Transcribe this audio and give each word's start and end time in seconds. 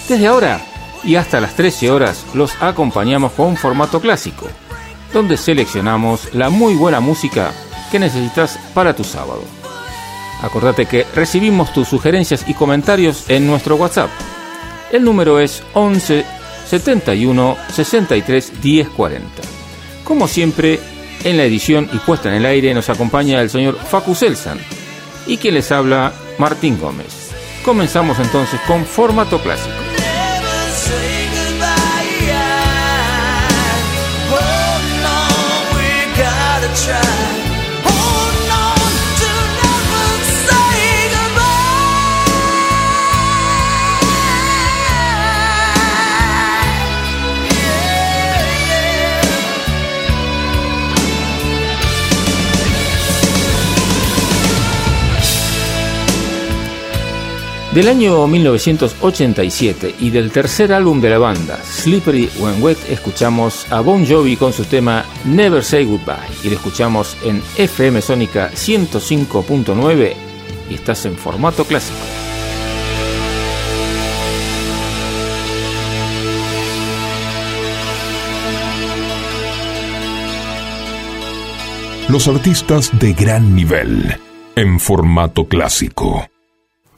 Desde 0.07 0.27
ahora 0.27 0.61
y 1.03 1.15
hasta 1.15 1.41
las 1.41 1.55
13 1.55 1.89
horas 1.89 2.23
los 2.35 2.53
acompañamos 2.61 3.31
con 3.31 3.47
un 3.47 3.57
formato 3.57 3.99
clásico 3.99 4.47
donde 5.13 5.37
seleccionamos 5.37 6.33
la 6.33 6.49
muy 6.49 6.75
buena 6.75 6.99
música 6.99 7.51
que 7.91 7.99
necesitas 7.99 8.59
para 8.73 8.95
tu 8.95 9.03
sábado. 9.03 9.43
Acordate 10.41 10.85
que 10.85 11.05
recibimos 11.15 11.73
tus 11.73 11.87
sugerencias 11.87 12.45
y 12.47 12.53
comentarios 12.53 13.29
en 13.29 13.45
nuestro 13.47 13.75
WhatsApp. 13.75 14.09
El 14.91 15.03
número 15.03 15.39
es 15.39 15.63
11 15.73 16.25
71 16.65 17.57
63 17.73 18.61
10 18.61 18.89
40. 18.89 19.27
Como 20.03 20.27
siempre, 20.27 20.79
en 21.23 21.37
la 21.37 21.43
edición 21.43 21.89
y 21.91 21.97
puesta 21.97 22.29
en 22.29 22.35
el 22.35 22.45
aire 22.45 22.73
nos 22.73 22.89
acompaña 22.89 23.41
el 23.41 23.49
señor 23.49 23.77
Facu 23.77 24.15
Selsan 24.15 24.59
y 25.27 25.37
quien 25.37 25.55
les 25.55 25.71
habla 25.71 26.13
Martín 26.37 26.79
Gómez. 26.79 27.31
Comenzamos 27.65 28.19
entonces 28.19 28.59
con 28.67 28.85
formato 28.85 29.39
clásico. 29.41 29.88
Del 57.79 57.87
año 57.87 58.27
1987 58.27 59.95
y 60.01 60.09
del 60.09 60.31
tercer 60.31 60.73
álbum 60.73 60.99
de 60.99 61.11
la 61.11 61.17
banda, 61.17 61.57
Slippery 61.63 62.29
When 62.37 62.61
Wet, 62.61 62.77
escuchamos 62.89 63.71
a 63.71 63.79
Bon 63.79 64.05
Jovi 64.05 64.35
con 64.35 64.51
su 64.51 64.65
tema 64.65 65.05
Never 65.23 65.63
Say 65.63 65.85
Goodbye 65.85 66.17
y 66.43 66.49
lo 66.49 66.55
escuchamos 66.55 67.15
en 67.23 67.41
FM 67.55 68.01
Sónica 68.01 68.51
105.9 68.51 70.13
y 70.69 70.73
estás 70.73 71.05
en 71.05 71.15
formato 71.15 71.63
clásico. 71.63 71.97
Los 82.09 82.27
artistas 82.27 82.91
de 82.99 83.13
gran 83.13 83.55
nivel, 83.55 84.19
en 84.57 84.81
formato 84.81 85.45
clásico. 85.47 86.27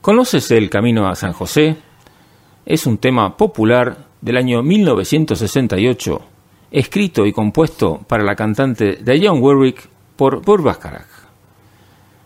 ¿Conoces 0.02 0.50
el 0.50 0.68
Camino 0.68 1.06
a 1.06 1.14
San 1.14 1.32
José? 1.32 1.76
Es 2.66 2.88
un 2.88 2.98
tema 2.98 3.36
popular 3.36 4.08
del 4.20 4.36
año 4.36 4.60
1968, 4.60 6.20
escrito 6.72 7.24
y 7.24 7.32
compuesto 7.32 8.00
para 8.08 8.24
la 8.24 8.34
cantante 8.34 8.98
Diane 9.00 9.38
Warwick 9.38 9.88
por 10.16 10.44
Burt 10.44 10.66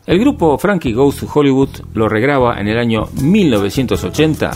El 0.06 0.18
grupo 0.18 0.56
Frankie 0.56 0.94
Goes 0.94 1.16
to 1.16 1.28
Hollywood 1.32 1.68
lo 1.92 2.08
regraba 2.08 2.58
en 2.58 2.68
el 2.68 2.78
año 2.78 3.08
1980 3.20 4.52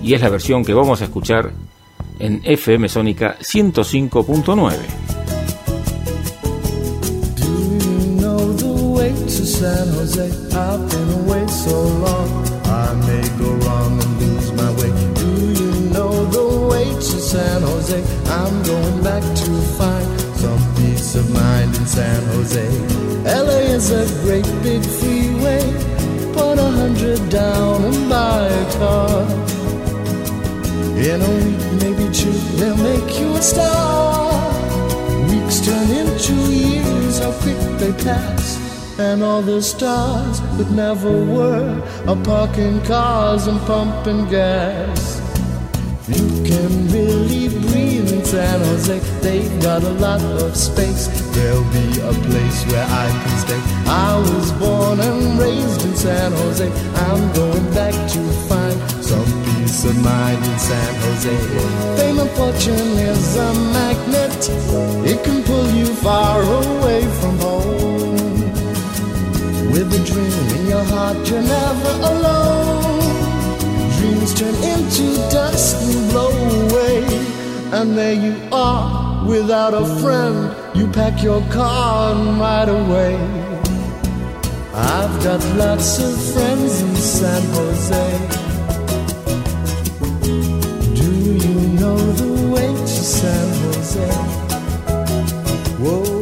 y 0.00 0.14
es 0.14 0.20
la 0.20 0.28
versión 0.28 0.64
que 0.64 0.72
vamos 0.72 1.00
a 1.00 1.06
escuchar 1.06 1.50
en 2.20 2.40
FM 2.44 2.88
Sónica 2.88 3.36
105.9. 3.40 5.10
San. 9.60 9.88
I've 10.52 10.88
been 10.90 11.48
so 11.48 11.82
long, 11.82 12.59
I 12.70 12.94
may 12.94 13.26
go 13.36 13.50
wrong 13.66 14.00
and 14.00 14.20
lose 14.20 14.52
my 14.52 14.70
way. 14.78 14.92
Do 15.14 15.28
you 15.60 15.70
know 15.90 16.24
the 16.26 16.68
way 16.70 16.84
to 16.84 17.16
San 17.32 17.62
Jose? 17.62 18.00
I'm 18.26 18.62
going 18.62 19.02
back 19.02 19.24
to 19.24 19.50
find 19.76 20.20
some 20.38 20.62
peace 20.76 21.16
of 21.16 21.28
mind 21.34 21.74
in 21.74 21.84
San 21.84 22.22
Jose. 22.26 22.68
LA 23.24 23.74
is 23.74 23.90
a 23.90 24.06
great 24.22 24.46
big 24.62 24.84
freeway. 24.86 25.62
Put 26.32 26.60
a 26.60 26.70
hundred 26.80 27.28
down 27.28 27.84
and 27.84 28.08
buy 28.08 28.46
a 28.46 28.72
car. 28.78 29.22
In 30.94 31.18
a 31.20 31.32
week, 31.42 31.64
maybe 31.82 32.06
two, 32.14 32.30
they'll 32.56 32.76
make 32.76 33.18
you 33.18 33.34
a 33.34 33.42
star. 33.42 34.30
Weeks 35.28 35.60
turn 35.66 35.90
into 35.90 36.34
years, 36.34 37.18
how 37.18 37.32
quick 37.42 37.58
they 37.80 37.92
pass 38.04 38.69
and 39.00 39.22
all 39.22 39.42
the 39.42 39.62
stars 39.62 40.40
that 40.58 40.70
never 40.70 41.10
were 41.10 41.82
are 42.06 42.22
parking 42.22 42.80
cars 42.82 43.46
and 43.46 43.58
pumping 43.62 44.28
gas. 44.28 45.20
You 46.08 46.26
can 46.44 46.88
really 46.88 47.48
breathe 47.48 48.12
in 48.12 48.24
San 48.24 48.60
Jose. 48.60 48.98
They've 49.20 49.62
got 49.62 49.82
a 49.82 49.94
lot 50.06 50.20
of 50.20 50.56
space. 50.56 51.06
There'll 51.34 51.70
be 51.72 51.88
a 52.00 52.12
place 52.28 52.58
where 52.66 52.84
I 52.84 53.06
can 53.22 53.36
stay. 53.44 53.60
I 53.86 54.18
was 54.18 54.52
born 54.52 55.00
and 55.00 55.38
raised 55.38 55.84
in 55.86 55.94
San 55.96 56.32
Jose. 56.32 56.68
I'm 57.06 57.32
going 57.32 57.66
back 57.72 57.94
to 58.14 58.22
find 58.48 58.78
some 59.02 59.30
peace 59.44 59.84
of 59.84 59.96
mind 60.02 60.44
in 60.44 60.58
San 60.58 60.94
Jose. 61.02 61.36
Fame 61.96 62.18
and 62.18 62.30
fortune 62.30 62.92
is 63.10 63.36
a 63.36 63.54
magnet. 63.76 64.40
It 65.10 65.24
can 65.24 65.42
pull 65.44 65.70
you 65.70 65.86
far 66.06 66.42
away 66.42 67.02
from 67.20 67.38
home. 67.38 67.49
With 69.72 69.94
a 69.94 70.04
dream 70.04 70.58
in 70.58 70.66
your 70.66 70.84
heart, 70.84 71.16
you're 71.28 71.42
never 71.42 71.92
alone. 72.12 73.00
Dreams 73.98 74.34
turn 74.34 74.54
into 74.74 75.14
dust 75.30 75.76
and 75.82 76.10
blow 76.10 76.32
away. 76.64 77.04
And 77.72 77.96
there 77.96 78.14
you 78.14 78.34
are, 78.50 79.24
without 79.26 79.74
a 79.74 79.86
friend. 80.00 80.52
You 80.74 80.88
pack 80.88 81.22
your 81.22 81.40
car 81.50 82.14
and 82.14 82.40
ride 82.40 82.68
away. 82.68 83.14
I've 84.74 85.22
got 85.22 85.40
lots 85.56 85.98
of 85.98 86.12
friends 86.32 86.80
in 86.82 86.96
San 86.96 87.42
Jose. 87.54 88.08
Do 91.00 91.12
you 91.44 91.54
know 91.78 91.96
the 91.96 92.32
way 92.54 92.66
to 92.66 92.86
San 92.86 93.48
Jose? 93.62 94.10
Whoa. 95.78 96.19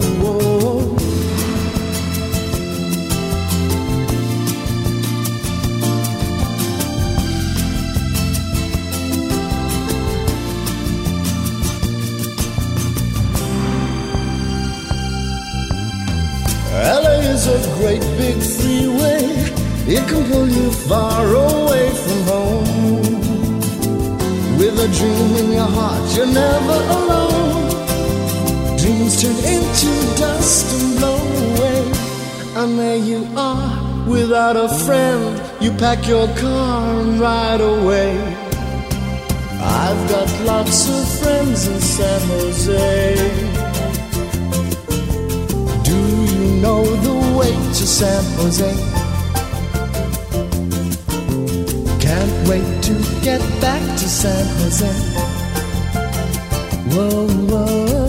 A 17.48 17.74
great 17.78 18.02
big 18.18 18.36
freeway. 18.42 19.24
It 19.88 20.06
can 20.08 20.22
pull 20.30 20.48
you 20.48 20.70
far 20.70 21.24
away 21.24 21.88
from 22.02 22.20
home. 22.32 23.20
With 24.58 24.86
a 24.86 24.88
dream 24.98 25.30
in 25.42 25.52
your 25.52 25.70
heart, 25.78 26.04
you're 26.14 26.26
never 26.26 26.78
alone. 26.98 27.68
Dreams 28.76 29.22
turn 29.22 29.38
into 29.54 29.92
dust 30.18 30.66
and 30.76 30.98
blow 30.98 31.20
away. 31.48 31.80
And 32.60 32.78
there 32.78 32.98
you 32.98 33.26
are, 33.36 34.06
without 34.06 34.56
a 34.56 34.68
friend. 34.68 35.40
You 35.62 35.70
pack 35.72 36.06
your 36.06 36.28
car 36.36 37.00
and 37.00 37.18
ride 37.18 37.60
away. 37.60 38.12
I've 39.60 40.02
got 40.08 40.28
lots 40.44 40.88
of 40.88 41.02
friends 41.20 41.66
in 41.66 41.80
San 41.80 42.20
Jose. 42.28 43.57
Know 46.62 46.82
the 46.82 47.38
way 47.38 47.52
to 47.52 47.86
San 47.86 48.24
Jose. 48.38 48.72
Can't 52.00 52.48
wait 52.48 52.82
to 52.82 52.94
get 53.22 53.40
back 53.60 53.82
to 53.98 54.08
San 54.08 54.44
Jose. 54.60 54.92
Whoa, 56.94 57.28
whoa. 57.50 58.07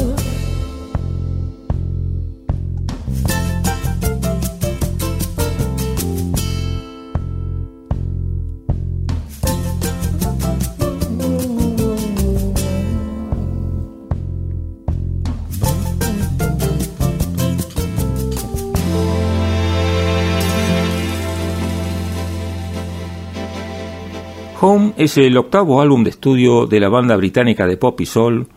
Es 25.00 25.18
el 25.18 25.38
octavo 25.38 25.81
álbum 25.81 26.04
de 26.04 26.10
estudio 26.10 26.66
de 26.66 26.81
la 26.81 26.90
banda 26.90 27.16
británica 27.16 27.66
de 27.66 27.78
pop 27.78 28.01
y 28.01 28.06
soul 28.06 28.50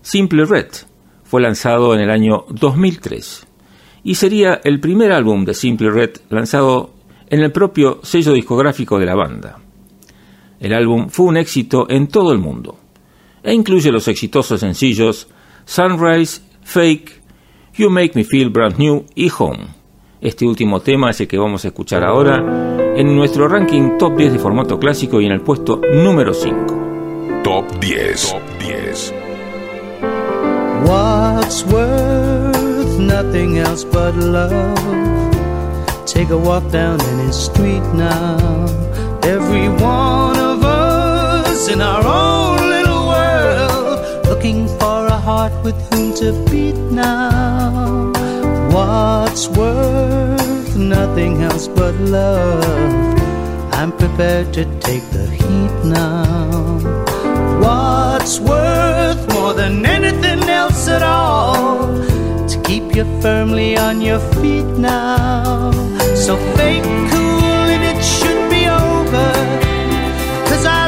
Simple 0.00 0.44
Red. 0.44 0.68
Fue 1.24 1.42
lanzado 1.42 1.92
en 1.92 2.00
el 2.00 2.08
año 2.08 2.44
2003 2.50 3.44
y 4.04 4.14
sería 4.14 4.60
el 4.62 4.78
primer 4.78 5.10
álbum 5.10 5.44
de 5.44 5.54
Simple 5.54 5.90
Red 5.90 6.10
lanzado 6.30 6.94
en 7.28 7.40
el 7.40 7.50
propio 7.50 7.98
sello 8.04 8.32
discográfico 8.32 9.00
de 9.00 9.06
la 9.06 9.16
banda. 9.16 9.58
El 10.60 10.72
álbum 10.72 11.08
fue 11.08 11.26
un 11.26 11.36
éxito 11.36 11.90
en 11.90 12.06
todo 12.06 12.30
el 12.30 12.38
mundo 12.38 12.78
e 13.42 13.52
incluye 13.52 13.90
los 13.90 14.06
exitosos 14.06 14.60
sencillos 14.60 15.26
Sunrise, 15.64 16.42
Fake, 16.62 17.20
You 17.74 17.90
Make 17.90 18.12
Me 18.14 18.22
Feel 18.22 18.50
Brand 18.50 18.78
New 18.78 19.04
y 19.16 19.32
Home. 19.36 19.77
Este 20.20 20.44
último 20.44 20.80
tema 20.80 21.10
es 21.10 21.20
el 21.20 21.28
que 21.28 21.38
vamos 21.38 21.64
a 21.64 21.68
escuchar 21.68 22.02
ahora 22.02 22.38
en 22.96 23.14
nuestro 23.14 23.46
ranking 23.46 23.98
top 23.98 24.16
10 24.16 24.32
de 24.32 24.38
formato 24.40 24.76
clásico 24.76 25.20
y 25.20 25.26
en 25.26 25.32
el 25.32 25.42
puesto 25.42 25.80
número 25.94 26.34
5. 26.34 27.42
Top 27.44 27.64
10. 27.78 28.32
Top 28.32 28.42
10. 28.58 29.14
What's 30.86 31.64
worth 31.66 32.98
nothing 32.98 33.58
else 33.58 33.84
but 33.84 34.16
love? 34.16 34.74
Take 36.04 36.30
a 36.30 36.36
walk 36.36 36.68
down 36.72 37.00
any 37.00 37.30
street 37.30 37.84
now. 37.94 38.66
Every 39.22 39.68
one 39.68 40.36
of 40.36 40.64
us 40.64 41.68
in 41.68 41.80
our 41.80 42.04
own 42.04 42.68
little 42.68 43.06
world 43.06 44.26
looking 44.26 44.66
for 44.80 45.06
a 45.06 45.16
heart 45.16 45.52
with 45.62 45.76
whom 45.92 46.12
to 46.14 46.32
beat 46.50 46.74
now. 46.90 48.07
What's 48.78 49.48
worth 49.48 50.76
nothing 50.76 51.42
else 51.42 51.66
but 51.66 51.96
love? 51.96 52.62
I'm 53.72 53.90
prepared 53.90 54.54
to 54.54 54.64
take 54.78 55.02
the 55.10 55.26
heat 55.26 55.74
now. 55.84 56.78
What's 57.58 58.38
worth 58.38 59.22
more 59.34 59.52
than 59.52 59.84
anything 59.84 60.48
else 60.48 60.86
at 60.86 61.02
all? 61.02 61.88
To 62.52 62.62
keep 62.62 62.94
you 62.94 63.04
firmly 63.20 63.76
on 63.76 64.00
your 64.00 64.20
feet 64.38 64.70
now. 64.78 65.72
So 66.14 66.36
fake 66.56 66.84
cool 67.10 67.64
and 67.74 67.82
it 67.92 68.00
should 68.00 68.42
be 68.48 68.62
over. 68.68 69.30
Cause 70.48 70.64
I 70.64 70.87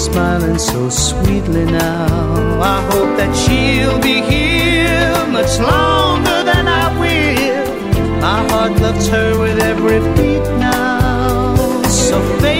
smiling 0.00 0.58
so 0.58 0.88
sweetly 0.88 1.66
now. 1.66 2.60
I 2.74 2.80
hope 2.90 3.12
that 3.18 3.32
she'll 3.42 4.00
be 4.00 4.22
here 4.22 5.26
much 5.28 5.58
longer 5.58 6.42
than 6.50 6.66
I 6.66 6.86
will. 7.00 8.20
My 8.20 8.40
heart 8.50 8.72
loves 8.80 9.08
her 9.08 9.38
with 9.38 9.58
every 9.60 10.00
beat 10.16 10.46
now. 10.58 11.54
So 11.88 12.16
fake 12.40 12.59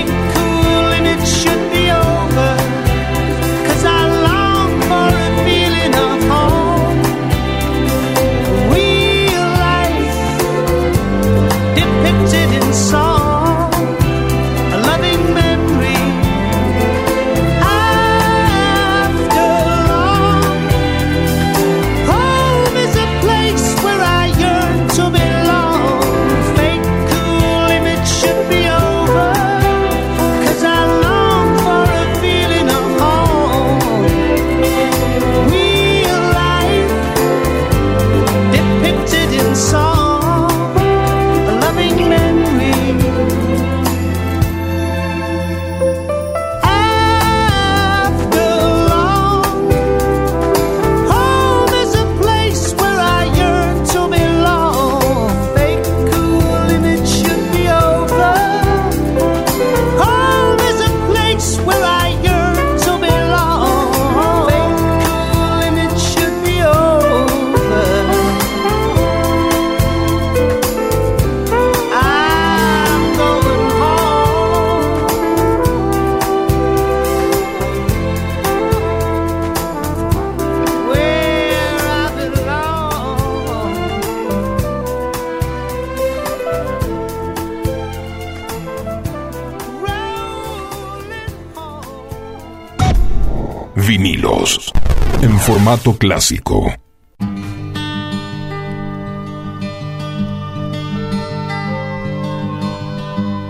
formato 95.81 95.99
clásico. 95.99 96.73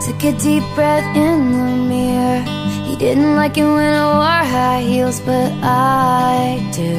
Took 0.01 0.25
a 0.25 0.33
deep 0.39 0.65
breath 0.75 1.17
in 1.17 1.53
the 1.53 1.65
mirror. 1.89 2.43
He 2.87 2.97
didn't 2.97 3.37
like 3.37 3.57
it 3.59 3.65
when 3.65 3.95
I 3.95 4.07
wore 4.15 4.45
high 4.47 4.83
heels, 4.83 5.21
but 5.21 5.53
I 5.63 6.59
do. 6.73 6.95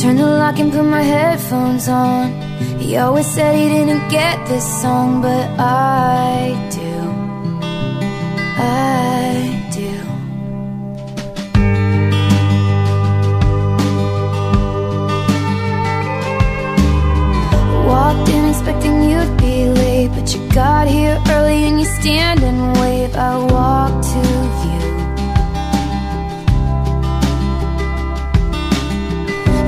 Turned 0.00 0.18
the 0.18 0.26
lock 0.26 0.58
and 0.58 0.72
put 0.72 0.84
my 0.84 1.02
headphones 1.02 1.88
on. 1.88 2.32
He 2.78 2.96
always 2.96 3.26
said 3.26 3.54
he 3.54 3.68
didn't 3.68 4.08
get 4.10 4.46
this 4.48 4.82
song, 4.82 5.22
but 5.22 5.48
I 5.58 6.56
do. 6.72 6.92
I 8.58 9.51
got 20.54 20.86
here 20.86 21.18
early 21.30 21.64
and 21.64 21.80
you 21.80 21.86
stand 21.86 22.42
and 22.42 22.76
wave. 22.76 23.16
I 23.16 23.38
walk 23.38 24.02
to 24.12 24.18
you. 24.68 24.80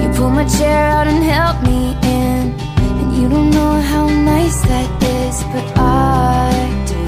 You 0.03 0.09
pull 0.14 0.31
my 0.31 0.45
chair 0.45 0.85
out 0.85 1.07
and 1.07 1.23
help 1.25 1.62
me 1.62 1.97
in, 2.03 2.53
and 3.00 3.17
you 3.17 3.29
don't 3.31 3.50
know 3.50 3.81
how 3.81 4.07
nice 4.09 4.61
that 4.62 5.03
is, 5.03 5.43
but 5.53 5.64
I 5.79 6.53
do. 6.91 7.05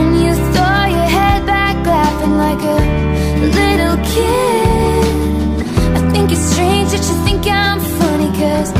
And 0.00 0.10
you 0.20 0.34
throw 0.52 0.84
your 0.96 1.10
head 1.18 1.46
back, 1.46 1.76
laughing 1.86 2.36
like 2.46 2.62
a 2.76 2.80
little 3.58 3.98
kid. 4.12 5.64
I 5.96 6.10
think 6.12 6.32
it's 6.32 6.40
strange 6.52 6.90
that 6.90 7.04
you 7.08 7.16
think 7.24 7.46
I'm 7.46 7.78
funny, 7.78 8.30
cause 8.36 8.79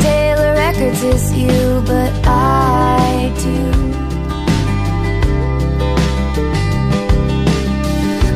Records 0.81 1.31
you, 1.37 1.83
but 1.85 2.11
I 2.25 3.31
do. 3.45 3.59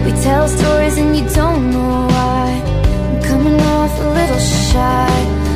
We 0.06 0.12
tell 0.22 0.48
stories 0.48 0.96
and 1.00 1.18
you 1.18 1.28
don't 1.34 1.72
know 1.72 2.08
why. 2.14 2.62
I'm 3.10 3.22
coming 3.24 3.60
off 3.60 4.00
a 4.00 4.10
little 4.20 4.38
shy, 4.38 5.16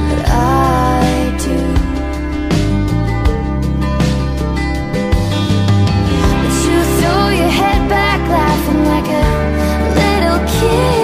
but 0.10 0.25
I 0.29 1.38
do. 1.46 1.58
But 6.41 6.55
you 6.65 6.77
throw 6.98 7.24
your 7.41 7.53
head 7.62 7.79
back, 7.88 8.19
laughing 8.38 8.84
like 8.93 9.10
a 9.10 9.27
little 10.00 10.39
kid. 10.58 10.99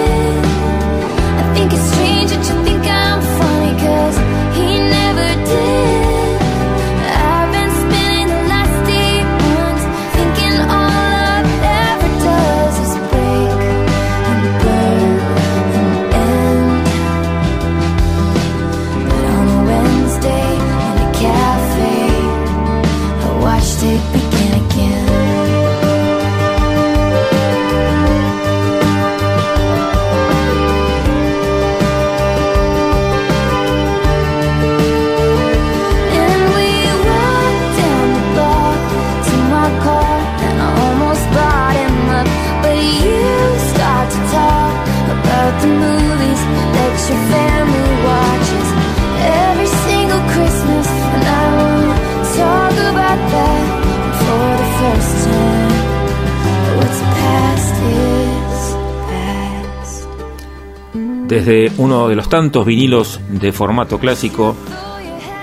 Desde 61.26 61.72
uno 61.78 62.08
de 62.08 62.14
los 62.14 62.28
tantos 62.28 62.64
vinilos 62.64 63.20
de 63.28 63.52
formato 63.52 63.98
clásico, 63.98 64.54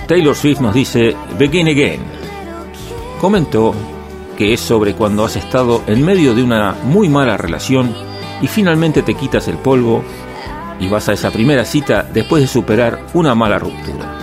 Taylor 0.07 0.35
Swift 0.35 0.61
nos 0.61 0.73
dice 0.73 1.15
Begin 1.37 1.67
Again. 1.67 2.01
Comentó 3.19 3.73
que 4.37 4.53
es 4.53 4.61
sobre 4.61 4.93
cuando 4.93 5.25
has 5.25 5.35
estado 5.35 5.83
en 5.87 6.05
medio 6.05 6.33
de 6.33 6.41
una 6.41 6.75
muy 6.83 7.09
mala 7.09 7.35
relación 7.35 7.93
y 8.41 8.47
finalmente 8.47 9.01
te 9.01 9.15
quitas 9.15 9.49
el 9.49 9.57
polvo 9.57 10.03
y 10.79 10.87
vas 10.87 11.09
a 11.09 11.13
esa 11.13 11.31
primera 11.31 11.65
cita 11.65 12.03
después 12.03 12.41
de 12.41 12.47
superar 12.47 13.05
una 13.13 13.35
mala 13.35 13.59
ruptura. 13.59 14.19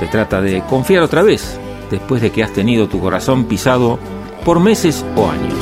Se 0.00 0.06
trata 0.08 0.40
de 0.40 0.62
confiar 0.62 1.04
otra 1.04 1.22
vez 1.22 1.58
después 1.92 2.20
de 2.22 2.30
que 2.30 2.42
has 2.42 2.52
tenido 2.52 2.88
tu 2.88 2.98
corazón 2.98 3.44
pisado 3.44 4.00
por 4.44 4.58
meses 4.58 5.04
o 5.14 5.28
años. 5.30 5.61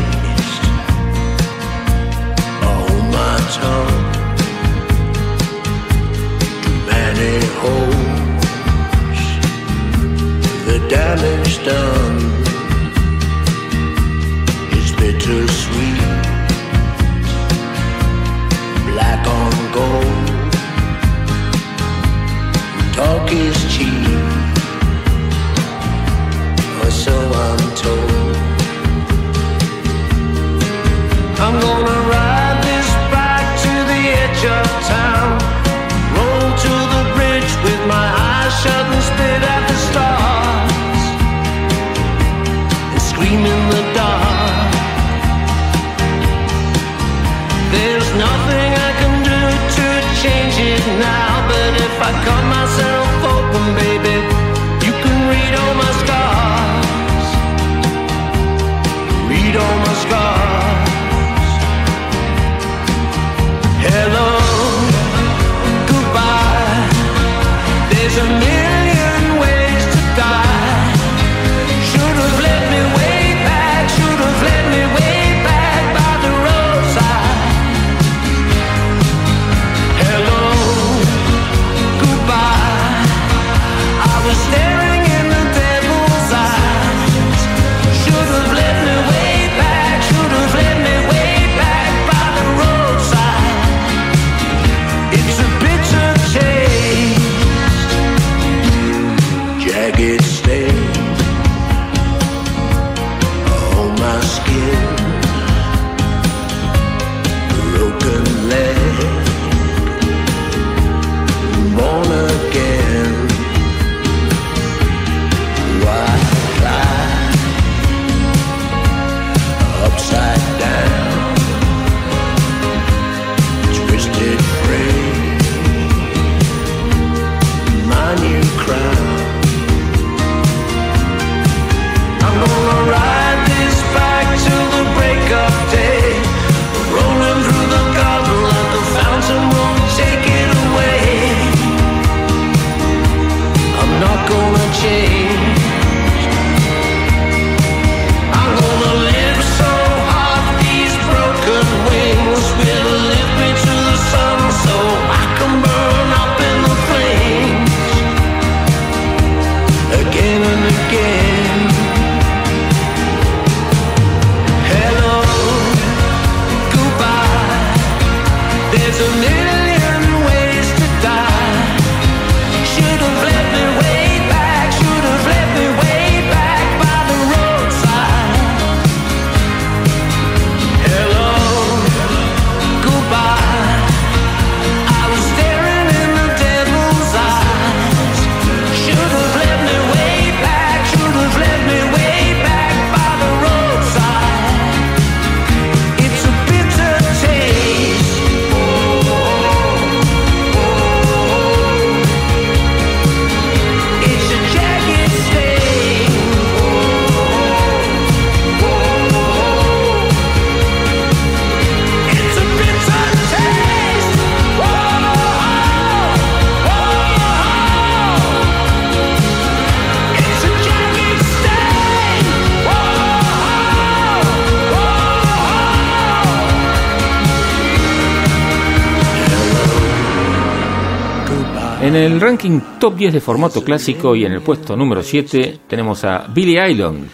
En 231.91 231.97
el 231.97 232.21
ranking 232.21 232.61
top 232.79 232.95
10 232.95 233.13
de 233.15 233.19
formato 233.19 233.61
clásico 233.65 234.15
y 234.15 234.23
en 234.23 234.31
el 234.31 234.39
puesto 234.39 234.77
número 234.77 235.03
7 235.03 235.59
tenemos 235.67 236.05
a 236.05 236.25
Billy 236.33 236.57
Island 236.57 237.09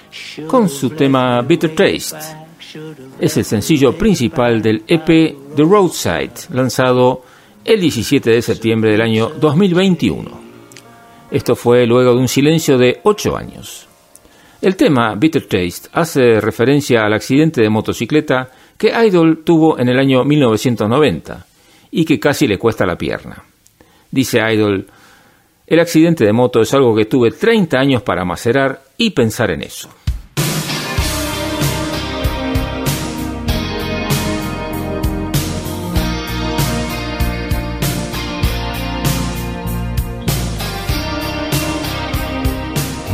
con 0.46 0.70
su 0.70 0.92
tema 0.92 1.42
Bitter 1.42 1.74
Taste. 1.74 2.16
Es 3.20 3.38
el 3.38 3.44
sencillo 3.44 3.98
principal 3.98 4.62
del 4.62 4.84
EP 4.88 5.36
The 5.56 5.64
Roadside, 5.64 6.54
lanzado 6.54 7.24
el 7.66 7.82
17 7.82 8.30
de 8.30 8.42
septiembre 8.44 8.92
del 8.92 9.02
año 9.02 9.30
2021. 9.30 10.30
Esto 11.32 11.56
fue 11.56 11.88
luego 11.88 12.14
de 12.14 12.20
un 12.20 12.28
silencio 12.28 12.78
de 12.78 13.00
8 13.02 13.36
años. 13.36 13.88
El 14.62 14.76
tema 14.76 15.16
Bitter 15.16 15.48
Taste 15.48 15.90
hace 15.92 16.40
referencia 16.40 17.04
al 17.04 17.14
accidente 17.14 17.62
de 17.62 17.70
motocicleta 17.72 18.52
que 18.78 18.94
Idol 19.08 19.42
tuvo 19.44 19.80
en 19.80 19.90
el 19.90 19.98
año 19.98 20.24
1990 20.24 21.48
y 21.90 22.06
que 22.06 22.20
casi 22.20 22.46
le 22.46 22.60
cuesta 22.60 22.86
la 22.86 22.96
pierna. 22.96 23.44
Dice 24.12 24.40
Idol, 24.54 24.88
el 25.66 25.80
accidente 25.80 26.26
de 26.26 26.34
moto 26.34 26.62
es 26.62 26.74
algo 26.74 26.96
que 26.96 27.06
tuve 27.06 27.32
30 27.32 27.78
años 27.78 28.02
para 28.02 28.26
macerar 28.26 28.82
y 28.98 29.10
pensar 29.12 29.52
en 29.52 29.64
eso. 29.64 29.90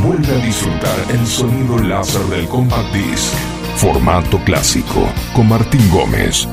Vuelve 0.04 0.34
a 0.34 0.46
disfrutar 0.46 1.00
el 1.12 1.26
sonido 1.26 1.80
láser 1.80 2.22
del 2.24 2.46
Compact 2.48 2.94
Disc 2.94 3.34
Formato 3.78 4.38
clásico 4.46 5.10
con 5.36 5.50
Martín 5.50 5.82
Gómez. 5.92 6.48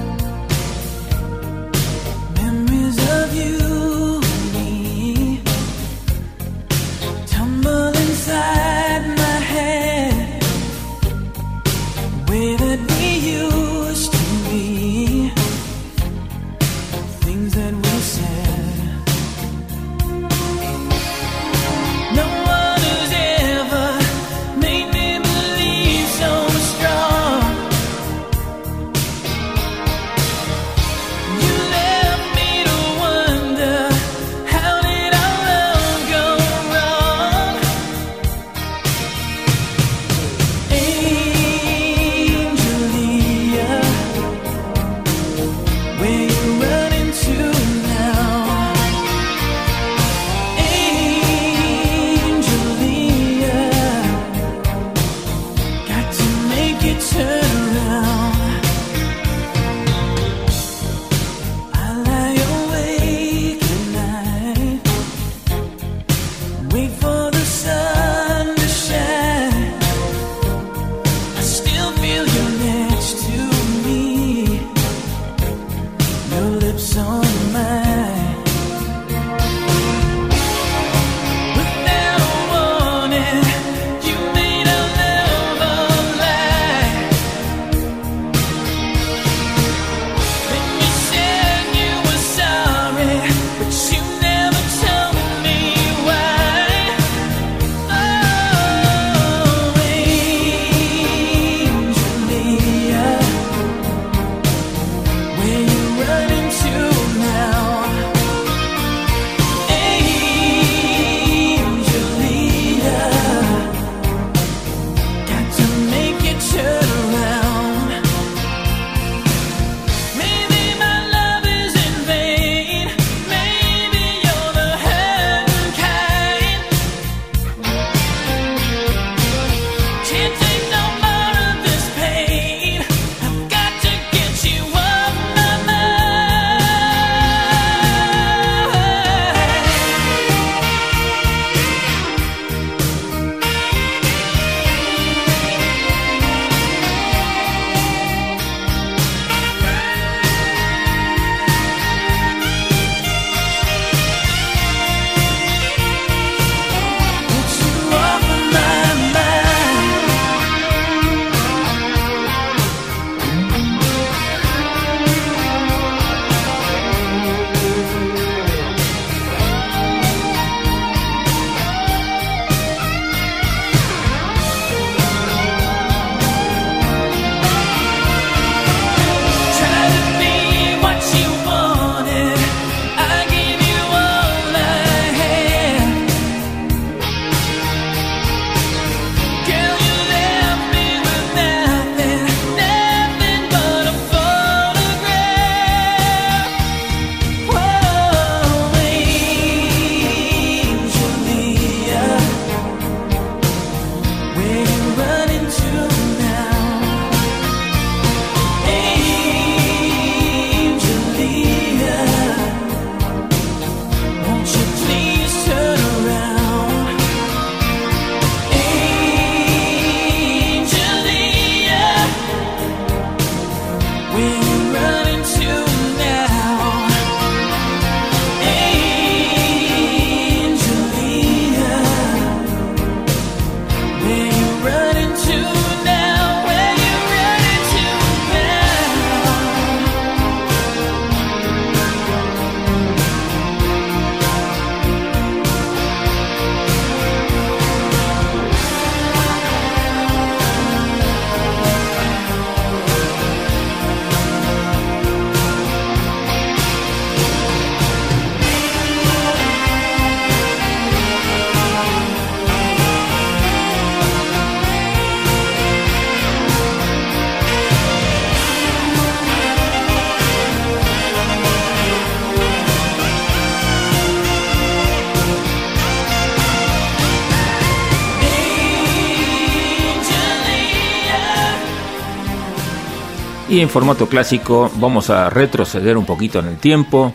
Y 283.50 283.58
en 283.58 283.68
formato 283.68 284.08
clásico 284.08 284.70
vamos 284.76 285.10
a 285.10 285.28
retroceder 285.28 285.96
un 285.96 286.06
poquito 286.06 286.38
en 286.38 286.46
el 286.46 286.58
tiempo 286.58 287.12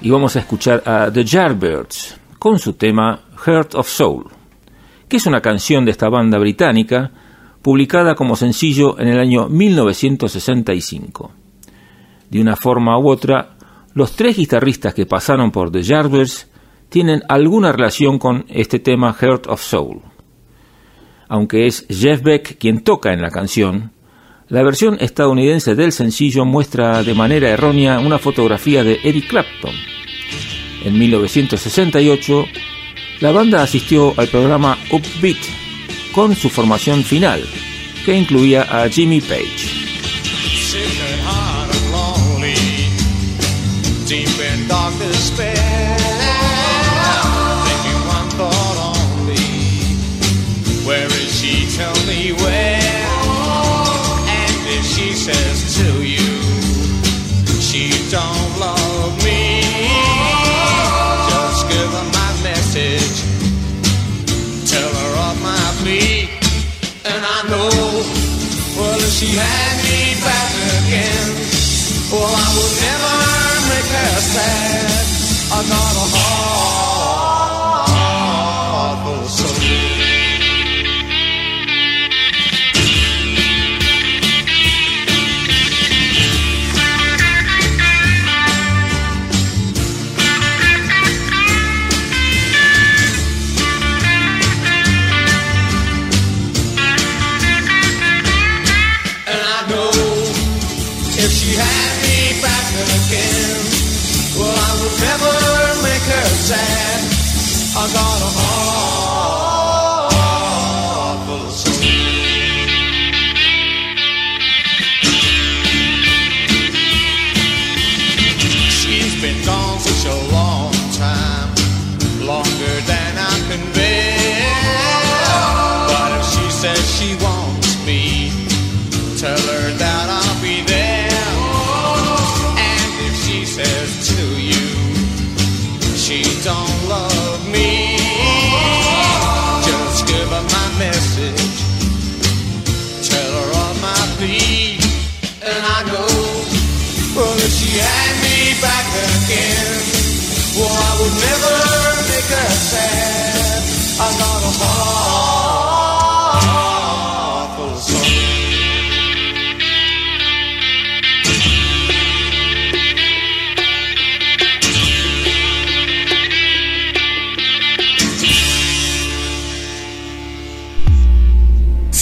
y 0.00 0.08
vamos 0.08 0.34
a 0.34 0.38
escuchar 0.38 0.82
a 0.86 1.12
The 1.12 1.22
Yardbirds 1.22 2.18
con 2.38 2.58
su 2.58 2.72
tema 2.72 3.20
Heart 3.44 3.74
of 3.74 3.86
Soul, 3.86 4.24
que 5.06 5.18
es 5.18 5.26
una 5.26 5.42
canción 5.42 5.84
de 5.84 5.90
esta 5.90 6.08
banda 6.08 6.38
británica 6.38 7.10
publicada 7.60 8.14
como 8.14 8.36
sencillo 8.36 8.98
en 8.98 9.08
el 9.08 9.20
año 9.20 9.50
1965. 9.50 11.30
De 12.30 12.40
una 12.40 12.56
forma 12.56 12.98
u 12.98 13.10
otra, 13.10 13.56
los 13.92 14.12
tres 14.12 14.38
guitarristas 14.38 14.94
que 14.94 15.04
pasaron 15.04 15.50
por 15.50 15.70
The 15.70 15.82
Yardbirds 15.82 16.50
tienen 16.88 17.22
alguna 17.28 17.72
relación 17.72 18.18
con 18.18 18.46
este 18.48 18.78
tema 18.78 19.12
Heart 19.12 19.46
of 19.48 19.60
Soul. 19.60 20.00
Aunque 21.28 21.66
es 21.66 21.84
Jeff 21.90 22.22
Beck 22.22 22.56
quien 22.56 22.82
toca 22.82 23.12
en 23.12 23.20
la 23.20 23.30
canción, 23.30 23.92
la 24.48 24.62
versión 24.62 24.96
estadounidense 25.00 25.74
del 25.74 25.92
sencillo 25.92 26.44
muestra 26.44 27.02
de 27.02 27.14
manera 27.14 27.50
errónea 27.50 27.98
una 27.98 28.18
fotografía 28.18 28.84
de 28.84 29.00
Eric 29.02 29.28
Clapton. 29.28 29.74
En 30.84 30.98
1968, 30.98 32.46
la 33.20 33.32
banda 33.32 33.62
asistió 33.62 34.14
al 34.16 34.28
programa 34.28 34.78
Upbeat 34.90 35.38
con 36.12 36.36
su 36.36 36.48
formación 36.48 37.02
final, 37.02 37.42
que 38.04 38.16
incluía 38.16 38.62
a 38.62 38.88
Jimmy 38.88 39.20
Page. 39.20 39.86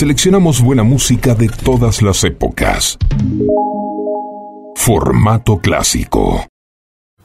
Seleccionamos 0.05 0.61
buena 0.61 0.83
música 0.83 1.35
de 1.35 1.49
todas 1.49 2.03
las 2.03 2.25
épocas. 2.25 2.99
Formato 4.77 5.57
clásico. 5.61 6.47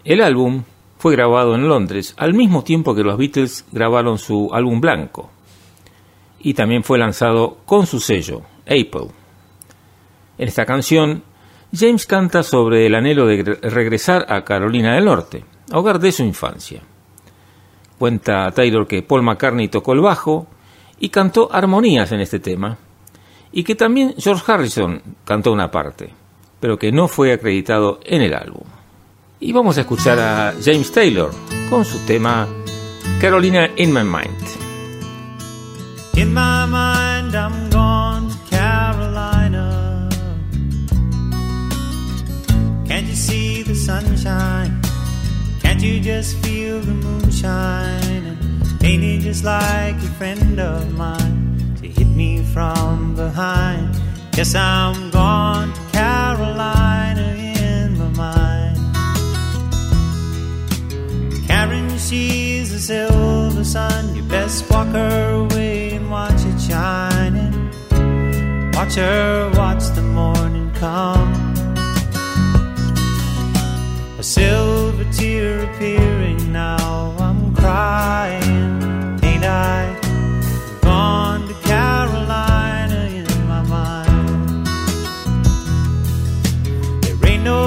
El 0.06 0.22
álbum 0.22 0.63
fue 0.98 1.12
grabado 1.12 1.56
en 1.56 1.68
Londres 1.68 2.13
al 2.15 2.34
mismo 2.34 2.63
tiempo 2.63 2.96
que 2.96 3.04
los 3.04 3.18
Beatles 3.18 3.65
grabaron 3.74 4.18
su 4.18 4.52
álbum 4.54 4.80
blanco. 4.80 5.30
Y 6.39 6.54
también 6.54 6.86
fue 6.86 6.98
lanzado 6.98 7.58
con 7.65 7.86
su 7.86 8.00
sello, 8.00 8.44
Apple. 8.63 9.10
En 10.38 10.48
esta 10.48 10.65
canción, 10.65 11.24
James 11.74 12.06
canta 12.06 12.44
sobre 12.44 12.86
el 12.86 12.96
anhelo 12.96 13.26
de 13.26 13.44
regresar 13.62 14.26
a 14.30 14.46
Carolina 14.46 14.96
del 14.96 15.04
Norte, 15.04 15.44
hogar 15.74 16.00
de 16.00 16.13
su 16.13 16.24
infancia. 16.24 16.82
Cuenta 17.98 18.50
Taylor 18.52 18.88
que 18.88 19.04
Paul 19.04 19.24
McCartney 19.24 19.68
tocó 19.68 19.92
el 19.92 20.00
bajo 20.00 20.48
y 21.00 21.10
cantó 21.10 21.50
armonías 21.52 22.12
en 22.12 22.20
este 22.20 22.40
tema, 22.40 22.78
y 23.52 23.64
que 23.64 23.76
también 23.76 24.16
George 24.18 24.44
Harrison 24.52 25.02
cantó 25.24 25.52
una 25.52 25.72
parte, 25.72 26.14
pero 26.60 26.78
que 26.78 26.92
no 26.92 27.08
fue 27.08 27.34
acreditado 27.34 28.00
en 28.04 28.21
el 28.21 28.34
álbum. 28.34 28.63
Y 29.40 29.54
vamos 29.54 29.78
a 29.78 29.82
escuchar 29.82 30.19
a 30.19 30.54
James 30.63 30.92
Taylor 30.92 31.32
con 31.69 31.86
su 31.86 31.98
tema 32.06 32.48
Carolina 33.21 33.69
in 33.78 33.94
My 33.94 34.04
Mind. 34.04 34.60
In 36.15 36.34
my 36.34 36.65
mind, 36.65 37.34
I'm 37.34 37.69
gone 37.69 38.30
Carolina. 38.50 40.10
Can't 42.86 43.08
you 43.08 43.15
see 43.15 43.63
the 43.63 43.76
sunshine? 43.76 44.82
Can't 45.62 45.82
you 45.82 46.02
just 46.02 46.36
feel 46.44 46.82
the 46.82 46.92
moonshine? 46.92 48.19
Just 48.90 49.44
like 49.44 49.98
a 49.98 50.12
friend 50.17 50.60
of 50.60 50.92
mine 50.98 51.75
to 51.79 51.87
hit 51.87 52.08
me 52.08 52.42
from 52.44 53.13
behind? 53.15 53.96
Guess 54.31 54.56
I'm 54.56 55.12
gone 55.12 55.71
to 55.71 55.81
Carolina 55.92 57.35
in 57.37 58.00
my 58.00 58.08
mind. 58.17 58.77
Karen 61.46 62.00
sees 62.00 62.71
the 62.71 62.79
silver 62.79 63.63
sun. 63.63 64.15
You 64.15 64.23
best 64.23 64.67
walk 64.71 64.87
her 64.87 65.46
away 65.46 65.92
and 65.92 66.10
watch 66.10 66.44
it 66.44 66.60
shining. 66.60 67.69
Watch 68.73 68.96
her 68.96 69.52
watch 69.54 69.83
the 69.94 70.02
morning 70.02 70.71
come. 70.73 71.31
A 74.17 74.23
silver 74.23 75.06
tear 75.13 75.69
appearing 75.69 76.52
now. 76.52 77.15
I'm 77.19 77.54
crying, 77.54 78.38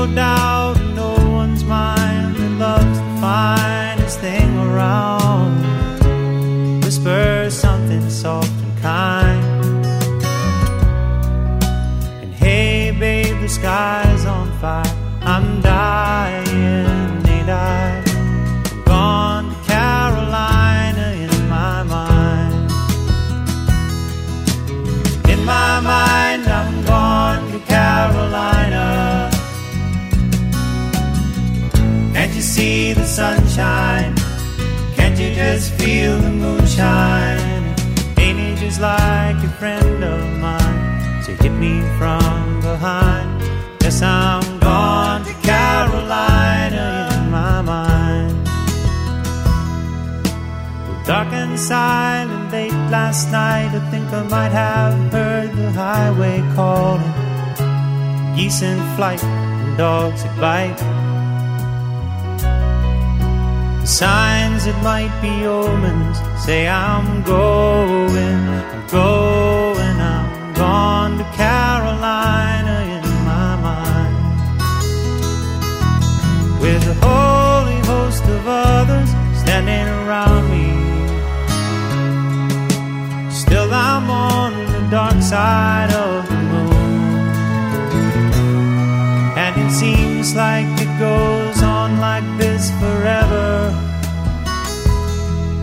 There 0.03 0.62
sunshine? 33.53 34.15
Can't 34.97 35.19
you 35.19 35.35
just 35.35 35.73
feel 35.75 36.19
the 36.19 36.31
moonshine? 36.31 37.75
Ain't 38.19 38.39
he 38.39 38.55
just 38.57 38.81
like 38.81 39.37
a 39.37 39.49
friend 39.59 40.05
of 40.05 40.39
mine? 40.39 40.81
to 41.25 41.33
hit 41.37 41.53
me 41.53 41.81
from 41.99 42.61
behind. 42.61 43.43
Yes, 43.81 44.03
I'm 44.03 44.59
gone 44.59 45.25
to 45.25 45.35
Carolina 45.47 47.11
in 47.15 47.31
my 47.31 47.63
mind. 47.63 48.45
Dark 51.07 51.33
and 51.33 51.59
silent 51.59 52.51
late 52.51 52.73
last 52.91 53.31
night, 53.31 53.71
I 53.73 53.91
think 53.91 54.13
I 54.13 54.23
might 54.25 54.53
have 54.53 55.13
heard 55.13 55.53
the 55.53 55.71
highway 55.71 56.39
calling. 56.57 57.15
Geese 58.35 58.63
in 58.63 58.79
flight 58.97 59.23
and 59.23 59.79
dogs 59.79 60.25
that 60.25 60.41
bite. 60.41 61.02
Signs 63.85 64.65
that 64.65 64.81
might 64.83 65.13
be 65.21 65.45
omens 65.45 66.19
say 66.45 66.69
I'm 66.69 67.23
going, 67.23 68.49
I'm 68.49 68.87
going, 68.89 70.01
I'm 70.01 70.55
gone 70.55 71.19
to 71.19 71.25
Carolina 71.37 72.77
in 72.97 73.05
my 73.25 73.57
mind. 73.69 74.15
With 76.61 76.83
a 76.87 76.95
holy 77.07 77.81
host 77.87 78.25
of 78.25 78.47
others 78.47 79.11
standing 79.41 79.89
around 80.01 80.45
me. 80.51 80.69
Still 83.31 83.73
I'm 83.73 84.09
on 84.09 84.53
the 84.73 84.91
dark 84.91 85.21
side 85.23 85.93
of 85.93 86.29
the 86.29 86.37
moon. 86.37 86.73
And 89.37 89.61
it 89.61 89.71
seems 89.73 90.35
like 90.37 90.67
it 90.81 90.99
goes 90.99 91.42
on 91.63 92.01
like 92.01 92.25
this 92.39 92.71
forever 92.81 93.73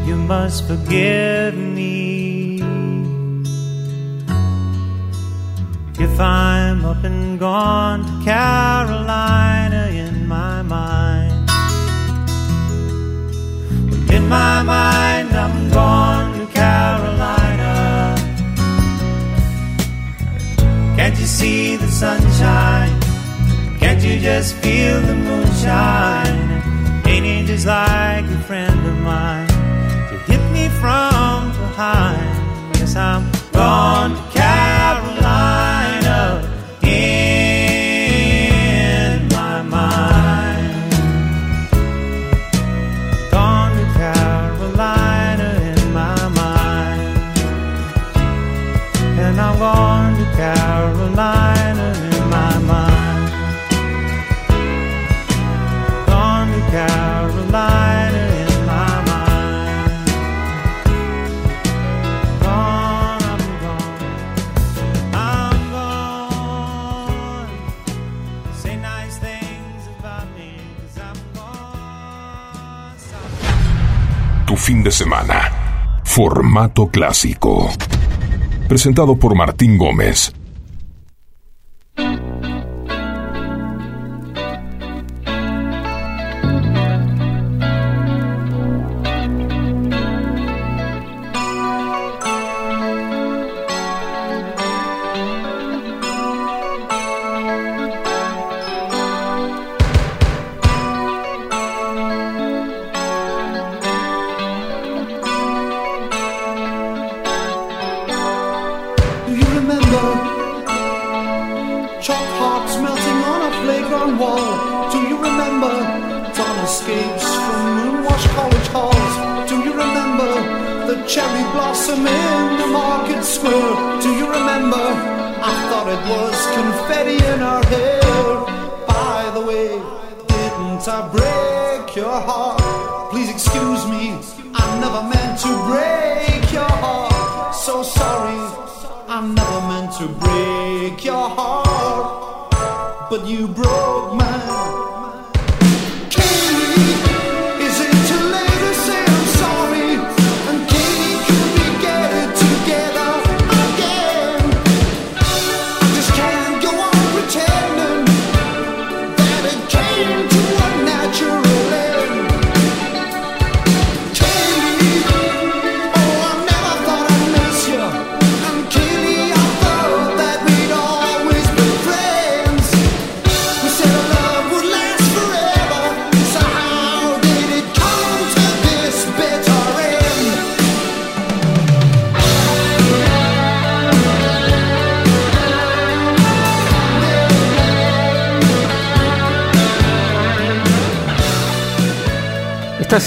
you 0.05 0.15
must 0.15 0.67
forgive 0.67 1.55
me 1.55 2.61
if 5.99 6.19
I'm 6.19 6.85
up 6.85 7.03
and 7.03 7.37
gone 7.37 8.05
to 8.05 8.25
Carolina 8.25 9.87
in 9.91 10.27
my 10.27 10.61
mind. 10.61 11.49
In 14.09 14.27
my 14.27 14.63
mind, 14.63 15.29
I'm 15.33 15.69
gone 15.69 16.39
to 16.39 16.45
Carolina. 16.53 18.15
Can't 20.95 21.19
you 21.19 21.25
see 21.25 21.75
the 21.75 21.87
sunshine? 21.87 22.98
Can't 23.99 24.13
you 24.13 24.19
just 24.21 24.55
feel 24.55 25.01
the 25.01 25.13
moonshine? 25.13 27.03
Ain't 27.05 27.25
it 27.25 27.47
just 27.47 27.65
like 27.65 28.23
a 28.23 28.39
friend 28.47 28.79
of 28.87 28.97
mine? 28.99 29.49
You 30.09 30.17
hit 30.19 30.41
me 30.53 30.69
from 30.79 31.49
behind. 31.49 32.77
Yes, 32.77 32.95
I'm 32.95 33.29
gone 33.51 34.11
to 34.11 34.21
Carolina 34.31 35.08
fin 74.69 74.83
de 74.83 74.91
semana. 74.91 75.51
Formato 76.03 76.89
clásico. 76.89 77.71
Presentado 78.67 79.15
por 79.15 79.33
Martín 79.33 79.79
Gómez. 79.79 80.31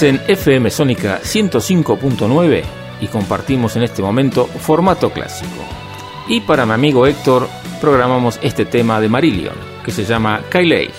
En 0.02 0.20
FM 0.26 0.68
Sónica 0.68 1.20
105.9 1.22 2.64
y 3.00 3.06
compartimos 3.06 3.76
en 3.76 3.84
este 3.84 4.02
momento 4.02 4.46
formato 4.46 5.10
clásico. 5.10 5.62
Y 6.26 6.40
para 6.40 6.66
mi 6.66 6.72
amigo 6.72 7.06
Héctor 7.06 7.48
programamos 7.80 8.40
este 8.42 8.64
tema 8.64 9.00
de 9.00 9.08
Marillion, 9.08 9.54
que 9.84 9.92
se 9.92 10.04
llama 10.04 10.40
Kylie. 10.50 10.90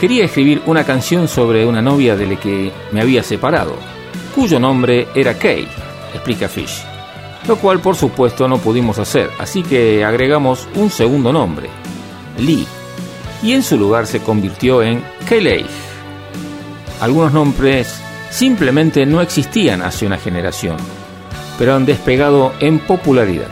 Quería 0.00 0.24
escribir 0.24 0.62
una 0.64 0.84
canción 0.84 1.28
sobre 1.28 1.66
una 1.66 1.82
novia 1.82 2.16
de 2.16 2.26
la 2.26 2.36
que 2.36 2.72
me 2.90 3.02
había 3.02 3.22
separado, 3.22 3.76
cuyo 4.34 4.58
nombre 4.58 5.08
era 5.14 5.34
Kay, 5.34 5.68
explica 6.14 6.48
Fish. 6.48 6.82
Lo 7.46 7.56
cual 7.56 7.80
por 7.80 7.96
supuesto 7.96 8.48
no 8.48 8.58
pudimos 8.58 8.98
hacer, 8.98 9.28
así 9.38 9.62
que 9.62 10.02
agregamos 10.06 10.66
un 10.76 10.88
segundo 10.88 11.34
nombre, 11.34 11.68
Lee, 12.38 12.66
y 13.42 13.52
en 13.52 13.62
su 13.62 13.76
lugar 13.76 14.06
se 14.06 14.20
convirtió 14.22 14.82
en 14.82 15.04
Kylie 15.28 15.81
algunos 17.02 17.32
nombres 17.32 18.00
simplemente 18.30 19.04
no 19.06 19.20
existían 19.20 19.82
hace 19.82 20.06
una 20.06 20.18
generación, 20.18 20.76
pero 21.58 21.74
han 21.74 21.84
despegado 21.84 22.52
en 22.60 22.78
popularidad. 22.78 23.50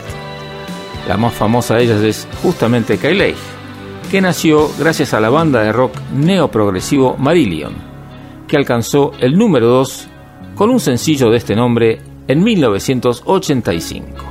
La 1.05 1.17
más 1.17 1.33
famosa 1.33 1.75
de 1.75 1.83
ellas 1.83 2.01
es 2.01 2.29
justamente 2.41 2.97
Kylie, 2.97 3.35
que 4.09 4.21
nació 4.21 4.69
gracias 4.79 5.13
a 5.13 5.19
la 5.19 5.29
banda 5.29 5.63
de 5.63 5.73
rock 5.73 5.93
neoprogresivo 6.13 7.17
Marillion, 7.17 7.73
que 8.47 8.55
alcanzó 8.55 9.11
el 9.19 9.37
número 9.37 9.67
2 9.67 10.07
con 10.55 10.69
un 10.69 10.79
sencillo 10.79 11.29
de 11.29 11.35
este 11.35 11.53
nombre 11.53 11.99
en 12.29 12.41
1985. 12.41 14.30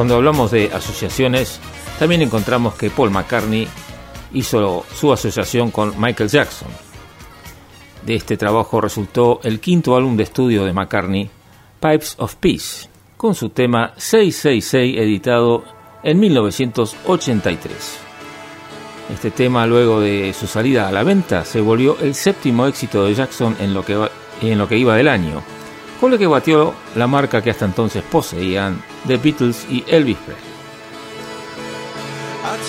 Cuando 0.00 0.16
hablamos 0.16 0.50
de 0.50 0.70
asociaciones, 0.72 1.60
también 1.98 2.22
encontramos 2.22 2.72
que 2.72 2.88
Paul 2.88 3.10
McCartney 3.10 3.68
hizo 4.32 4.86
su 4.94 5.12
asociación 5.12 5.70
con 5.70 5.92
Michael 6.00 6.30
Jackson. 6.30 6.68
De 8.06 8.14
este 8.14 8.38
trabajo 8.38 8.80
resultó 8.80 9.40
el 9.42 9.60
quinto 9.60 9.94
álbum 9.94 10.16
de 10.16 10.22
estudio 10.22 10.64
de 10.64 10.72
McCartney, 10.72 11.28
Pipes 11.80 12.14
of 12.16 12.36
Peace, 12.36 12.88
con 13.18 13.34
su 13.34 13.50
tema 13.50 13.92
666 13.98 14.96
editado 14.96 15.64
en 16.02 16.18
1983. 16.18 17.98
Este 19.12 19.30
tema, 19.30 19.66
luego 19.66 20.00
de 20.00 20.32
su 20.32 20.46
salida 20.46 20.88
a 20.88 20.92
la 20.92 21.02
venta, 21.02 21.44
se 21.44 21.60
volvió 21.60 21.98
el 22.00 22.14
séptimo 22.14 22.66
éxito 22.66 23.04
de 23.04 23.12
Jackson 23.12 23.54
en 23.60 23.74
lo 23.74 23.84
que, 23.84 24.78
iba 24.78 24.96
del 24.96 25.08
año, 25.08 25.42
con 26.00 26.10
lo 26.10 26.16
que 26.16 26.26
batió 26.26 26.72
la 26.96 27.06
marca 27.06 27.42
que 27.42 27.50
hasta 27.50 27.66
entonces 27.66 28.02
poseían 28.02 28.82
The 29.06 29.16
Beatles 29.16 29.66
y 29.68 29.84
Elvis 29.88 30.18
Presley. 30.24 30.50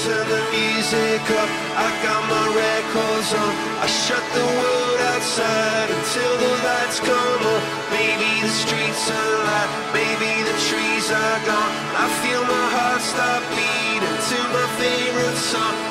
The 0.01 0.41
music 0.51 1.21
I 1.75 1.89
got 2.03 2.23
my 2.31 2.45
records 2.55 3.33
on. 3.33 3.53
I 3.83 3.87
shut 3.87 4.23
the 4.33 4.45
world 4.59 4.99
outside 5.13 5.89
until 5.89 6.33
the 6.43 6.51
lights 6.63 6.99
come 6.99 7.41
on. 7.53 7.61
Maybe 7.91 8.41
the 8.41 8.53
streets 8.63 9.11
are 9.11 9.41
maybe 9.93 10.31
the 10.49 10.57
trees 10.67 11.11
are 11.11 11.39
gone. 11.45 11.73
I 12.03 12.07
feel 12.23 12.41
my 12.43 12.65
heart 12.75 13.01
stop 13.01 13.41
beating 13.51 14.21
my. 15.43 15.90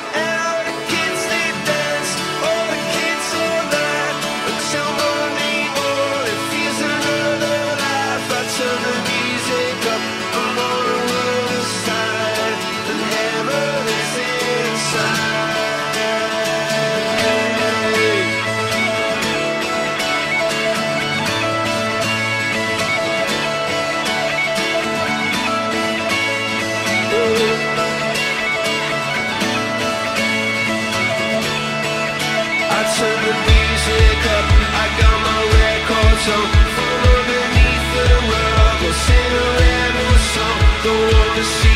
see 41.43 41.70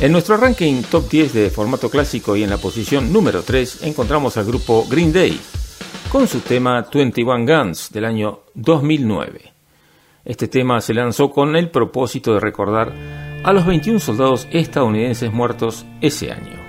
En 0.00 0.12
nuestro 0.12 0.36
ranking 0.36 0.82
top 0.82 1.10
10 1.10 1.32
de 1.32 1.50
formato 1.50 1.90
clásico 1.90 2.36
y 2.36 2.44
en 2.44 2.50
la 2.50 2.58
posición 2.58 3.12
número 3.12 3.42
3 3.42 3.82
encontramos 3.82 4.36
al 4.36 4.44
grupo 4.44 4.86
Green 4.88 5.12
Day 5.12 5.40
con 6.12 6.28
su 6.28 6.38
tema 6.38 6.86
21 6.94 7.44
Guns 7.44 7.90
del 7.90 8.04
año 8.04 8.42
2009. 8.54 9.40
Este 10.24 10.46
tema 10.46 10.80
se 10.80 10.94
lanzó 10.94 11.32
con 11.32 11.56
el 11.56 11.70
propósito 11.70 12.32
de 12.32 12.38
recordar 12.38 12.92
a 13.42 13.52
los 13.52 13.66
21 13.66 13.98
soldados 13.98 14.46
estadounidenses 14.52 15.32
muertos 15.32 15.84
ese 16.00 16.30
año. 16.30 16.60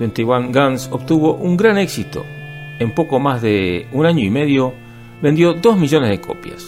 21 0.00 0.50
Guns 0.50 0.88
obtuvo 0.90 1.34
un 1.34 1.56
gran 1.56 1.78
éxito. 1.78 2.24
En 2.80 2.96
poco 2.96 3.20
más 3.20 3.42
de 3.42 3.86
un 3.92 4.06
año 4.06 4.24
y 4.24 4.30
medio 4.30 4.74
vendió 5.22 5.54
2 5.54 5.76
millones 5.76 6.10
de 6.10 6.20
copias. 6.20 6.64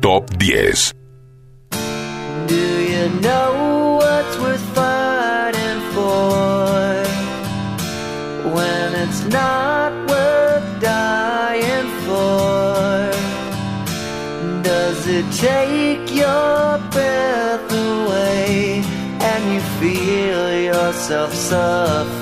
Top 0.00 0.30
10 0.38 1.05
Do 2.46 2.64
you 2.92 3.08
know 3.20 3.96
what's 4.00 4.38
worth 4.38 4.66
fighting 4.74 5.80
for 5.94 7.04
when 8.54 8.94
it's 8.94 9.24
not 9.26 9.92
worth 10.08 10.80
dying 10.80 11.88
for? 12.06 13.10
Does 14.62 15.06
it 15.08 15.26
take 15.32 16.14
your 16.14 16.78
breath 16.90 17.72
away 17.72 18.82
and 19.20 19.54
you 19.54 19.60
feel 19.80 20.52
yourself 20.72 21.34
suffocating? 21.34 22.16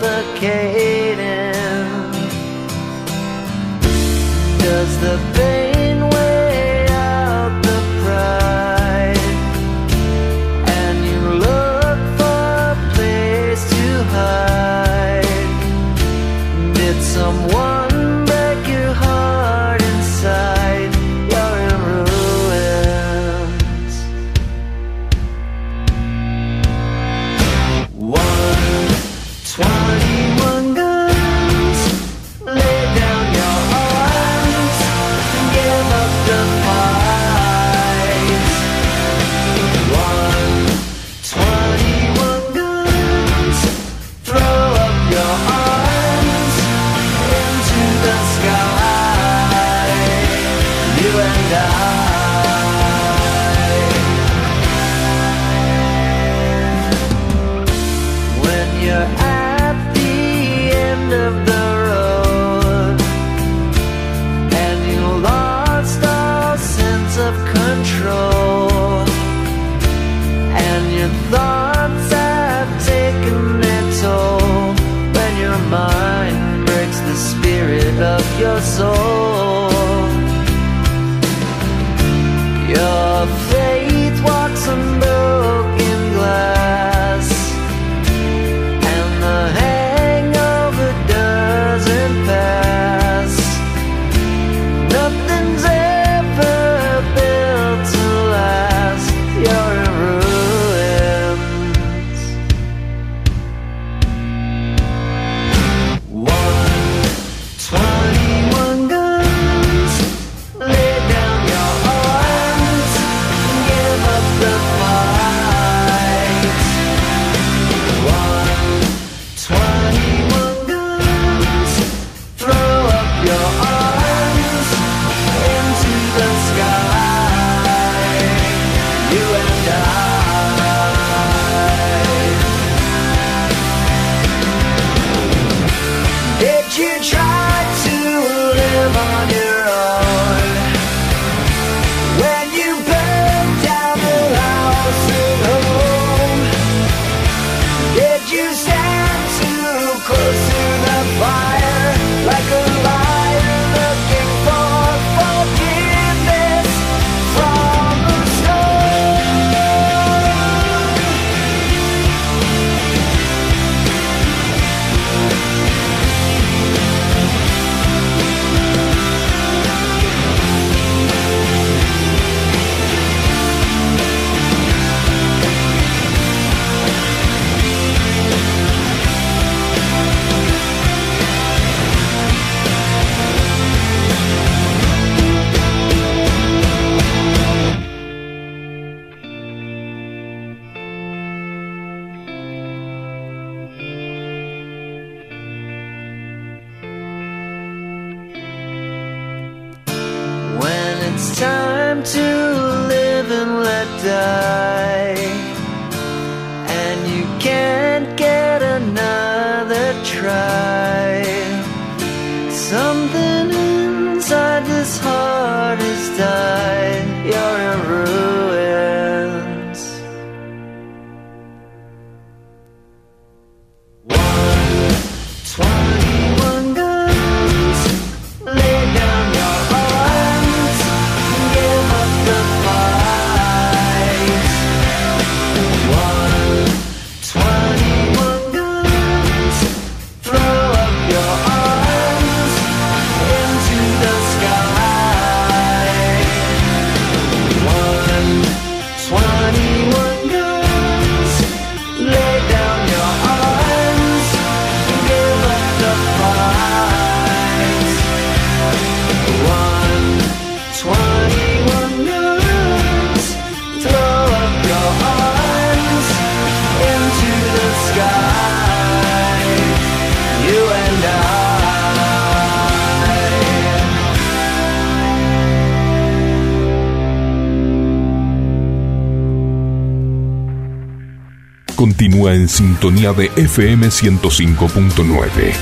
En 282.27 282.49
sintonía 282.49 283.13
de 283.13 283.27
FM 283.37 283.89
105.9. 283.89 285.53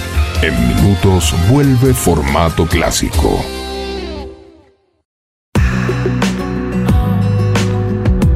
En 0.42 0.68
minutos 0.68 1.34
vuelve 1.50 1.92
formato 1.92 2.66
clásico. 2.66 3.44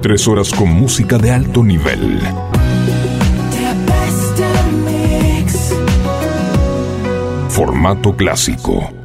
Tres 0.03 0.27
horas 0.27 0.51
con 0.51 0.71
música 0.71 1.19
de 1.19 1.31
alto 1.31 1.63
nivel. 1.63 2.21
Formato 7.49 8.17
clásico. 8.17 8.96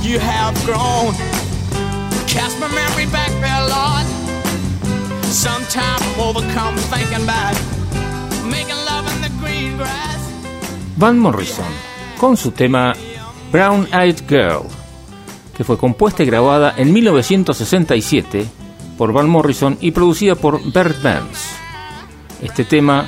You 0.00 0.18
have 0.18 0.54
grown. 0.64 1.14
Cast 2.26 2.58
my 2.58 2.68
memory 2.68 3.06
back 3.06 3.30
there, 3.40 3.62
Lord. 3.68 4.06
Sometimes 5.24 6.00
I'm 6.02 6.20
overcome 6.20 6.76
thinking 6.88 7.22
about 7.22 7.54
making 8.48 8.76
love 8.86 9.06
in 9.14 9.22
the. 9.22 9.32
Van 10.96 11.18
Morrison, 11.18 11.66
con 12.18 12.36
su 12.36 12.52
tema 12.52 12.94
Brown 13.50 13.88
Eyed 13.92 14.20
Girl, 14.28 14.62
que 15.56 15.64
fue 15.64 15.76
compuesta 15.76 16.22
y 16.22 16.26
grabada 16.26 16.74
en 16.76 16.92
1967 16.92 18.46
por 18.96 19.12
Van 19.12 19.28
Morrison 19.28 19.76
y 19.80 19.90
producida 19.90 20.36
por 20.36 20.60
Bert 20.72 21.02
Burns. 21.02 21.56
Este 22.40 22.64
tema 22.64 23.06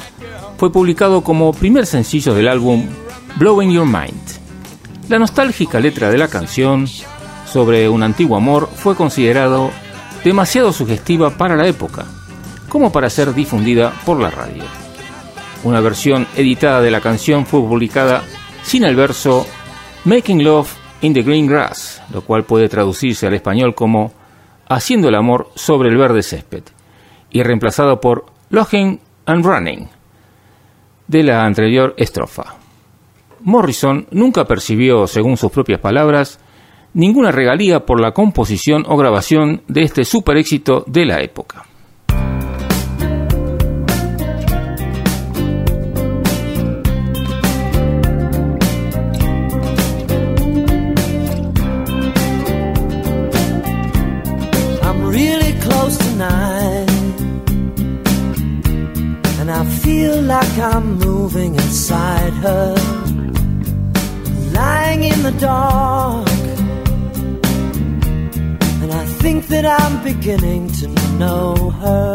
fue 0.59 0.72
publicado 0.72 1.22
como 1.22 1.53
primer 1.53 1.87
sencillo 1.87 2.35
del 2.35 2.49
álbum 2.49 2.85
Blowing 3.37 3.70
Your 3.70 3.87
Mind. 3.87 4.43
La 5.09 5.18
nostálgica 5.18 5.80
letra 5.80 6.11
de 6.11 6.16
la 6.16 6.28
canción 6.28 6.86
sobre 6.86 7.88
un 7.90 8.02
antiguo 8.02 8.38
amor 8.38 8.68
fue 8.74 8.96
considerado 8.96 9.70
demasiado 10.24 10.72
sugestiva 10.72 11.36
para 11.36 11.57
la 11.57 11.66
época, 11.68 12.07
como 12.70 12.90
para 12.90 13.11
ser 13.11 13.34
difundida 13.34 13.92
por 14.07 14.18
la 14.18 14.30
radio. 14.30 14.64
Una 15.62 15.80
versión 15.80 16.26
editada 16.36 16.80
de 16.80 16.90
la 16.90 17.02
canción 17.02 17.44
fue 17.44 17.61
publicada 17.61 18.22
sin 18.62 18.84
el 18.84 18.96
verso 18.96 19.46
Making 20.07 20.42
Love 20.42 20.72
in 21.02 21.12
the 21.12 21.22
Green 21.22 21.46
Grass, 21.46 22.00
lo 22.11 22.22
cual 22.22 22.44
puede 22.44 22.70
traducirse 22.70 23.26
al 23.26 23.34
español 23.34 23.74
como 23.74 24.12
Haciendo 24.66 25.09
el 25.09 25.14
amor 25.14 25.50
sobre 25.55 25.90
el 25.90 25.98
verde 25.98 26.22
césped, 26.22 26.62
y 27.30 27.42
reemplazado 27.42 28.00
por 28.00 28.24
Login 28.48 28.98
and 29.26 29.44
Running 29.44 29.88
de 31.07 31.22
la 31.22 31.44
anterior 31.44 31.94
estrofa. 31.98 32.63
Morrison 33.45 34.07
nunca 34.11 34.47
percibió, 34.47 35.07
según 35.07 35.36
sus 35.36 35.53
propias 35.53 35.78
palabras, 35.78 36.40
ninguna 36.95 37.30
regalía 37.30 37.86
por 37.86 38.01
la 38.01 38.12
composición 38.12 38.84
o 38.88 38.97
grabación 38.97 39.62
de 39.68 39.82
este 39.82 40.05
super 40.05 40.36
éxito 40.36 40.84
de 40.86 41.05
la 41.05 41.20
época. 41.20 41.66
like 60.26 60.59
I'm 60.59 60.99
moving 60.99 61.55
inside 61.55 62.32
her. 62.45 63.03
Lying 64.55 65.02
in 65.05 65.22
the 65.22 65.32
dark. 65.32 66.28
And 68.82 68.90
I 68.92 69.05
think 69.22 69.48
that 69.48 69.66
I'm 69.66 70.02
beginning 70.02 70.70
to 70.80 70.88
know 71.18 71.70
her. 71.82 72.14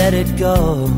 Let 0.00 0.14
it 0.14 0.36
go. 0.36 0.90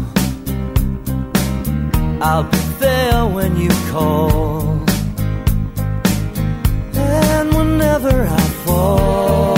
I'll 2.22 2.44
be 2.44 2.58
there 2.80 3.26
when 3.26 3.56
you 3.56 3.70
call. 3.90 4.60
And 6.94 7.54
whenever 7.54 8.14
I 8.40 8.40
fall 8.64 9.56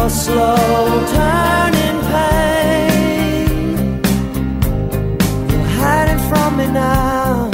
slow 0.09 1.05
turning 1.13 1.99
pain. 2.11 3.75
You're 5.49 5.71
hiding 5.81 6.21
from 6.29 6.57
me 6.57 6.67
now. 6.67 7.49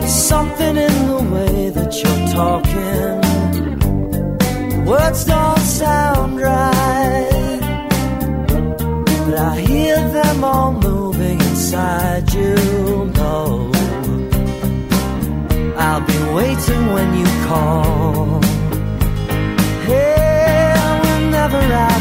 There's 0.00 0.18
something 0.32 0.76
in 0.76 0.94
the 1.12 1.22
way 1.34 1.70
that 1.70 1.92
you're 2.02 2.26
talking. 2.40 3.20
Words 4.86 5.24
don't 5.24 5.58
sound 5.58 6.40
right, 6.40 7.60
but 9.24 9.34
I 9.34 9.60
hear 9.60 9.96
them 9.96 10.44
all 10.44 10.72
moving 10.72 11.38
inside 11.40 12.32
you. 12.32 12.54
No. 13.16 13.70
I'll 15.76 16.00
be 16.00 16.18
waiting 16.34 16.92
when 16.94 17.08
you 17.18 17.26
call. 17.46 18.40
The 21.52 21.58
out. 21.58 21.91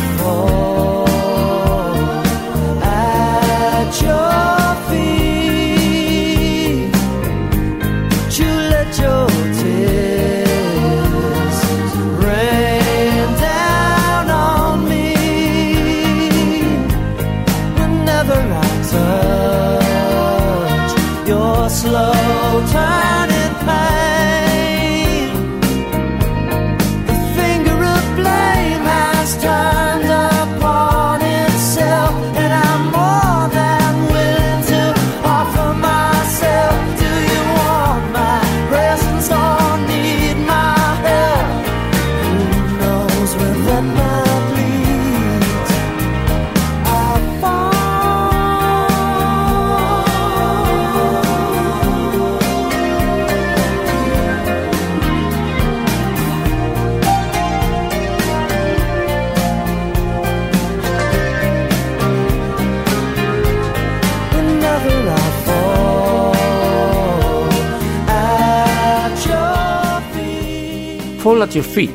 Your 71.54 71.64
Feet. 71.64 71.90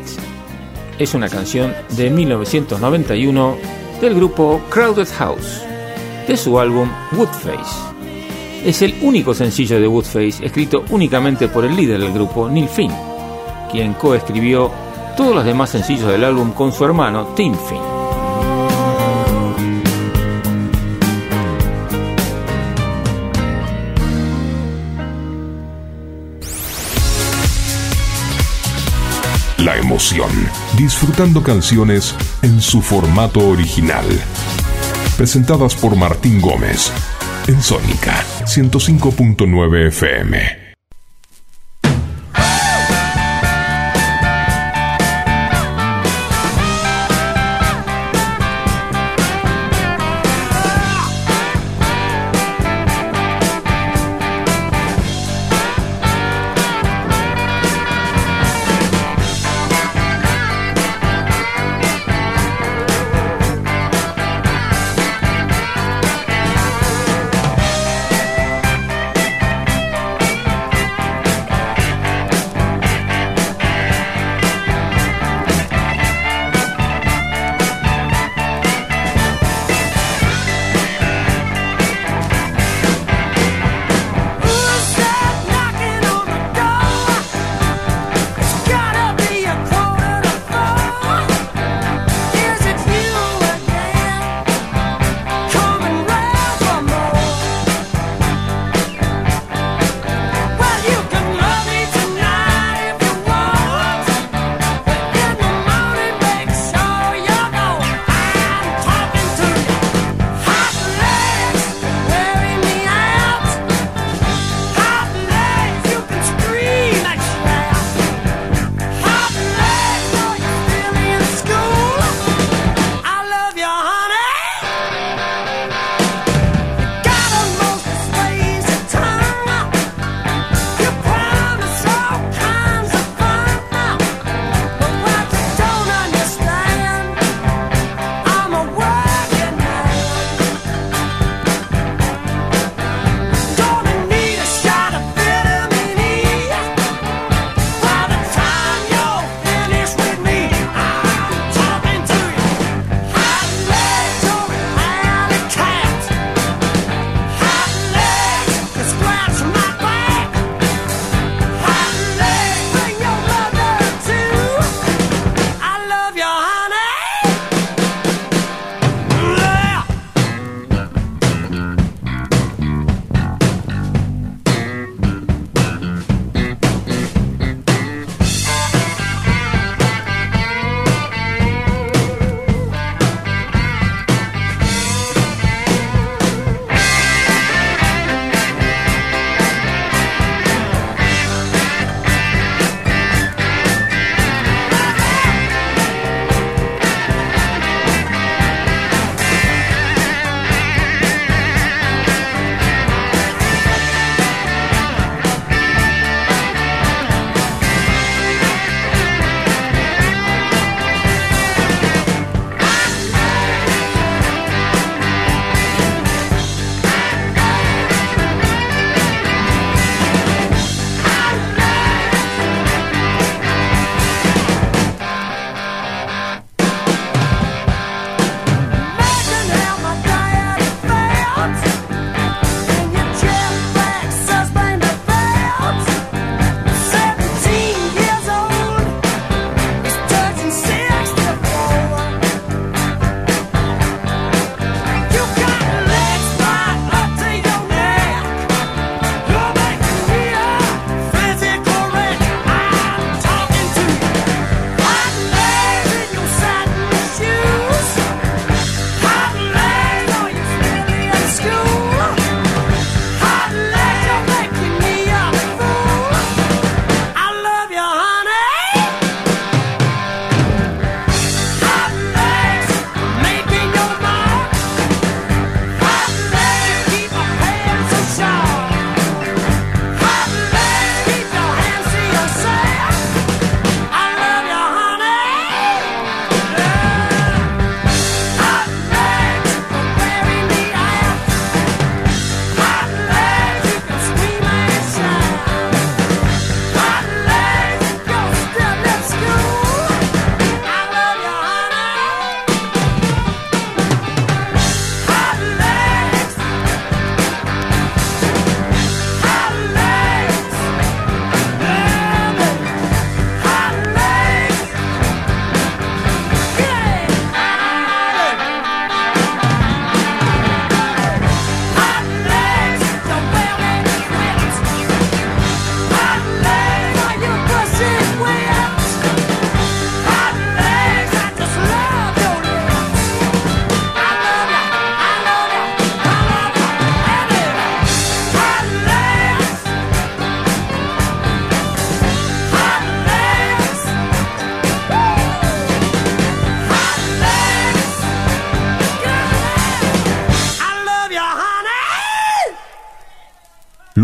Es 0.98 1.14
una 1.14 1.28
canción 1.28 1.74
de 1.90 2.10
1991 2.10 3.56
del 4.00 4.14
grupo 4.14 4.60
Crowded 4.70 5.08
House, 5.18 5.62
de 6.26 6.36
su 6.36 6.58
álbum 6.58 6.88
Woodface. 7.12 7.94
Es 8.64 8.82
el 8.82 8.94
único 9.02 9.34
sencillo 9.34 9.80
de 9.80 9.88
Woodface 9.88 10.44
escrito 10.44 10.84
únicamente 10.90 11.48
por 11.48 11.64
el 11.64 11.76
líder 11.76 12.00
del 12.00 12.12
grupo, 12.12 12.48
Neil 12.48 12.68
Finn, 12.68 12.92
quien 13.70 13.94
coescribió 13.94 14.70
todos 15.16 15.34
los 15.34 15.44
demás 15.44 15.70
sencillos 15.70 16.10
del 16.10 16.24
álbum 16.24 16.52
con 16.52 16.72
su 16.72 16.84
hermano 16.84 17.28
Tim 17.34 17.54
Finn. 17.54 17.95
Disfrutando 30.76 31.42
canciones 31.42 32.14
en 32.42 32.60
su 32.60 32.82
formato 32.82 33.40
original. 33.48 34.04
Presentadas 35.16 35.74
por 35.74 35.96
Martín 35.96 36.40
Gómez 36.40 36.92
en 37.46 37.62
Sónica 37.62 38.22
105.9 38.44 39.88
FM. 39.88 40.65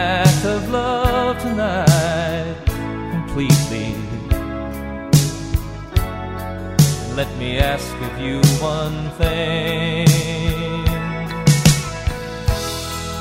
act 0.00 0.44
of 0.44 0.70
love 0.70 1.38
tonight, 1.46 2.56
completely. 3.14 3.88
Let 7.20 7.30
me 7.40 7.58
ask 7.58 7.92
of 8.08 8.14
you 8.24 8.36
one 8.76 9.00
thing. 9.20 10.06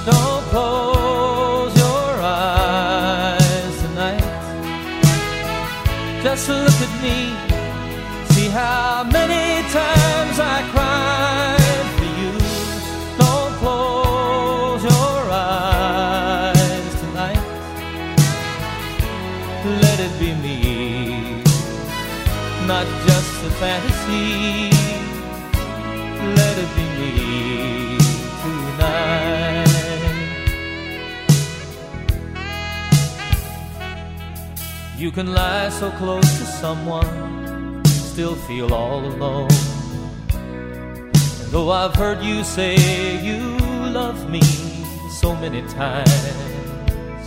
Don't 0.10 0.44
close 0.52 1.74
your 1.86 2.12
eyes 2.22 3.76
tonight. 3.84 4.28
Just 6.24 6.48
look 6.50 6.80
at 6.88 6.94
me. 7.06 7.20
See 8.34 8.50
how 8.60 9.04
many 9.18 9.49
You 35.10 35.16
can 35.16 35.34
lie 35.34 35.70
so 35.70 35.90
close 35.90 36.38
to 36.38 36.46
someone, 36.46 37.84
still 37.86 38.36
feel 38.36 38.72
all 38.72 39.04
alone. 39.04 39.50
And 40.30 41.50
though 41.50 41.72
I've 41.72 41.96
heard 41.96 42.22
you 42.22 42.44
say 42.44 42.76
you 43.26 43.40
love 43.90 44.30
me 44.30 44.44
so 45.20 45.36
many 45.36 45.64
times, 45.64 47.26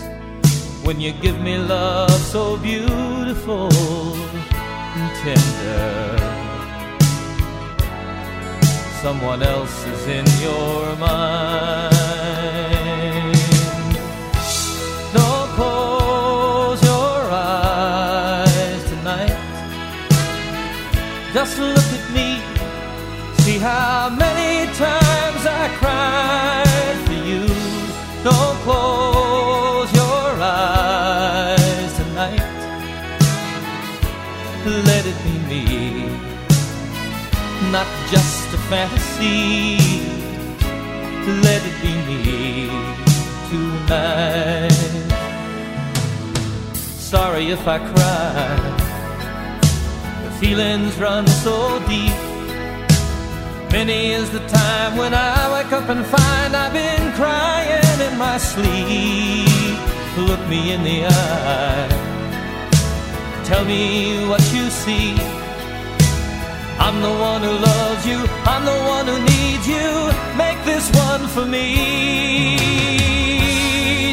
when 0.87 1.01
you 1.01 1.11
give 1.11 1.41
me 1.41 1.59
love 1.59 2.13
so 2.13 2.57
beautiful 2.59 3.73
and 3.75 5.11
tender, 5.25 6.19
someone 9.03 9.43
else 9.43 9.87
is 9.89 10.07
in 10.07 10.27
your 10.41 10.95
mind. 10.99 12.02
Just 21.33 21.59
look 21.59 21.79
at 21.79 22.11
me. 22.13 22.43
See 23.43 23.59
how 23.59 24.11
many 24.11 24.71
times 24.75 25.47
I 25.47 25.69
cried 25.81 26.99
for 27.07 27.19
you. 27.31 27.47
Don't 28.23 28.59
close 28.67 29.91
your 29.95 30.29
eyes 30.39 31.97
tonight. 31.97 32.43
Let 34.67 35.07
it 35.07 35.17
be 35.25 35.35
me, 35.51 36.05
not 37.73 37.89
just 38.11 38.53
a 38.53 38.59
fantasy. 38.69 39.79
Let 41.43 41.63
it 41.65 41.77
be 41.81 41.95
me 42.09 42.69
tonight. 43.49 44.71
Sorry 47.13 47.51
if 47.51 47.67
I 47.67 47.79
cry. 47.79 48.72
Feelings 50.43 50.99
run 50.99 51.25
so 51.29 51.79
deep. 51.87 52.19
Many 53.71 54.11
is 54.11 54.29
the 54.33 54.45
time 54.49 54.97
when 54.97 55.15
I 55.15 55.53
wake 55.55 55.73
up 55.73 55.89
and 55.89 56.05
find 56.05 56.57
I've 56.57 56.73
been 56.73 57.13
crying 57.13 58.01
in 58.09 58.19
my 58.19 58.39
sleep. 58.39 59.79
Look 60.19 60.41
me 60.49 60.73
in 60.73 60.83
the 60.83 61.07
eye. 61.07 61.89
Tell 63.45 63.65
me 63.65 64.27
what 64.27 64.43
you 64.53 64.69
see. 64.69 65.13
I'm 66.87 67.01
the 67.01 67.15
one 67.31 67.43
who 67.43 67.53
loves 67.53 68.05
you. 68.05 68.19
I'm 68.45 68.65
the 68.65 68.81
one 68.95 69.07
who 69.07 69.19
needs 69.33 69.69
you. 69.69 70.11
Make 70.37 70.61
this 70.65 70.91
one 71.09 71.29
for 71.29 71.47
me. 71.47 71.69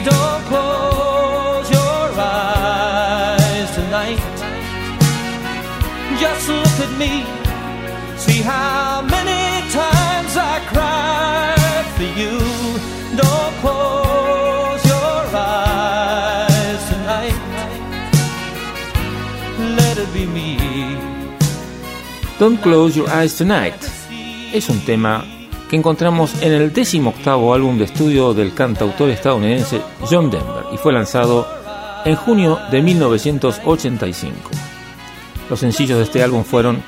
Don't 0.06 0.44
close 0.46 0.89
Me. 6.98 7.26
See 8.18 8.42
how 8.42 9.02
many 9.02 9.70
times 9.72 10.36
I 10.38 10.60
for 11.96 12.10
you. 12.20 12.40
Don't 13.18 13.54
close 13.62 14.86
your 14.86 15.22
eyes 15.36 16.90
tonight. 16.90 17.50
Don't 22.40 22.62
Close 22.62 22.98
Your 22.98 23.10
Eyes 23.10 23.36
Tonight 23.36 23.76
es 24.54 24.70
un 24.70 24.80
tema 24.86 25.26
que 25.70 25.76
encontramos 25.76 26.42
en 26.42 26.54
el 26.54 26.72
décimo 26.72 27.10
octavo 27.10 27.54
álbum 27.54 27.78
de 27.78 27.84
estudio 27.84 28.34
del 28.34 28.54
cantautor 28.54 29.10
estadounidense 29.10 29.82
John 30.10 30.32
Denver 30.32 30.64
y 30.74 30.78
fue 30.78 30.94
lanzado 30.94 31.46
en 32.06 32.16
junio 32.16 32.58
de 32.72 32.82
1985. 32.82 34.69
Los 35.50 35.60
sencillos 35.60 35.98
de 35.98 36.04
este 36.04 36.24
álbum 36.24 36.44
fueron 36.44 36.82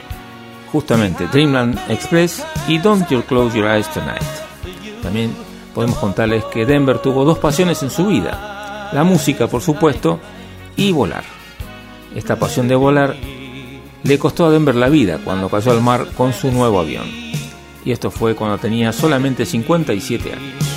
justamente 0.72 1.28
Dreamland 1.28 1.80
Express 1.90 2.46
y 2.68 2.78
Don't 2.78 3.10
You 3.10 3.24
Close 3.24 3.58
Your 3.58 3.68
Eyes 3.68 3.92
Tonight. 3.92 4.22
También 5.02 5.34
podemos 5.74 5.98
contarles 5.98 6.44
que 6.46 6.66
Denver 6.66 7.00
tuvo 7.00 7.26
dos 7.26 7.40
pasiones 7.40 7.82
en 7.84 7.90
su 7.90 8.06
vida, 8.06 8.90
la 8.94 9.04
música 9.04 9.48
por 9.48 9.62
supuesto 9.62 10.20
y 10.76 10.92
volar. 10.92 11.24
Esta 12.16 12.38
pasión 12.38 12.68
de 12.68 12.76
volar 12.76 13.16
le 14.04 14.20
costó 14.20 14.46
a 14.46 14.52
Denver 14.52 14.76
la 14.76 14.90
vida 14.90 15.20
cuando 15.24 15.50
cayó 15.50 15.72
al 15.72 15.82
mar 15.82 16.08
con 16.16 16.34
su 16.34 16.52
nuevo 16.52 16.80
avión. 16.80 17.08
Y 17.84 17.92
esto 17.92 18.12
fue 18.12 18.36
cuando 18.36 18.58
tenía 18.58 18.92
solamente 18.92 19.46
57 19.46 20.34
años. 20.34 20.71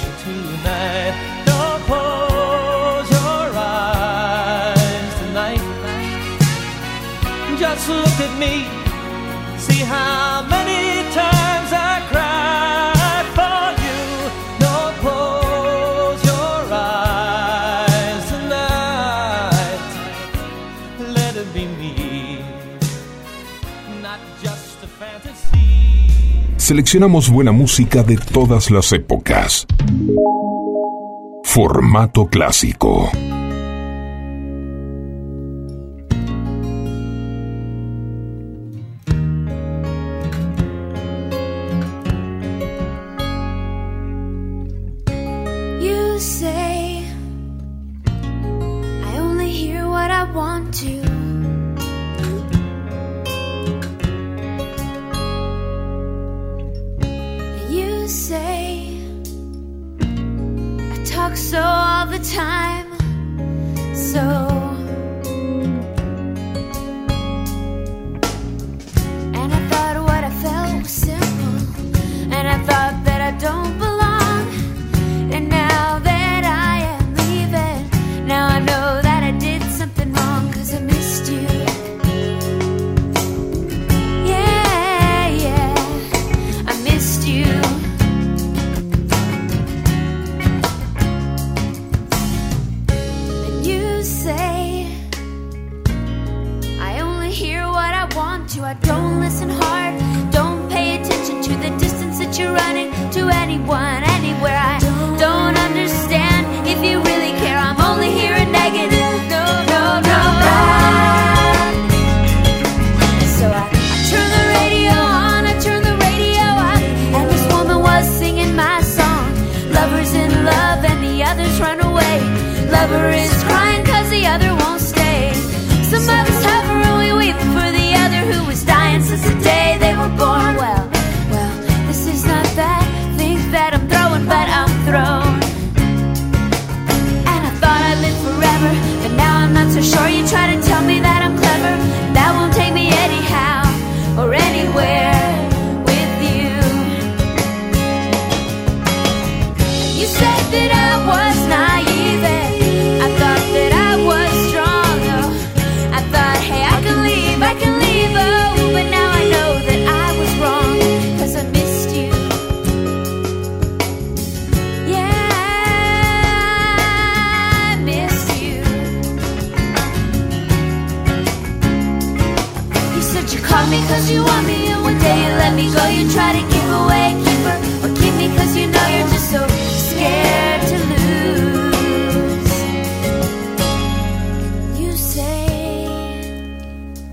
See 9.58 9.82
how 9.84 10.46
many 10.48 11.02
times 11.12 11.72
I. 11.72 11.94
Let 20.98 21.36
it 21.36 21.54
be 21.54 21.66
me. 21.78 21.94
Seleccionamos 26.56 27.28
buena 27.28 27.52
música 27.52 28.02
de 28.02 28.16
todas 28.16 28.70
las 28.70 28.92
épocas. 28.92 29.66
Formato 31.42 32.26
clásico. 32.26 33.10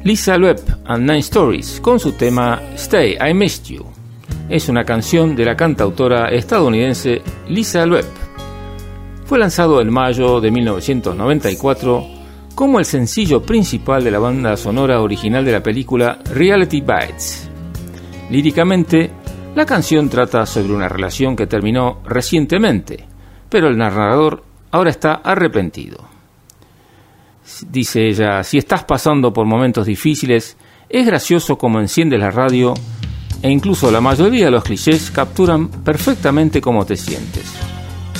Lisa 0.04 0.36
Loeb 0.36 0.60
and 0.86 1.04
Nine 1.04 1.20
Stories 1.20 1.80
con 1.80 2.00
su 2.00 2.14
tema 2.14 2.60
Stay, 2.74 3.18
I 3.22 3.36
Missed 3.36 3.66
You. 3.66 3.86
Es 4.50 4.68
una 4.68 4.84
canción 4.84 5.36
de 5.36 5.46
la 5.46 5.56
cantautora 5.56 6.30
estadounidense 6.30 7.22
Lisa 7.48 7.86
Loeb. 7.86 8.06
Fue 9.26 9.38
lanzado 9.38 9.80
en 9.80 9.94
mayo 9.94 10.42
de 10.42 10.50
1994 10.50 12.08
como 12.56 12.80
el 12.80 12.86
sencillo 12.86 13.44
principal 13.44 14.04
de 14.04 14.10
la 14.10 14.18
banda 14.18 14.58
sonora 14.58 15.02
original 15.02 15.46
de 15.46 15.52
la 15.52 15.62
película 15.62 16.18
Reality 16.34 16.82
Bites. 16.82 17.48
Líricamente, 18.32 19.12
la 19.54 19.68
canción 19.68 20.10
trata 20.10 20.48
sobre 20.48 20.74
una 20.74 20.90
relación 20.90 21.36
que 21.36 21.46
terminó 21.46 22.02
recientemente, 22.06 23.06
pero 23.50 23.68
el 23.68 23.78
narrador 23.78 24.44
ahora 24.72 24.90
está 24.90 25.14
arrepentido. 25.24 26.11
Dice 27.70 28.08
ella, 28.08 28.44
si 28.44 28.58
estás 28.58 28.84
pasando 28.84 29.34
por 29.34 29.46
momentos 29.46 29.86
difíciles, 29.86 30.58
es 30.90 31.06
gracioso 31.06 31.58
como 31.58 31.80
enciendes 31.80 32.20
la 32.20 32.32
radio 32.32 32.74
e 33.42 33.50
incluso 33.50 33.90
la 33.92 34.02
mayoría 34.02 34.46
de 34.46 34.52
los 34.52 34.64
clichés 34.64 35.10
capturan 35.10 35.68
perfectamente 35.68 36.62
cómo 36.62 36.86
te 36.86 36.96
sientes. 36.96 37.46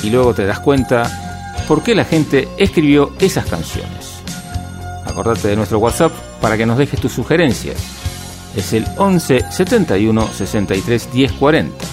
Y 0.02 0.10
luego 0.10 0.34
te 0.34 0.46
das 0.46 0.58
cuenta 0.58 1.54
por 1.68 1.82
qué 1.82 1.94
la 1.94 2.04
gente 2.04 2.48
escribió 2.58 3.12
esas 3.20 3.46
canciones. 3.46 4.22
Acordate 5.06 5.48
de 5.48 5.56
nuestro 5.56 5.78
WhatsApp 5.78 6.12
para 6.40 6.56
que 6.56 6.66
nos 6.66 6.78
dejes 6.78 7.00
tus 7.00 7.12
sugerencias. 7.12 7.76
Es 8.56 8.72
el 8.72 8.84
11 8.98 9.50
71 9.50 10.28
63 10.28 11.12
10 11.12 11.32
40. 11.32 11.84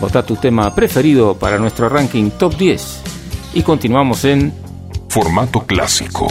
Vota 0.00 0.24
tu 0.24 0.36
tema 0.36 0.74
preferido 0.74 1.34
para 1.34 1.58
nuestro 1.58 1.88
ranking 1.88 2.30
top 2.30 2.56
10 2.56 3.02
y 3.54 3.62
continuamos 3.62 4.24
en 4.24 4.52
Formato 5.14 5.60
clásico. 5.60 6.26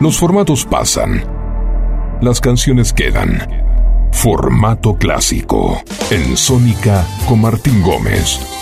Los 0.00 0.16
formatos 0.16 0.64
pasan. 0.64 1.24
Las 2.20 2.40
canciones 2.40 2.92
quedan. 2.92 4.08
Formato 4.12 4.96
clásico. 4.96 5.82
En 6.10 6.36
Sónica 6.36 7.04
con 7.26 7.40
Martín 7.40 7.82
Gómez. 7.82 8.57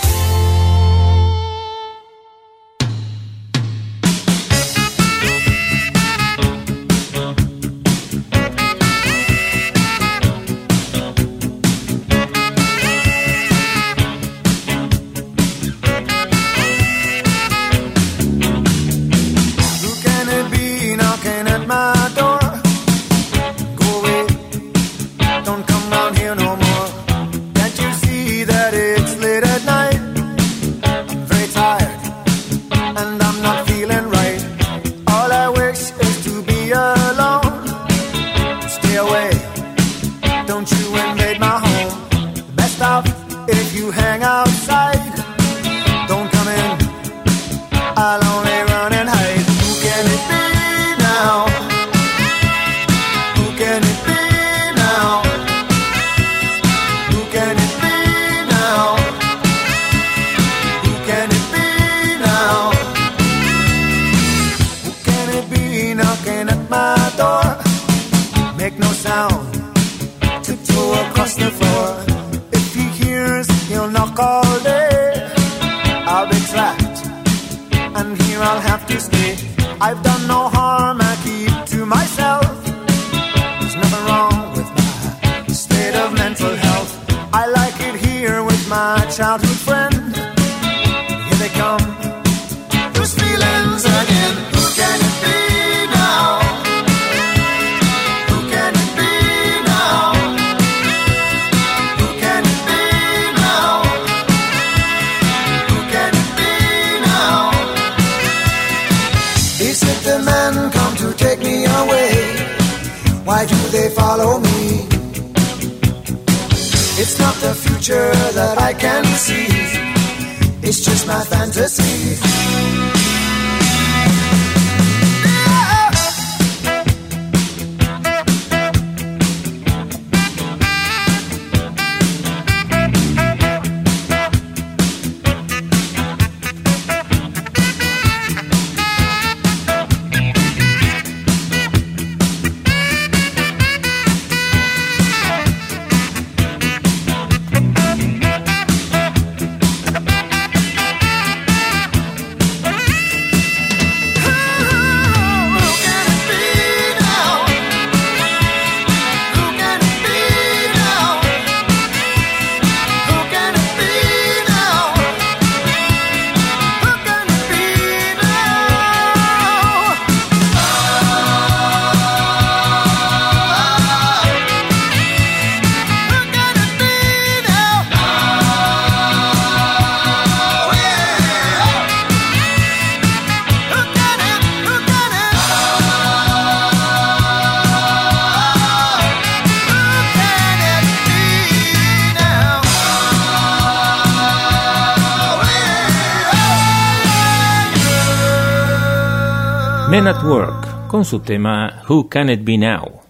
Con 200.97 201.05
su 201.05 201.19
tema 201.19 201.83
Who 201.87 202.09
Can 202.09 202.31
It 202.31 202.43
Be 202.43 202.57
Now. 202.57 203.01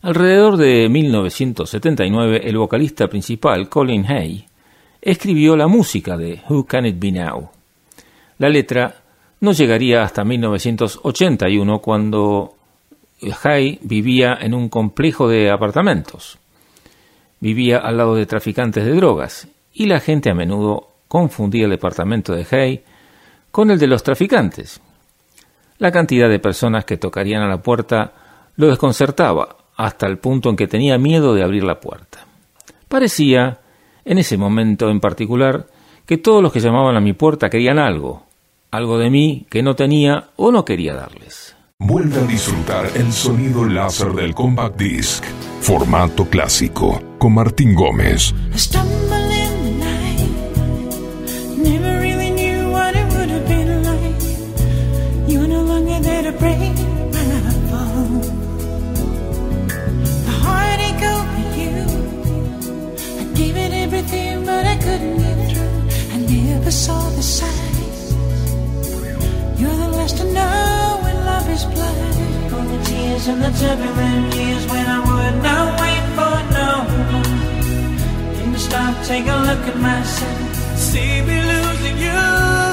Alrededor 0.00 0.56
de 0.56 0.88
1979, 0.88 2.40
el 2.42 2.56
vocalista 2.56 3.06
principal, 3.06 3.68
Colin 3.68 4.10
Hay, 4.10 4.46
escribió 4.98 5.54
la 5.54 5.66
música 5.66 6.16
de 6.16 6.40
Who 6.48 6.64
Can 6.64 6.86
It 6.86 6.96
Be 6.98 7.12
Now. 7.12 7.50
La 8.38 8.48
letra 8.48 8.94
no 9.40 9.52
llegaría 9.52 10.02
hasta 10.02 10.24
1981 10.24 11.80
cuando 11.80 12.54
Hay 13.44 13.78
vivía 13.82 14.38
en 14.40 14.54
un 14.54 14.70
complejo 14.70 15.28
de 15.28 15.50
apartamentos. 15.50 16.38
Vivía 17.40 17.76
al 17.76 17.98
lado 17.98 18.14
de 18.14 18.24
traficantes 18.24 18.86
de 18.86 18.94
drogas 18.94 19.48
y 19.74 19.84
la 19.84 20.00
gente 20.00 20.30
a 20.30 20.34
menudo 20.34 20.88
confundía 21.08 21.66
el 21.66 21.72
departamento 21.72 22.32
de 22.32 22.46
Hay 22.50 22.82
con 23.50 23.70
el 23.70 23.78
de 23.78 23.86
los 23.86 24.02
traficantes 24.02 24.80
la 25.82 25.90
cantidad 25.90 26.28
de 26.28 26.38
personas 26.38 26.84
que 26.84 26.96
tocarían 26.96 27.42
a 27.42 27.48
la 27.48 27.60
puerta 27.60 28.12
lo 28.54 28.68
desconcertaba 28.68 29.56
hasta 29.76 30.06
el 30.06 30.18
punto 30.18 30.48
en 30.48 30.54
que 30.54 30.68
tenía 30.68 30.96
miedo 30.96 31.34
de 31.34 31.42
abrir 31.42 31.64
la 31.64 31.80
puerta. 31.80 32.24
Parecía, 32.86 33.58
en 34.04 34.18
ese 34.18 34.36
momento 34.36 34.90
en 34.90 35.00
particular, 35.00 35.66
que 36.06 36.18
todos 36.18 36.40
los 36.40 36.52
que 36.52 36.60
llamaban 36.60 36.96
a 36.96 37.00
mi 37.00 37.14
puerta 37.14 37.50
querían 37.50 37.80
algo, 37.80 38.26
algo 38.70 38.96
de 38.96 39.10
mí 39.10 39.44
que 39.50 39.64
no 39.64 39.74
tenía 39.74 40.28
o 40.36 40.52
no 40.52 40.64
quería 40.64 40.94
darles. 40.94 41.56
Vuelve 41.80 42.20
a 42.20 42.26
disfrutar 42.26 42.86
el 42.94 43.12
sonido 43.12 43.64
láser 43.64 44.12
del 44.12 44.36
Compact 44.36 44.78
Disc, 44.78 45.24
formato 45.62 46.26
clásico, 46.26 47.02
con 47.18 47.34
Martín 47.34 47.74
Gómez. 47.74 48.32
Saw 66.72 67.10
the 67.10 67.22
signs. 67.22 68.14
You're 69.60 69.76
the 69.84 69.88
last 69.98 70.16
to 70.16 70.24
know 70.24 71.00
when 71.02 71.16
love 71.26 71.48
is 71.50 71.64
blind. 71.64 72.54
All 72.54 72.64
the 72.74 72.82
tears 72.84 73.28
and 73.28 73.42
the 73.42 73.52
turbulent 73.60 74.34
years 74.34 74.66
when 74.72 74.86
I 74.86 75.00
would 75.08 75.36
not 75.48 75.66
wait 75.82 76.04
for 76.16 76.34
no 76.58 76.70
one. 77.12 78.36
Didn't 78.36 78.58
stop, 78.58 78.94
take 79.04 79.26
a 79.26 79.38
look 79.48 79.62
at 79.72 79.78
myself. 79.78 80.54
See 80.76 81.20
me 81.20 81.36
losing 81.52 81.98
you. 81.98 82.71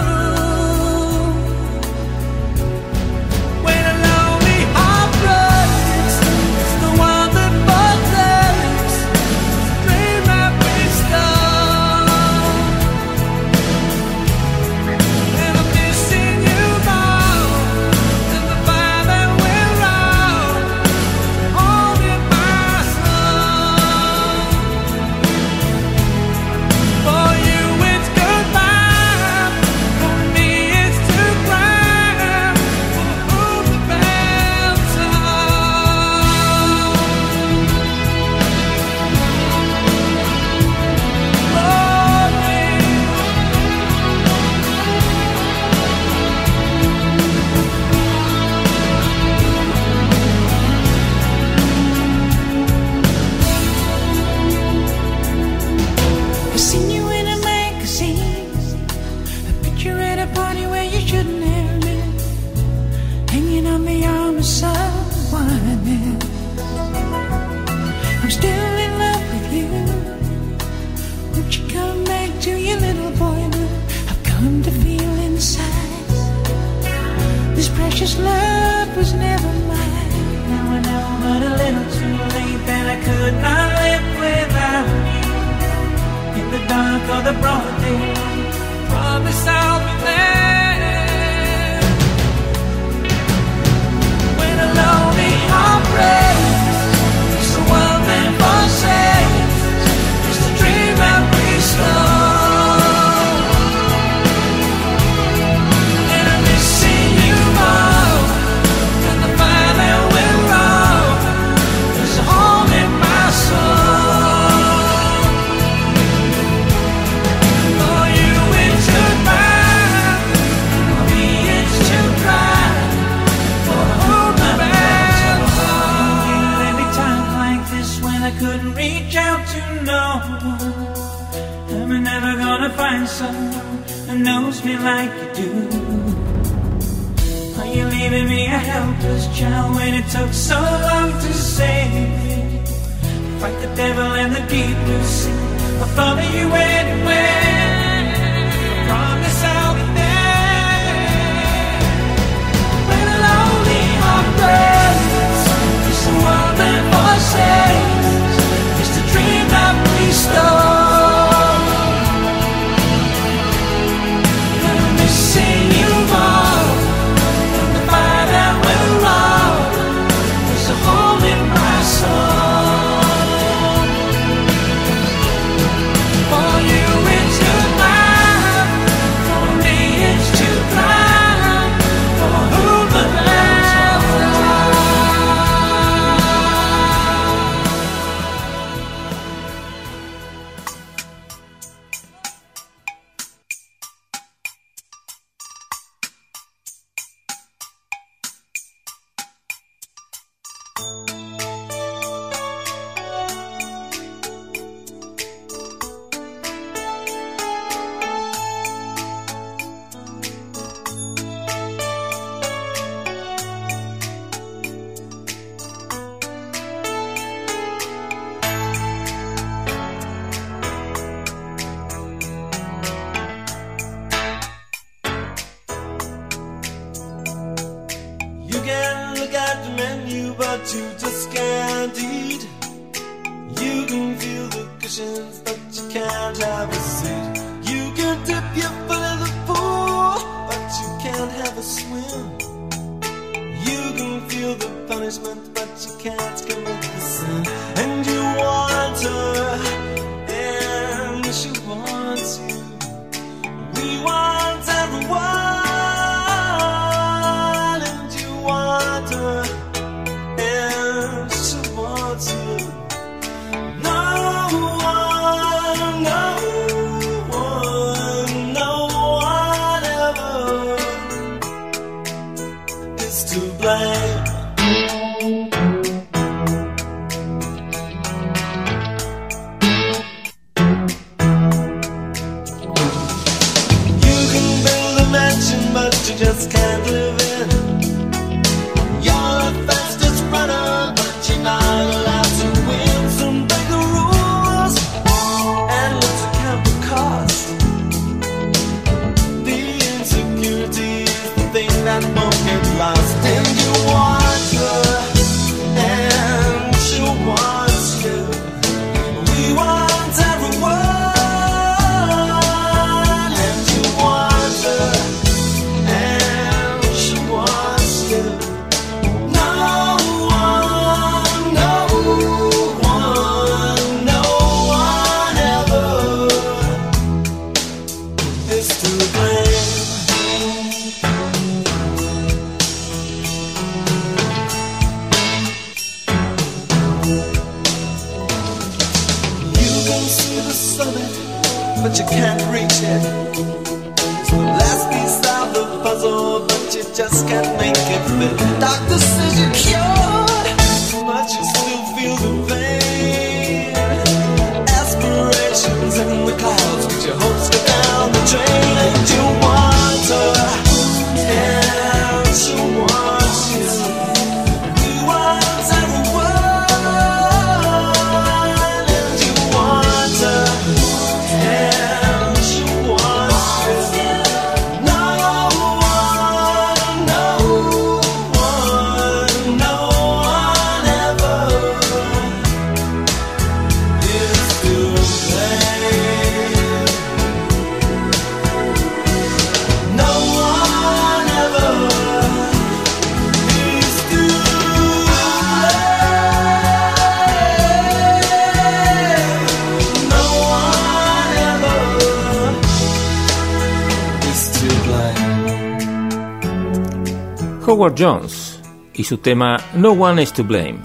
Jones 408.00 408.62
y 408.94 409.04
su 409.04 409.18
tema 409.18 409.58
No 409.76 409.92
One 409.92 410.24
is 410.24 410.32
to 410.32 410.44
Blame. 410.44 410.80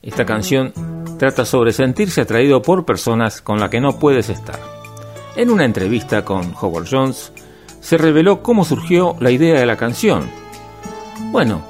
Esta 0.00 0.24
canción 0.24 0.72
trata 1.18 1.44
sobre 1.44 1.72
sentirse 1.72 2.22
atraído 2.22 2.62
por 2.62 2.86
personas 2.86 3.42
con 3.42 3.60
las 3.60 3.68
que 3.68 3.80
no 3.80 3.98
puedes 3.98 4.30
estar. 4.30 4.58
En 5.36 5.50
una 5.50 5.64
entrevista 5.64 6.24
con 6.24 6.54
Howard 6.58 6.88
Jones, 6.90 7.32
se 7.80 7.98
reveló 7.98 8.42
cómo 8.42 8.64
surgió 8.64 9.16
la 9.20 9.30
idea 9.30 9.60
de 9.60 9.66
la 9.66 9.76
canción. 9.76 10.22
Bueno, 11.30 11.62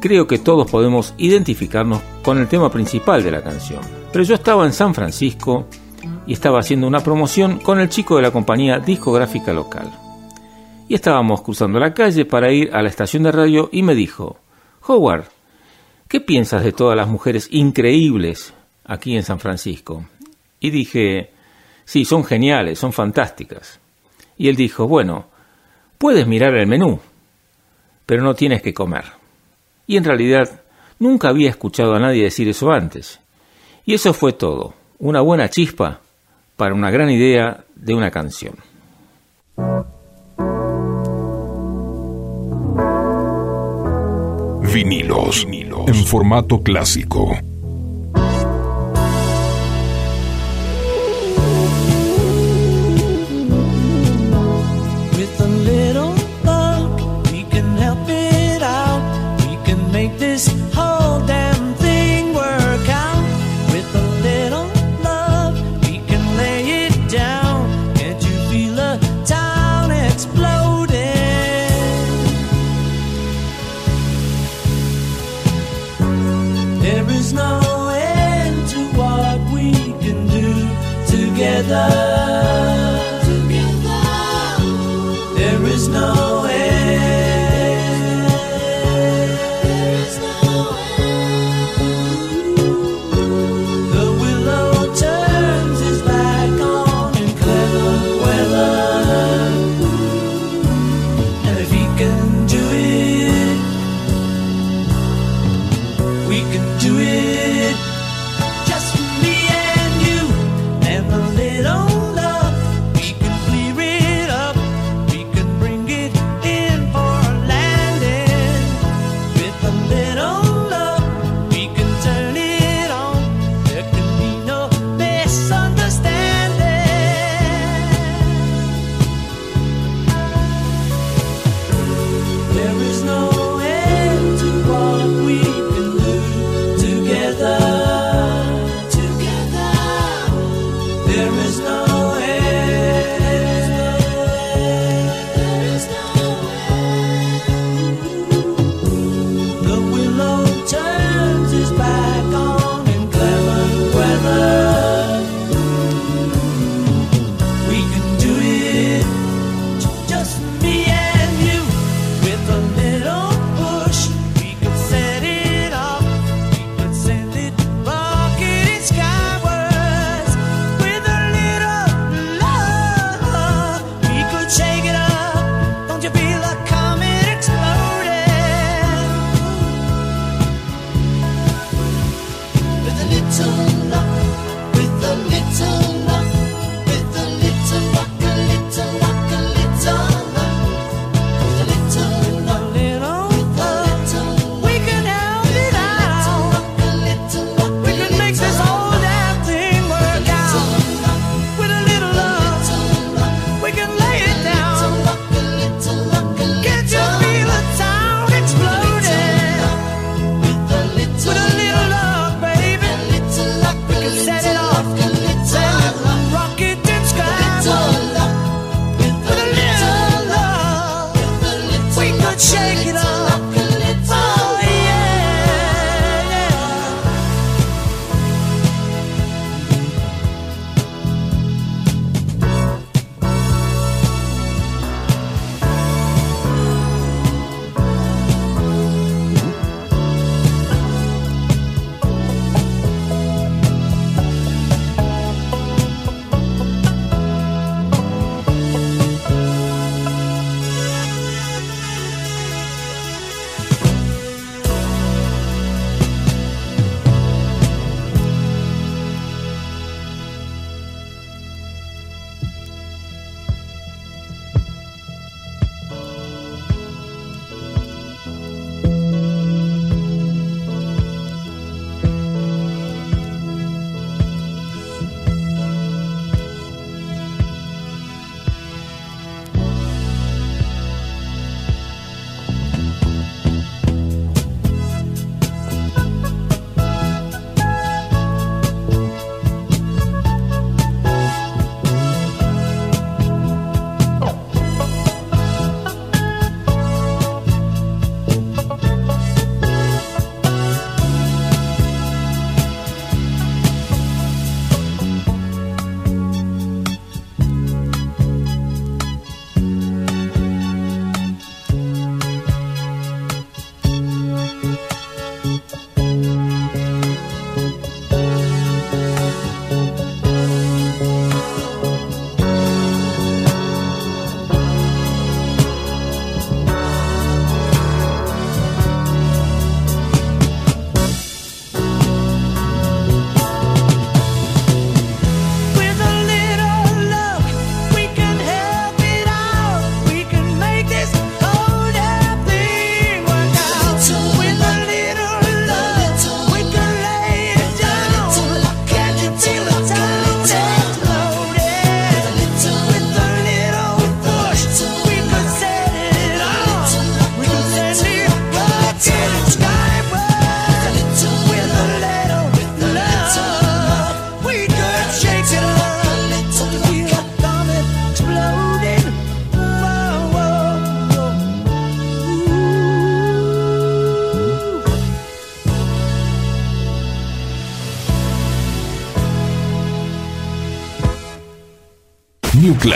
creo 0.00 0.26
que 0.26 0.38
todos 0.38 0.68
podemos 0.70 1.14
identificarnos 1.16 2.02
con 2.22 2.38
el 2.38 2.48
tema 2.48 2.70
principal 2.70 3.22
de 3.22 3.30
la 3.30 3.42
canción, 3.42 3.80
pero 4.12 4.24
yo 4.24 4.34
estaba 4.34 4.66
en 4.66 4.72
San 4.72 4.94
Francisco 4.94 5.66
y 6.26 6.32
estaba 6.32 6.60
haciendo 6.60 6.86
una 6.86 7.00
promoción 7.00 7.58
con 7.58 7.78
el 7.78 7.88
chico 7.88 8.16
de 8.16 8.22
la 8.22 8.32
compañía 8.32 8.80
discográfica 8.80 9.52
local. 9.52 10.03
Y 10.86 10.94
estábamos 10.94 11.40
cruzando 11.42 11.78
la 11.78 11.94
calle 11.94 12.26
para 12.26 12.52
ir 12.52 12.70
a 12.74 12.82
la 12.82 12.90
estación 12.90 13.22
de 13.22 13.32
radio 13.32 13.70
y 13.72 13.82
me 13.82 13.94
dijo, 13.94 14.38
Howard, 14.86 15.24
¿qué 16.08 16.20
piensas 16.20 16.62
de 16.62 16.72
todas 16.72 16.96
las 16.96 17.08
mujeres 17.08 17.48
increíbles 17.50 18.52
aquí 18.84 19.16
en 19.16 19.22
San 19.22 19.40
Francisco? 19.40 20.04
Y 20.60 20.70
dije, 20.70 21.30
sí, 21.86 22.04
son 22.04 22.22
geniales, 22.24 22.78
son 22.78 22.92
fantásticas. 22.92 23.80
Y 24.36 24.48
él 24.48 24.56
dijo, 24.56 24.86
bueno, 24.86 25.26
puedes 25.96 26.26
mirar 26.26 26.54
el 26.54 26.66
menú, 26.66 27.00
pero 28.04 28.22
no 28.22 28.34
tienes 28.34 28.60
que 28.60 28.74
comer. 28.74 29.04
Y 29.86 29.96
en 29.96 30.04
realidad 30.04 30.62
nunca 30.98 31.30
había 31.30 31.48
escuchado 31.48 31.94
a 31.94 31.98
nadie 31.98 32.24
decir 32.24 32.46
eso 32.48 32.70
antes. 32.70 33.20
Y 33.86 33.94
eso 33.94 34.12
fue 34.12 34.34
todo, 34.34 34.74
una 34.98 35.22
buena 35.22 35.48
chispa 35.48 36.00
para 36.56 36.74
una 36.74 36.90
gran 36.90 37.10
idea 37.10 37.64
de 37.74 37.94
una 37.94 38.10
canción. 38.10 38.54
Vinilos, 44.74 45.46
en 45.86 45.94
formato 46.04 46.60
clásico. 46.60 47.53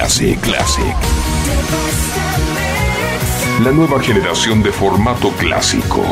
Classic, 0.09 0.41
Classic. 0.41 0.97
La 3.63 3.73
nueva 3.73 4.01
generación 4.01 4.63
de 4.63 4.73
formato 4.73 5.31
clásico. 5.33 6.03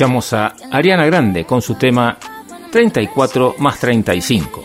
a 0.00 0.54
Ariana 0.70 1.04
Grande 1.04 1.44
con 1.44 1.60
su 1.60 1.74
tema 1.74 2.16
34 2.72 3.56
más 3.58 3.78
35. 3.78 4.64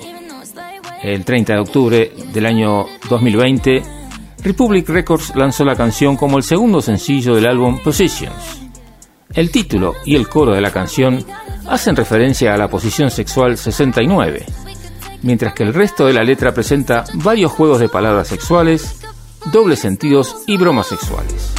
El 1.03 1.25
30 1.25 1.53
de 1.53 1.59
octubre 1.59 2.13
del 2.31 2.45
año 2.45 2.85
2020, 3.09 3.83
Republic 4.43 4.87
Records 4.87 5.35
lanzó 5.35 5.65
la 5.65 5.75
canción 5.75 6.15
como 6.15 6.37
el 6.37 6.43
segundo 6.43 6.81
sencillo 6.81 7.35
del 7.35 7.47
álbum 7.47 7.79
Positions. 7.83 8.61
El 9.33 9.51
título 9.51 9.95
y 10.05 10.15
el 10.15 10.29
coro 10.29 10.53
de 10.53 10.61
la 10.61 10.71
canción 10.71 11.25
hacen 11.67 11.97
referencia 11.97 12.53
a 12.53 12.57
la 12.57 12.69
posición 12.69 13.11
sexual 13.11 13.57
69, 13.57 14.45
mientras 15.23 15.53
que 15.53 15.63
el 15.63 15.73
resto 15.73 16.05
de 16.05 16.13
la 16.13 16.23
letra 16.23 16.53
presenta 16.53 17.03
varios 17.15 17.51
juegos 17.51 17.81
de 17.81 17.89
palabras 17.89 18.29
sexuales, 18.29 19.01
dobles 19.51 19.79
sentidos 19.79 20.37
y 20.47 20.55
bromas 20.55 20.87
sexuales. 20.87 21.54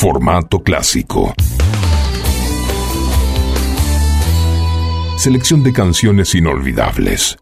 Formato 0.00 0.60
clásico. 0.60 1.34
Selección 5.18 5.62
de 5.62 5.74
canciones 5.74 6.34
inolvidables. 6.34 7.36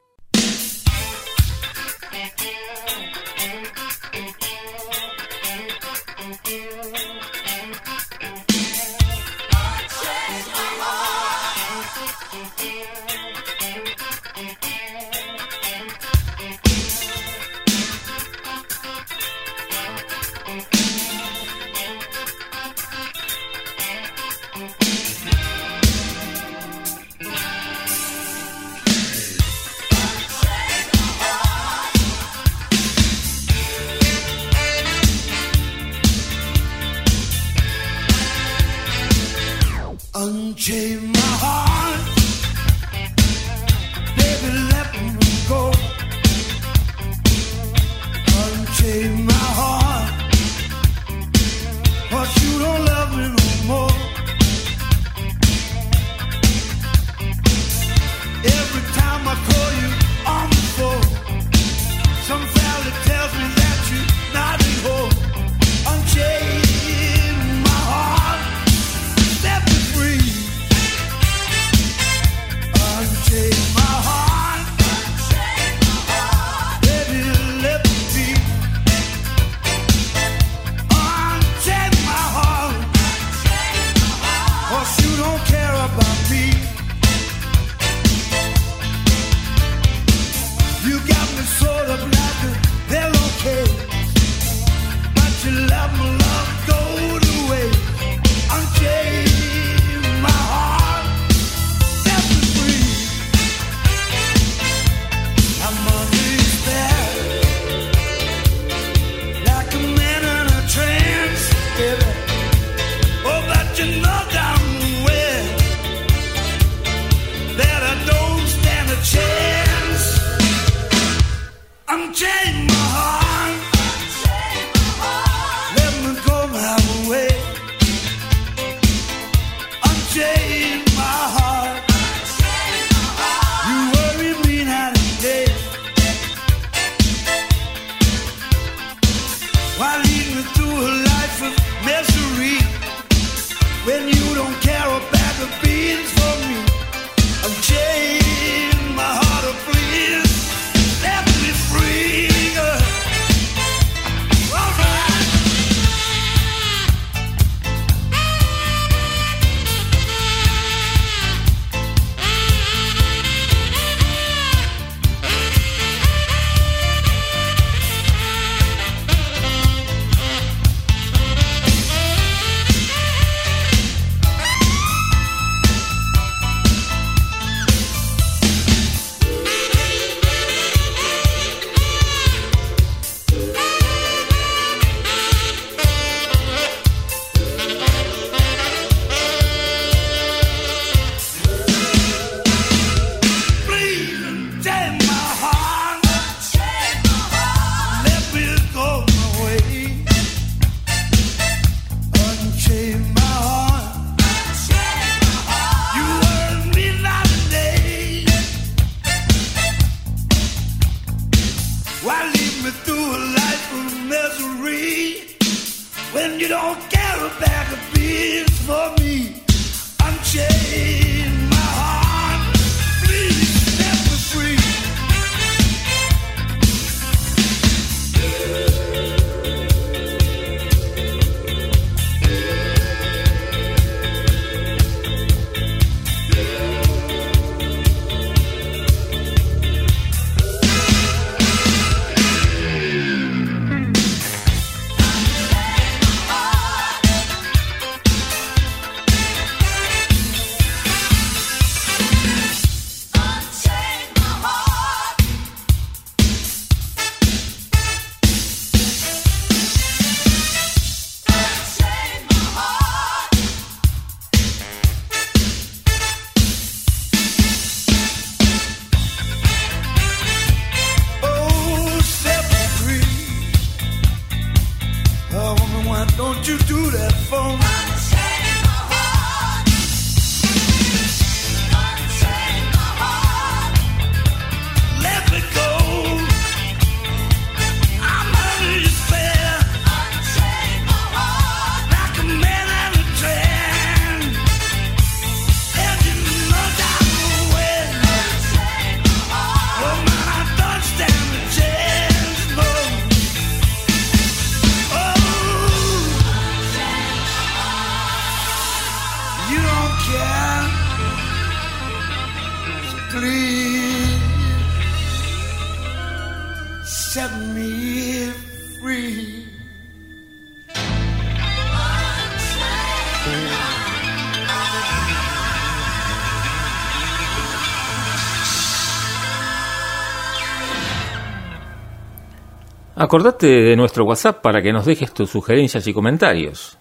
Acordate 333.09 333.47
de 333.47 333.75
nuestro 333.75 334.05
WhatsApp 334.05 334.43
para 334.43 334.61
que 334.61 334.71
nos 334.71 334.85
dejes 334.85 335.15
tus 335.15 335.31
sugerencias 335.31 335.87
y 335.87 335.95
comentarios. 335.95 336.77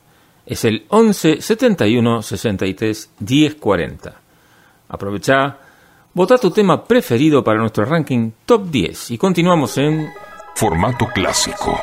Es 0.45 0.65
el 0.65 0.85
11 0.89 1.39
71 1.39 2.21
63 2.21 3.11
10 3.17 3.55
40. 3.55 4.13
Aprovecha, 4.89 5.57
vota 6.13 6.37
tu 6.37 6.51
tema 6.51 6.83
preferido 6.83 7.41
para 7.45 7.59
nuestro 7.59 7.85
ranking 7.85 8.31
Top 8.45 8.69
10 8.69 9.11
y 9.11 9.17
continuamos 9.17 9.77
en 9.77 10.09
Formato 10.53 11.07
clásico. 11.15 11.79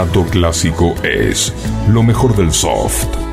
Formato 0.00 0.24
clásico 0.30 0.94
es 1.02 1.52
lo 1.86 2.02
mejor 2.02 2.34
del 2.34 2.54
soft. 2.54 3.29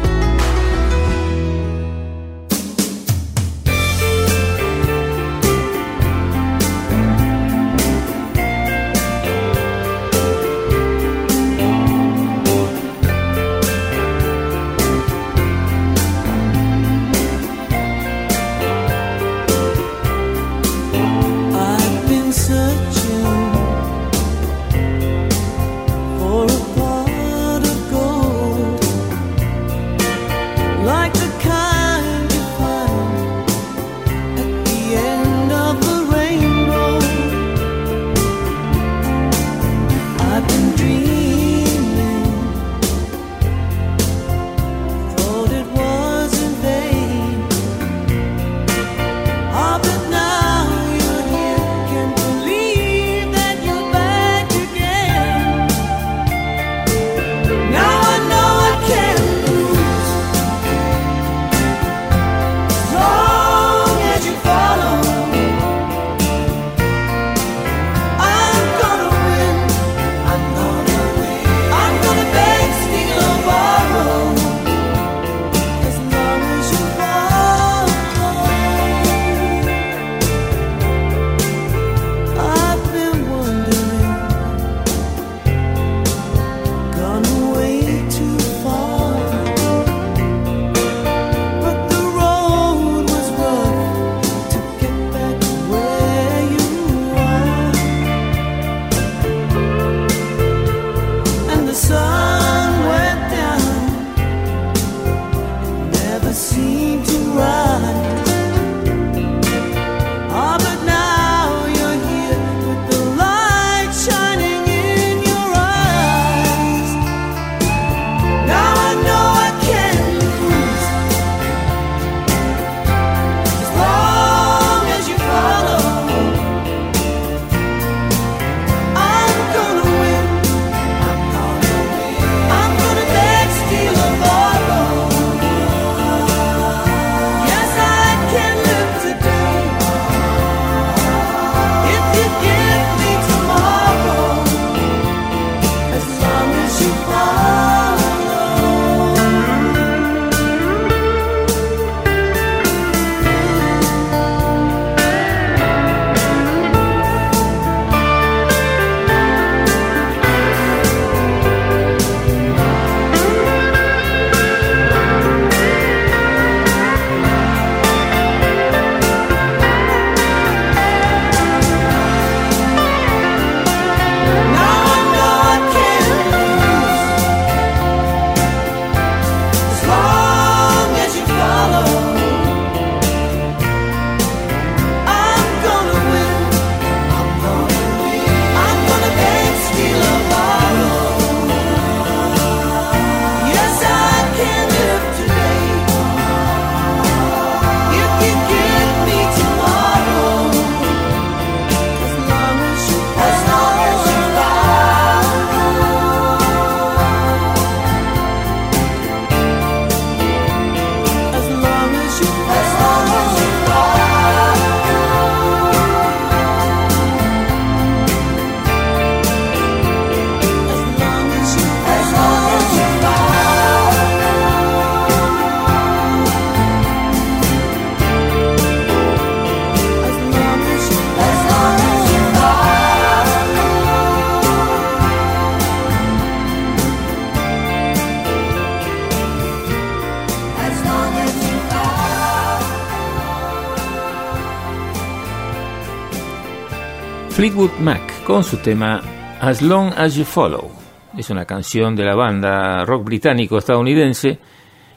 Fleetwood 247.37 247.77
Mac 247.81 248.23
con 248.23 248.43
su 248.43 248.57
tema 248.57 248.99
As 249.39 249.61
Long 249.61 249.93
As 249.95 250.15
You 250.15 250.23
Follow. 250.23 250.71
Es 251.15 251.29
una 251.29 251.45
canción 251.45 251.95
de 251.95 252.03
la 252.03 252.15
banda 252.15 252.83
rock 252.83 253.03
británico-estadounidense 253.03 254.39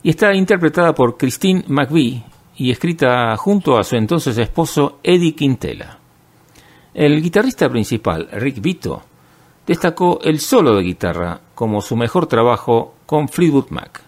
y 0.02 0.08
está 0.08 0.32
interpretada 0.32 0.94
por 0.94 1.18
Christine 1.18 1.64
McVie 1.68 2.24
y 2.56 2.70
escrita 2.70 3.36
junto 3.36 3.76
a 3.76 3.84
su 3.84 3.96
entonces 3.96 4.38
esposo 4.38 5.00
Eddie 5.02 5.34
Quintela. 5.34 5.98
El 6.94 7.20
guitarrista 7.20 7.68
principal, 7.68 8.30
Rick 8.32 8.62
Vito, 8.62 9.02
destacó 9.66 10.20
el 10.22 10.40
solo 10.40 10.76
de 10.76 10.82
guitarra 10.82 11.38
como 11.54 11.82
su 11.82 11.94
mejor 11.94 12.26
trabajo 12.26 12.94
con 13.04 13.28
Fleetwood 13.28 13.68
Mac. 13.68 13.99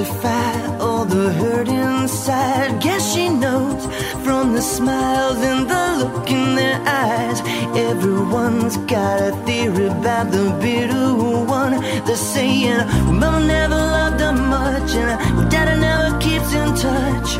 Justify 0.00 0.76
all 0.78 1.04
the 1.04 1.32
hurt 1.32 1.68
inside. 1.68 2.80
Guess 2.80 3.14
she 3.14 3.28
knows 3.28 3.84
from 4.24 4.54
the 4.54 4.62
smiles 4.62 5.38
and 5.38 5.68
the 5.68 6.04
look 6.04 6.30
in 6.30 6.54
their 6.54 6.80
eyes. 6.86 7.40
Everyone's 7.76 8.76
got 8.78 9.20
a 9.20 9.32
theory 9.44 9.86
about 9.86 10.30
the 10.30 10.56
bitter 10.60 11.14
one. 11.44 11.72
They're 12.06 12.16
saying, 12.16 12.78
well, 12.78 13.12
Mama 13.12 13.46
never 13.46 13.74
loved 13.74 14.20
her 14.20 14.32
much, 14.32 14.90
and 14.94 15.50
well, 15.52 15.78
never 15.78 16.18
keeps 16.18 16.52
in 16.52 16.68
touch. 16.76 17.30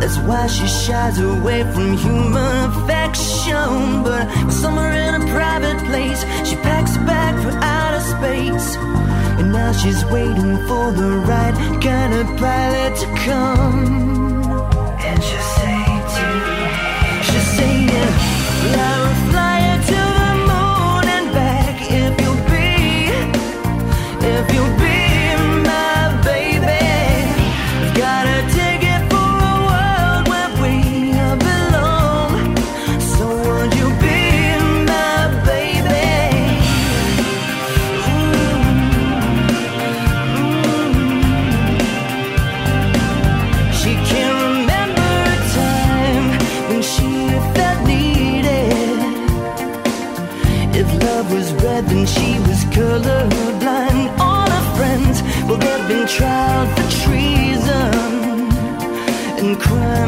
That's 0.00 0.18
why 0.28 0.46
she 0.46 0.66
shies 0.66 1.18
away 1.18 1.62
from 1.72 1.96
human 1.96 2.70
affection. 2.70 4.02
But 4.02 4.50
somewhere 4.50 4.92
in 4.92 5.22
a 5.22 5.24
private 5.32 5.78
place, 5.88 6.20
she 6.48 6.56
packs 6.56 6.96
a 6.96 7.00
bag 7.00 7.34
for 7.42 7.52
outer 7.62 8.02
space. 8.14 8.76
Now 9.52 9.72
she's 9.72 10.04
waiting 10.04 10.56
for 10.68 10.92
the 10.92 11.10
right 11.26 11.82
kind 11.82 12.14
of 12.14 12.26
pilot 12.38 12.96
to 13.00 13.06
come. 13.24 14.19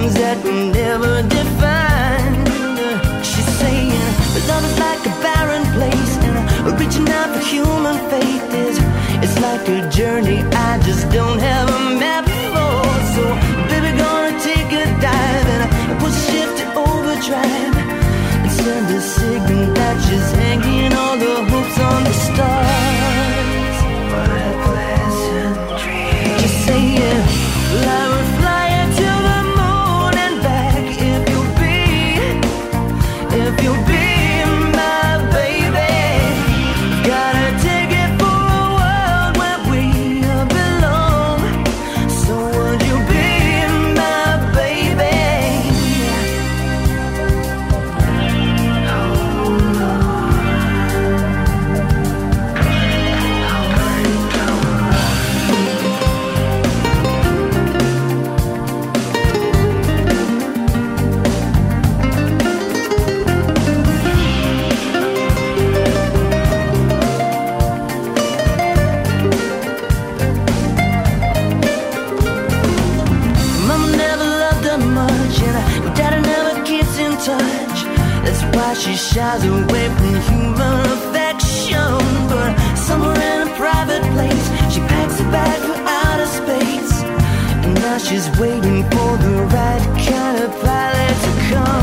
Crimes 0.03 0.15
that 0.15 0.43
were 0.45 0.73
never 0.73 1.23
defined. 1.29 2.49
She's 3.24 3.51
saying, 3.59 3.91
love 4.49 4.65
is 4.65 4.79
like 4.79 5.03
a 5.07 5.15
barren 5.23 5.65
place, 5.77 6.15
and 6.27 6.81
reaching 6.81 7.09
out 7.09 7.31
for 7.35 7.43
human 7.45 7.97
faith 8.11 8.55
is 8.55 8.79
it's 9.23 9.39
like 9.41 9.69
a 9.69 9.89
journey 9.91 10.43
I 10.53 10.81
just 10.83 11.11
don't 11.11 11.39
have 11.39 11.69
a 11.69 11.81
map 12.03 12.24
for. 12.53 12.83
So, 13.15 13.23
baby, 13.69 13.97
gonna 13.97 14.39
take 14.41 14.70
a 14.73 14.85
dive 15.01 15.49
and 15.55 15.62
uh, 15.65 16.01
put 16.01 16.12
shift 16.27 16.59
to 16.59 16.66
overdrive 16.87 17.77
and 18.43 18.51
send 18.51 18.87
a 18.91 19.01
signal 19.01 19.74
that 19.74 19.97
she's 20.05 20.31
hanging 20.43 20.93
all 20.95 21.16
the 21.16 21.35
hopes 21.51 21.79
on 21.79 22.05
the 22.05 22.12
stars. 22.12 22.72
Shies 79.13 79.45
away 79.45 79.89
from 79.97 80.15
human 80.29 80.81
affection. 80.97 81.99
But 82.31 82.57
somewhere 82.77 83.43
in 83.43 83.49
a 83.49 83.57
private 83.57 84.03
place, 84.15 84.47
she 84.73 84.81
packs 84.81 85.21
a 85.21 85.25
bag 85.25 85.61
for 85.67 85.77
outer 86.01 86.27
space. 86.41 87.03
And 87.65 87.75
now 87.75 87.99
she's 87.99 88.29
waiting 88.41 88.83
for 88.91 89.11
the 89.25 89.37
right 89.53 89.85
kind 90.09 90.39
of 90.45 90.51
pilot 90.63 91.17
to 91.25 91.55
come. 91.55 91.82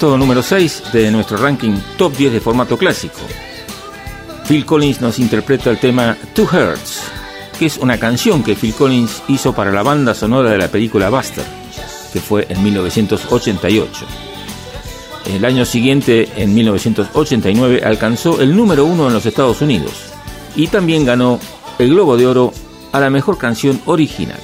Puesto 0.00 0.16
número 0.16 0.42
6 0.42 0.92
de 0.94 1.10
nuestro 1.10 1.36
ranking 1.36 1.76
top 1.98 2.16
10 2.16 2.32
de 2.32 2.40
formato 2.40 2.78
clásico. 2.78 3.20
Phil 4.48 4.64
Collins 4.64 5.02
nos 5.02 5.18
interpreta 5.18 5.68
el 5.68 5.76
tema 5.76 6.16
Two 6.32 6.46
Hearts, 6.46 7.02
que 7.58 7.66
es 7.66 7.76
una 7.76 7.98
canción 7.98 8.42
que 8.42 8.56
Phil 8.56 8.72
Collins 8.72 9.22
hizo 9.28 9.52
para 9.52 9.70
la 9.70 9.82
banda 9.82 10.14
sonora 10.14 10.52
de 10.52 10.56
la 10.56 10.68
película 10.68 11.10
Buster, 11.10 11.44
que 12.14 12.18
fue 12.18 12.46
en 12.48 12.62
1988. 12.62 14.06
El 15.34 15.44
año 15.44 15.66
siguiente, 15.66 16.30
en 16.34 16.54
1989, 16.54 17.82
alcanzó 17.84 18.40
el 18.40 18.56
número 18.56 18.86
uno 18.86 19.08
en 19.08 19.12
los 19.12 19.26
Estados 19.26 19.60
Unidos 19.60 19.92
y 20.56 20.68
también 20.68 21.04
ganó 21.04 21.38
el 21.78 21.90
Globo 21.90 22.16
de 22.16 22.26
Oro 22.26 22.54
a 22.92 23.00
la 23.00 23.10
mejor 23.10 23.36
canción 23.36 23.78
original. 23.84 24.40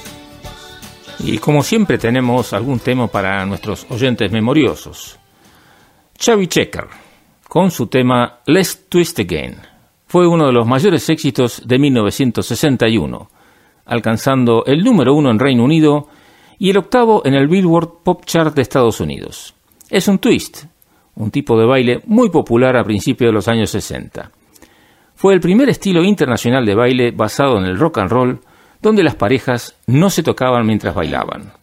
Y 1.17 1.39
como 1.39 1.63
siempre 1.63 1.97
tenemos 1.97 2.53
algún 2.53 2.77
tema 2.77 3.07
para 3.07 3.43
nuestros 3.47 3.87
oyentes 3.89 4.31
memoriosos. 4.31 5.17
Chubby 6.17 6.47
Checker, 6.47 6.87
con 7.47 7.69
su 7.69 7.85
tema 7.87 8.39
Let's 8.47 8.85
Twist 8.89 9.19
Again, 9.19 9.57
fue 10.07 10.27
uno 10.27 10.47
de 10.47 10.51
los 10.51 10.65
mayores 10.65 11.07
éxitos 11.09 11.61
de 11.67 11.77
1961, 11.77 13.29
alcanzando 13.85 14.65
el 14.65 14.83
número 14.83 15.13
uno 15.13 15.29
en 15.29 15.37
Reino 15.37 15.63
Unido 15.63 16.07
y 16.57 16.71
el 16.71 16.77
octavo 16.77 17.21
en 17.23 17.35
el 17.35 17.47
Billboard 17.47 18.01
Pop 18.03 18.25
Chart 18.25 18.55
de 18.55 18.63
Estados 18.63 18.99
Unidos. 18.99 19.53
Es 19.91 20.07
un 20.07 20.17
twist, 20.17 20.63
un 21.15 21.29
tipo 21.29 21.57
de 21.57 21.67
baile 21.67 22.01
muy 22.07 22.31
popular 22.31 22.75
a 22.77 22.83
principios 22.83 23.29
de 23.29 23.33
los 23.33 23.47
años 23.47 23.69
60. 23.69 24.31
Fue 25.13 25.35
el 25.35 25.39
primer 25.39 25.69
estilo 25.69 26.03
internacional 26.03 26.65
de 26.65 26.73
baile 26.73 27.11
basado 27.11 27.59
en 27.59 27.65
el 27.65 27.77
rock 27.77 27.99
and 27.99 28.09
roll, 28.09 28.39
donde 28.81 29.03
las 29.03 29.15
parejas 29.15 29.75
no 29.85 30.09
se 30.09 30.23
tocaban 30.23 30.65
mientras 30.65 30.95
bailaban. 30.95 31.53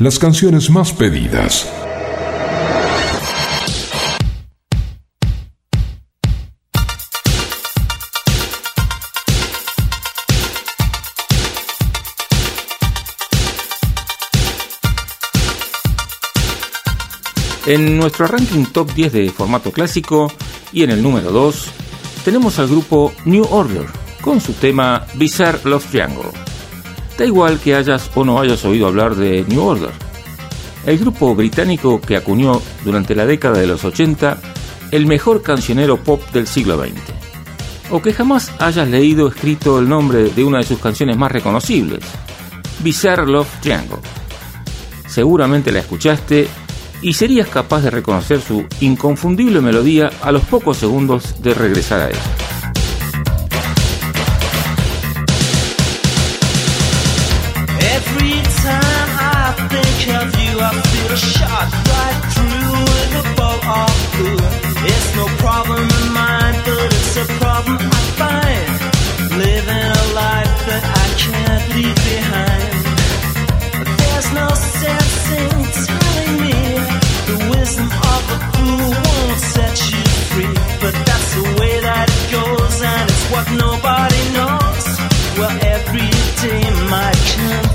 Las 0.00 0.18
canciones 0.18 0.70
más 0.70 0.94
pedidas. 0.94 1.70
En 17.66 17.98
nuestro 17.98 18.26
ranking 18.26 18.64
top 18.72 18.94
10 18.94 19.12
de 19.12 19.30
formato 19.30 19.70
clásico 19.70 20.32
y 20.72 20.82
en 20.82 20.92
el 20.92 21.02
número 21.02 21.30
2 21.30 21.66
tenemos 22.24 22.58
al 22.58 22.68
grupo 22.68 23.12
New 23.26 23.46
Order 23.50 23.84
con 24.22 24.40
su 24.40 24.54
tema 24.54 25.04
Bizarre 25.16 25.60
Love 25.64 25.84
Triangle. 25.90 26.49
Da 27.20 27.26
igual 27.26 27.60
que 27.60 27.74
hayas 27.74 28.10
o 28.14 28.24
no 28.24 28.40
hayas 28.40 28.64
oído 28.64 28.86
hablar 28.86 29.14
de 29.14 29.44
New 29.46 29.62
Order. 29.62 29.90
El 30.86 30.96
grupo 30.96 31.34
británico 31.34 32.00
que 32.00 32.16
acuñó 32.16 32.62
durante 32.82 33.14
la 33.14 33.26
década 33.26 33.58
de 33.58 33.66
los 33.66 33.84
80 33.84 34.40
el 34.90 35.04
mejor 35.04 35.42
cancionero 35.42 35.98
pop 35.98 36.22
del 36.32 36.46
siglo 36.46 36.78
XX. 36.82 36.94
O 37.90 38.00
que 38.00 38.14
jamás 38.14 38.50
hayas 38.58 38.88
leído 38.88 39.28
escrito 39.28 39.80
el 39.80 39.86
nombre 39.86 40.30
de 40.30 40.44
una 40.44 40.60
de 40.60 40.64
sus 40.64 40.78
canciones 40.78 41.18
más 41.18 41.30
reconocibles, 41.30 42.00
Bizarre 42.78 43.26
Love 43.26 43.60
Triangle. 43.60 43.98
Seguramente 45.06 45.72
la 45.72 45.80
escuchaste 45.80 46.48
y 47.02 47.12
serías 47.12 47.48
capaz 47.48 47.82
de 47.82 47.90
reconocer 47.90 48.40
su 48.40 48.64
inconfundible 48.80 49.60
melodía 49.60 50.10
a 50.22 50.32
los 50.32 50.44
pocos 50.44 50.78
segundos 50.78 51.42
de 51.42 51.52
regresar 51.52 52.00
a 52.00 52.08
ella. 52.08 52.49
My 86.90 87.12
confusion 87.12 87.69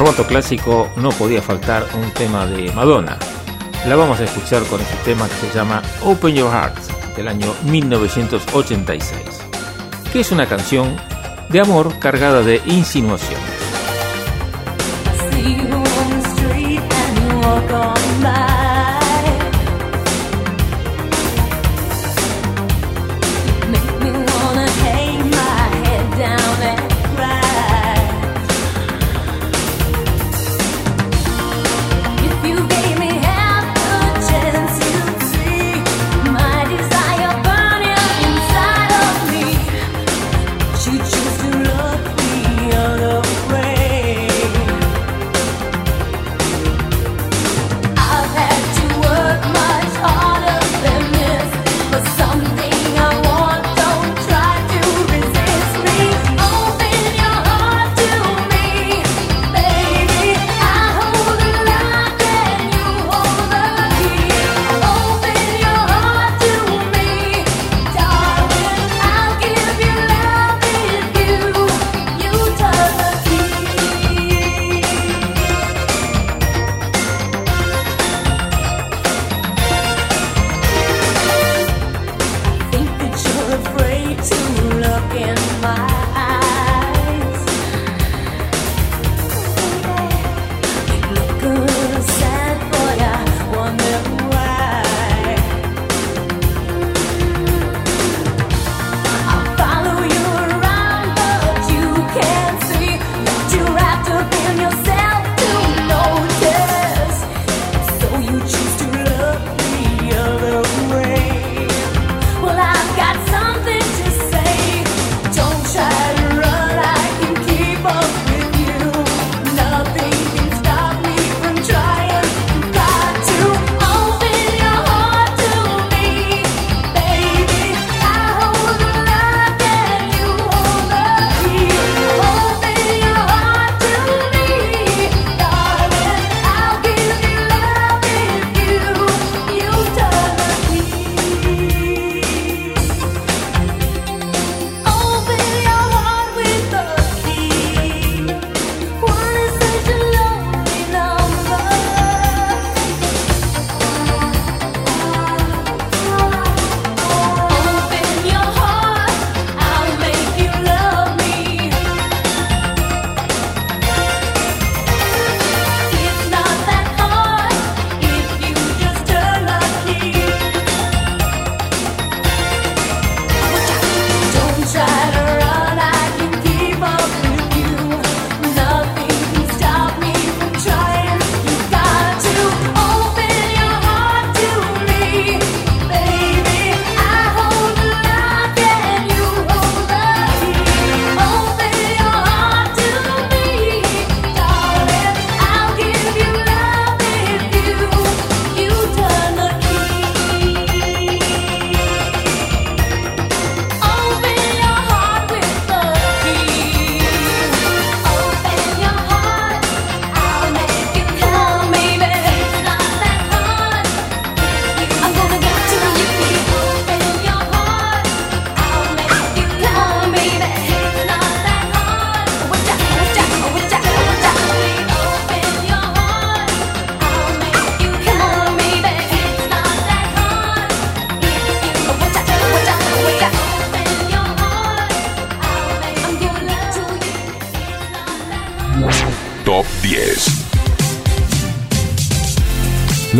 formato 0.00 0.26
clásico 0.26 0.90
no 0.96 1.10
podía 1.10 1.42
faltar 1.42 1.86
un 1.92 2.10
tema 2.12 2.46
de 2.46 2.72
Madonna. 2.72 3.18
La 3.86 3.96
vamos 3.96 4.18
a 4.18 4.24
escuchar 4.24 4.62
con 4.62 4.80
este 4.80 4.96
tema 5.04 5.28
que 5.28 5.46
se 5.46 5.54
llama 5.54 5.82
Open 6.02 6.34
Your 6.34 6.50
Heart 6.50 7.14
del 7.16 7.28
año 7.28 7.52
1986, 7.64 9.22
que 10.10 10.20
es 10.20 10.32
una 10.32 10.46
canción 10.46 10.96
de 11.50 11.60
amor 11.60 11.98
cargada 11.98 12.40
de 12.40 12.62
insinuación. 12.64 13.49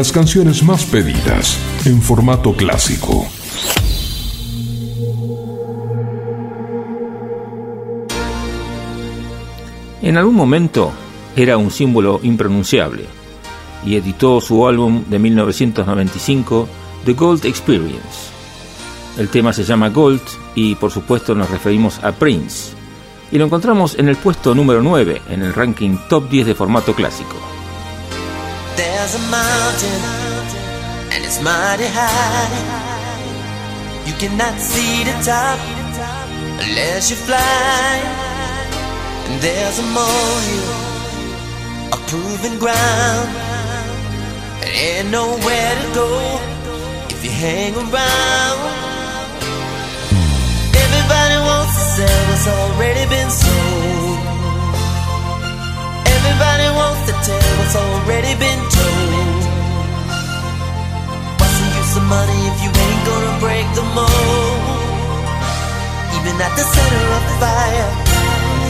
las 0.01 0.13
canciones 0.13 0.63
más 0.63 0.87
pedidas 0.87 1.59
en 1.85 2.01
formato 2.01 2.55
clásico. 2.55 3.27
En 10.01 10.17
algún 10.17 10.37
momento 10.37 10.91
era 11.37 11.59
un 11.59 11.71
símbolo 11.71 12.19
impronunciable 12.23 13.05
y 13.85 13.97
editó 13.97 14.41
su 14.41 14.67
álbum 14.67 15.05
de 15.11 15.19
1995, 15.19 16.67
The 17.05 17.13
Gold 17.13 17.45
Experience. 17.45 18.31
El 19.19 19.29
tema 19.29 19.53
se 19.53 19.65
llama 19.65 19.91
Gold 19.91 20.23
y 20.55 20.77
por 20.77 20.91
supuesto 20.91 21.35
nos 21.35 21.51
referimos 21.51 22.03
a 22.03 22.13
Prince. 22.13 22.73
Y 23.31 23.37
lo 23.37 23.45
encontramos 23.45 23.99
en 23.99 24.09
el 24.09 24.17
puesto 24.17 24.55
número 24.55 24.81
9 24.81 25.21
en 25.29 25.43
el 25.43 25.53
ranking 25.53 25.99
top 26.09 26.31
10 26.31 26.47
de 26.47 26.55
formato 26.55 26.95
clásico. 26.95 27.60
There's 29.01 29.15
a 29.15 29.31
mountain, 29.31 30.01
and 31.11 31.25
it's 31.25 31.41
mighty 31.41 31.89
high. 31.89 32.53
You 34.05 34.13
cannot 34.21 34.61
see 34.61 35.05
the 35.09 35.17
top 35.25 35.59
unless 36.61 37.09
you 37.09 37.17
fly. 37.17 37.97
And 39.25 39.41
there's 39.41 39.79
a 39.79 39.87
molehill, 39.97 40.73
a 41.97 41.99
proven 42.11 42.59
ground. 42.59 43.29
And 44.61 44.69
ain't 44.69 45.09
nowhere 45.11 45.73
to 45.81 45.87
go 45.97 46.09
if 47.09 47.25
you 47.25 47.31
hang 47.31 47.73
around. 47.73 48.61
Everybody 50.85 51.37
wants 51.49 51.73
to 51.73 51.85
sell 51.97 52.21
what's 52.29 52.47
already 52.59 53.09
been 53.09 53.31
sold. 53.31 54.21
Everybody 56.05 56.69
wants 56.77 57.00
tell 57.25 57.51
what's 57.59 57.77
already 57.77 58.35
been 58.39 58.63
told. 58.73 59.43
What's 61.39 61.57
the 61.61 61.69
use 61.81 61.95
of 61.97 62.05
money 62.09 62.41
if 62.51 62.57
you 62.65 62.71
ain't 62.71 63.03
gonna 63.07 63.35
break 63.45 63.67
the 63.75 63.85
mold? 63.97 64.61
Even 66.17 66.35
at 66.41 66.53
the 66.57 66.65
center 66.75 67.05
of 67.17 67.23
the 67.29 67.37
fire, 67.43 67.91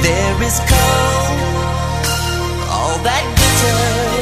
there 0.03 0.37
is 0.49 0.59
cold. 0.73 1.39
All 2.75 2.97
that 3.07 3.25
glitters. 3.37 4.20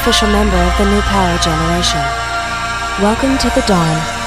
Official 0.00 0.28
member 0.28 0.56
of 0.56 0.78
the 0.78 0.90
New 0.90 1.00
Power 1.02 1.36
Generation. 1.40 2.00
Welcome 3.02 3.36
to 3.36 3.50
the 3.50 3.60
dawn. 3.66 4.19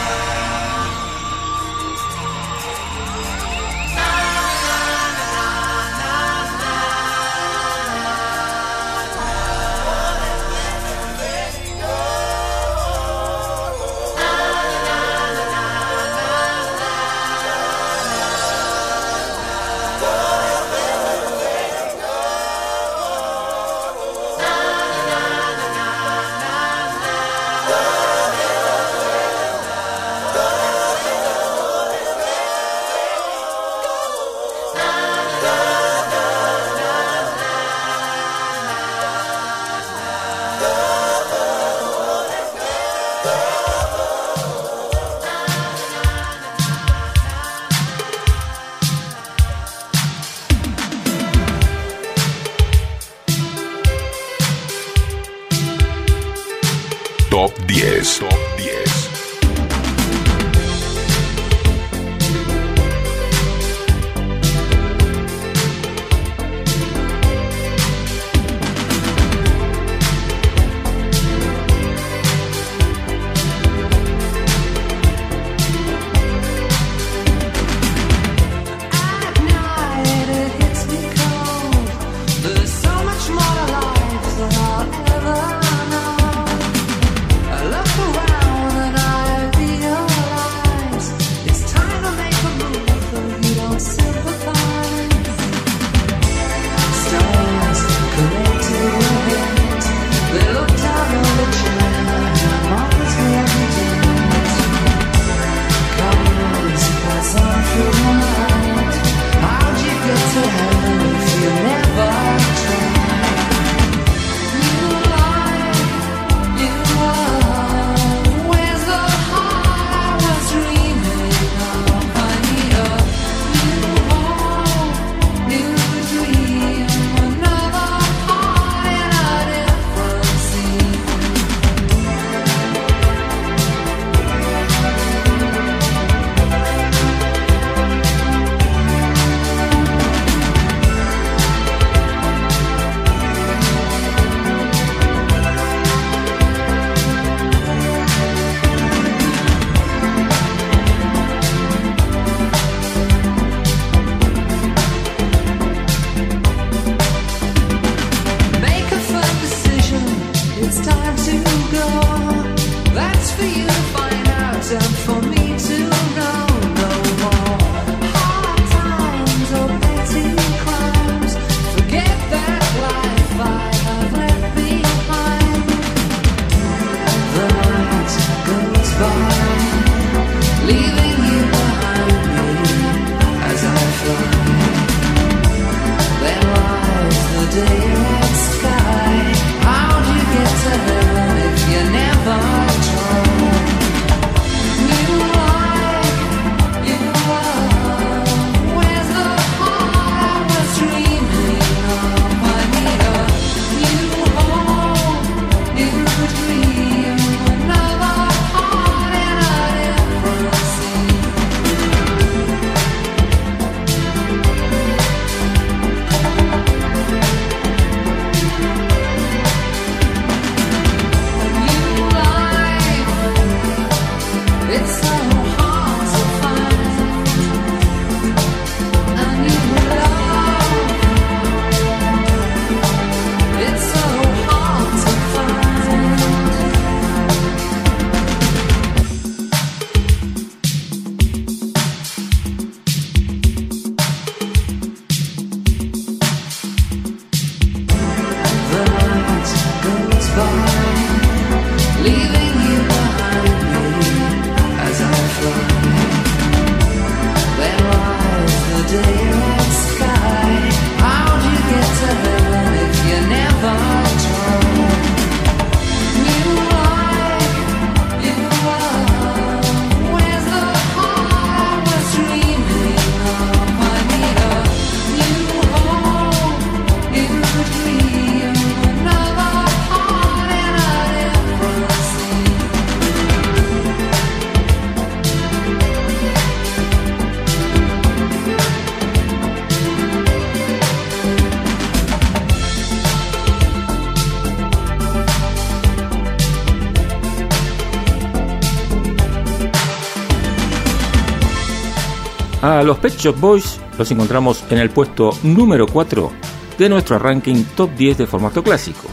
A 302.84 302.86
los 302.86 303.00
Pet 303.00 303.18
Shop 303.18 303.40
Boys 303.40 303.80
los 303.98 304.12
encontramos 304.12 304.66
en 304.70 304.78
el 304.78 304.90
puesto 304.90 305.30
número 305.44 305.88
4 305.88 306.32
de 306.78 306.90
nuestro 306.90 307.18
ranking 307.18 307.64
top 307.78 307.90
10 307.96 308.18
de 308.18 308.28
formato 308.28 308.62
clásico, 308.62 309.08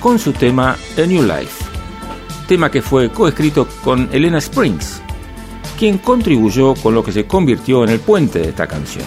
con 0.00 0.18
su 0.18 0.32
tema 0.32 0.78
A 0.96 1.06
New 1.06 1.22
Life, 1.22 1.62
tema 2.48 2.70
que 2.70 2.80
fue 2.80 3.10
coescrito 3.10 3.68
con 3.84 4.08
Elena 4.12 4.38
Springs, 4.38 5.02
quien 5.78 5.98
contribuyó 5.98 6.72
con 6.72 6.94
lo 6.94 7.04
que 7.04 7.12
se 7.12 7.26
convirtió 7.26 7.84
en 7.84 7.90
el 7.90 8.00
puente 8.00 8.38
de 8.38 8.48
esta 8.48 8.66
canción. 8.66 9.04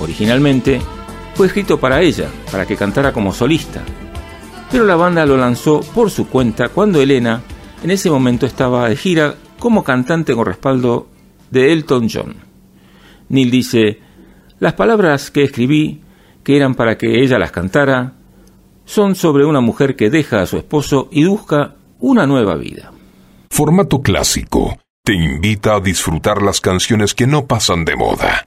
Originalmente 0.00 0.80
fue 1.34 1.48
escrito 1.48 1.80
para 1.80 2.02
ella, 2.02 2.28
para 2.52 2.64
que 2.64 2.76
cantara 2.76 3.12
como 3.12 3.34
solista, 3.34 3.82
pero 4.70 4.84
la 4.84 4.94
banda 4.94 5.26
lo 5.26 5.36
lanzó 5.36 5.80
por 5.80 6.12
su 6.12 6.28
cuenta 6.28 6.68
cuando 6.68 7.02
Elena 7.02 7.42
en 7.82 7.90
ese 7.90 8.08
momento 8.08 8.46
estaba 8.46 8.88
de 8.88 8.94
gira 8.94 9.34
como 9.58 9.82
cantante 9.82 10.32
con 10.32 10.46
respaldo 10.46 11.08
de 11.50 11.72
Elton 11.72 12.08
John. 12.08 12.45
Neil 13.28 13.50
dice, 13.50 14.00
las 14.58 14.74
palabras 14.74 15.30
que 15.30 15.42
escribí, 15.42 16.02
que 16.44 16.56
eran 16.56 16.74
para 16.74 16.96
que 16.96 17.22
ella 17.22 17.38
las 17.38 17.50
cantara, 17.50 18.14
son 18.84 19.14
sobre 19.14 19.44
una 19.44 19.60
mujer 19.60 19.96
que 19.96 20.10
deja 20.10 20.40
a 20.40 20.46
su 20.46 20.56
esposo 20.56 21.08
y 21.10 21.24
busca 21.24 21.74
una 21.98 22.26
nueva 22.26 22.56
vida. 22.56 22.92
Formato 23.50 24.00
clásico 24.00 24.78
te 25.02 25.14
invita 25.14 25.76
a 25.76 25.80
disfrutar 25.80 26.42
las 26.42 26.60
canciones 26.60 27.14
que 27.14 27.26
no 27.26 27.46
pasan 27.46 27.84
de 27.84 27.96
moda. 27.96 28.44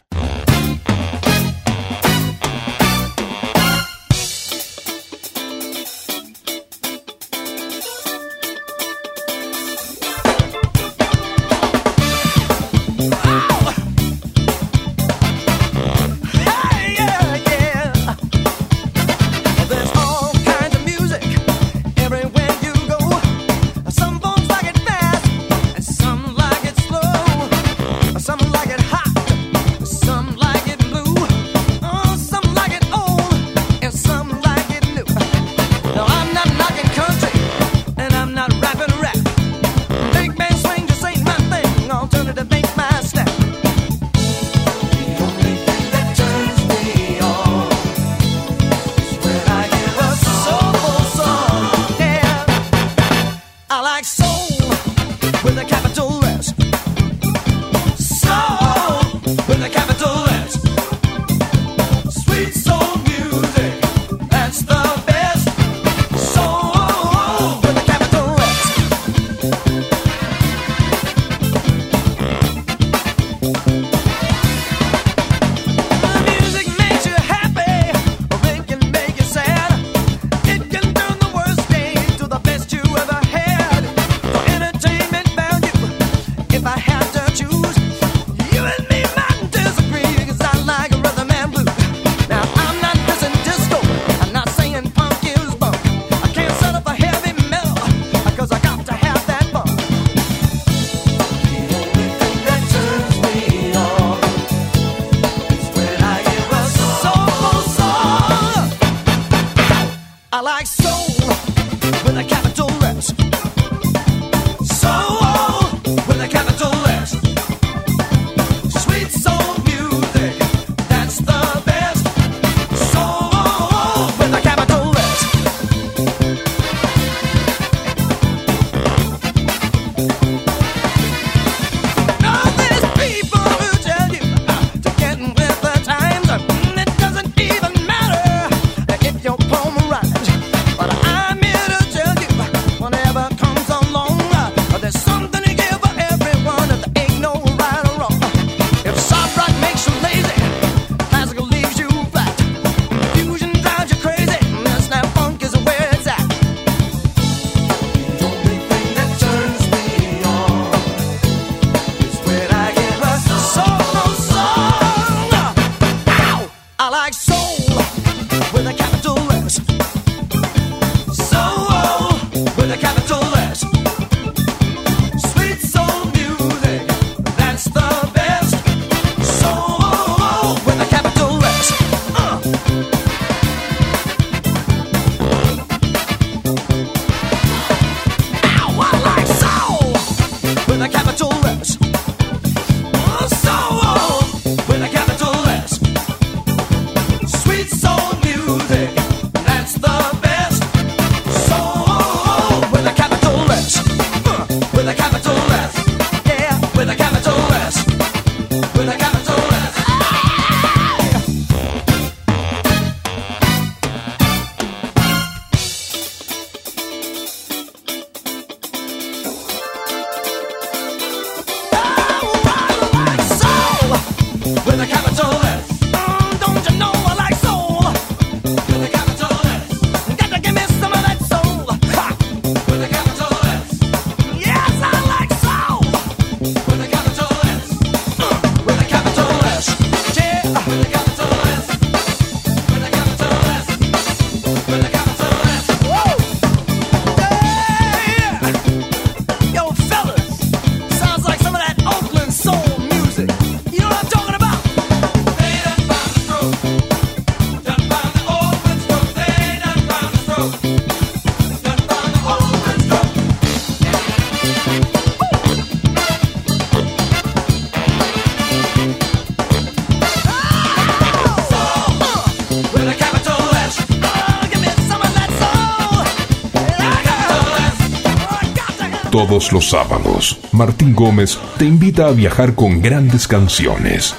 Los 279.40 279.70
sábados, 279.70 280.38
Martín 280.52 280.94
Gómez 280.94 281.40
te 281.58 281.64
invita 281.64 282.08
a 282.08 282.12
viajar 282.12 282.56
con 282.56 282.82
grandes 282.82 283.26
canciones. 283.26 284.14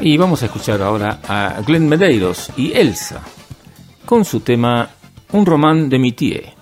Y 0.00 0.16
vamos 0.16 0.42
a 0.42 0.46
escuchar 0.46 0.80
ahora 0.80 1.20
a 1.28 1.60
Glenn 1.66 1.86
Medeiros 1.86 2.50
y 2.56 2.72
Elsa 2.72 3.20
con 4.06 4.24
su 4.24 4.40
tema 4.40 4.88
Un 5.32 5.44
román 5.44 5.90
de 5.90 5.98
mi 5.98 6.12
tía, 6.12 6.54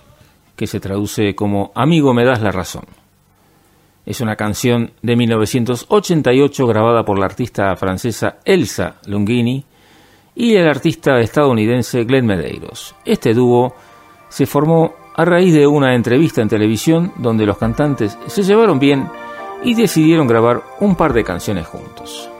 que 0.56 0.66
se 0.66 0.80
traduce 0.80 1.36
como 1.36 1.70
Amigo 1.76 2.12
me 2.12 2.24
das 2.24 2.42
la 2.42 2.50
razón. 2.50 2.84
Es 4.04 4.20
una 4.20 4.34
canción 4.34 4.90
de 5.00 5.14
1988 5.14 6.66
grabada 6.66 7.04
por 7.04 7.20
la 7.20 7.26
artista 7.26 7.74
francesa 7.76 8.38
Elsa 8.44 8.96
Longini 9.06 9.64
y 10.34 10.56
el 10.56 10.66
artista 10.66 11.20
estadounidense 11.20 12.02
Glenn 12.02 12.26
Medeiros. 12.26 12.96
Este 13.04 13.32
dúo 13.32 13.76
se 14.28 14.44
formó 14.44 15.05
a 15.16 15.24
raíz 15.24 15.54
de 15.54 15.66
una 15.66 15.94
entrevista 15.94 16.42
en 16.42 16.48
televisión 16.48 17.12
donde 17.16 17.46
los 17.46 17.56
cantantes 17.56 18.18
se 18.26 18.42
llevaron 18.42 18.78
bien 18.78 19.08
y 19.64 19.74
decidieron 19.74 20.26
grabar 20.26 20.62
un 20.80 20.94
par 20.94 21.12
de 21.14 21.24
canciones 21.24 21.66
juntos. 21.66 22.30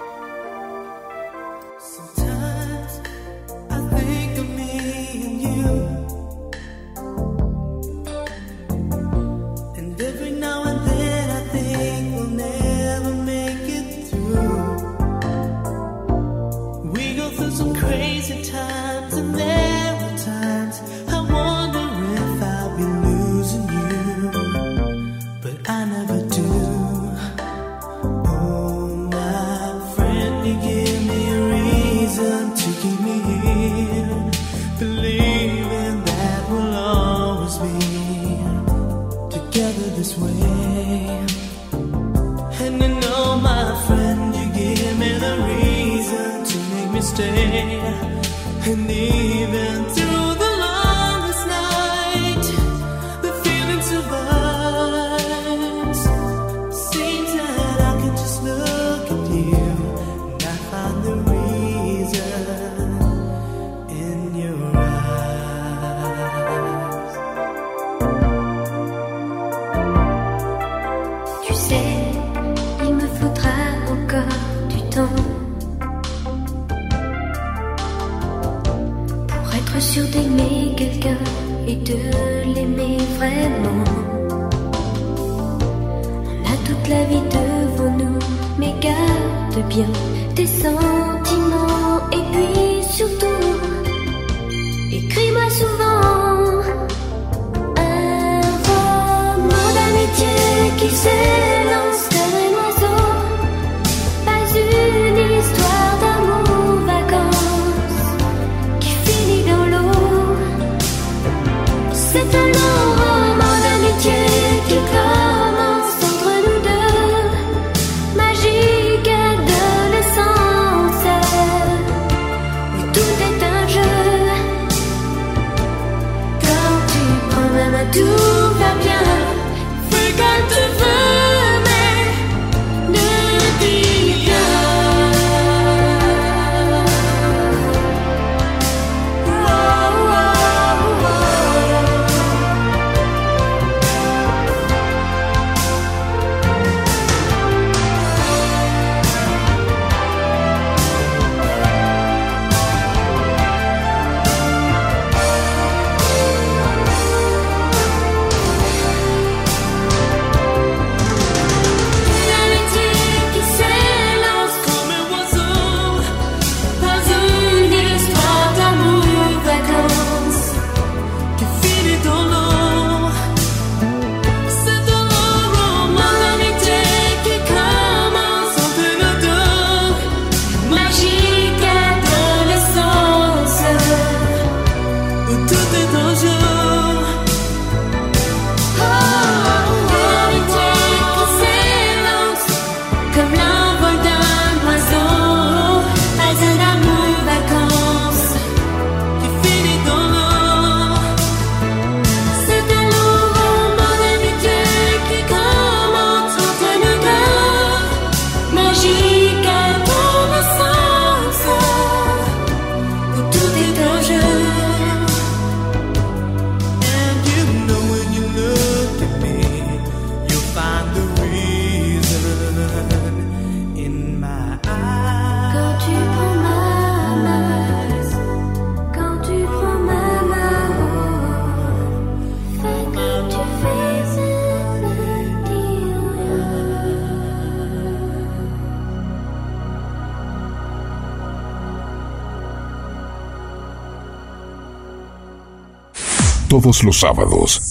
todos 246.67 246.83
los 246.83 246.99
sábados. 246.99 247.63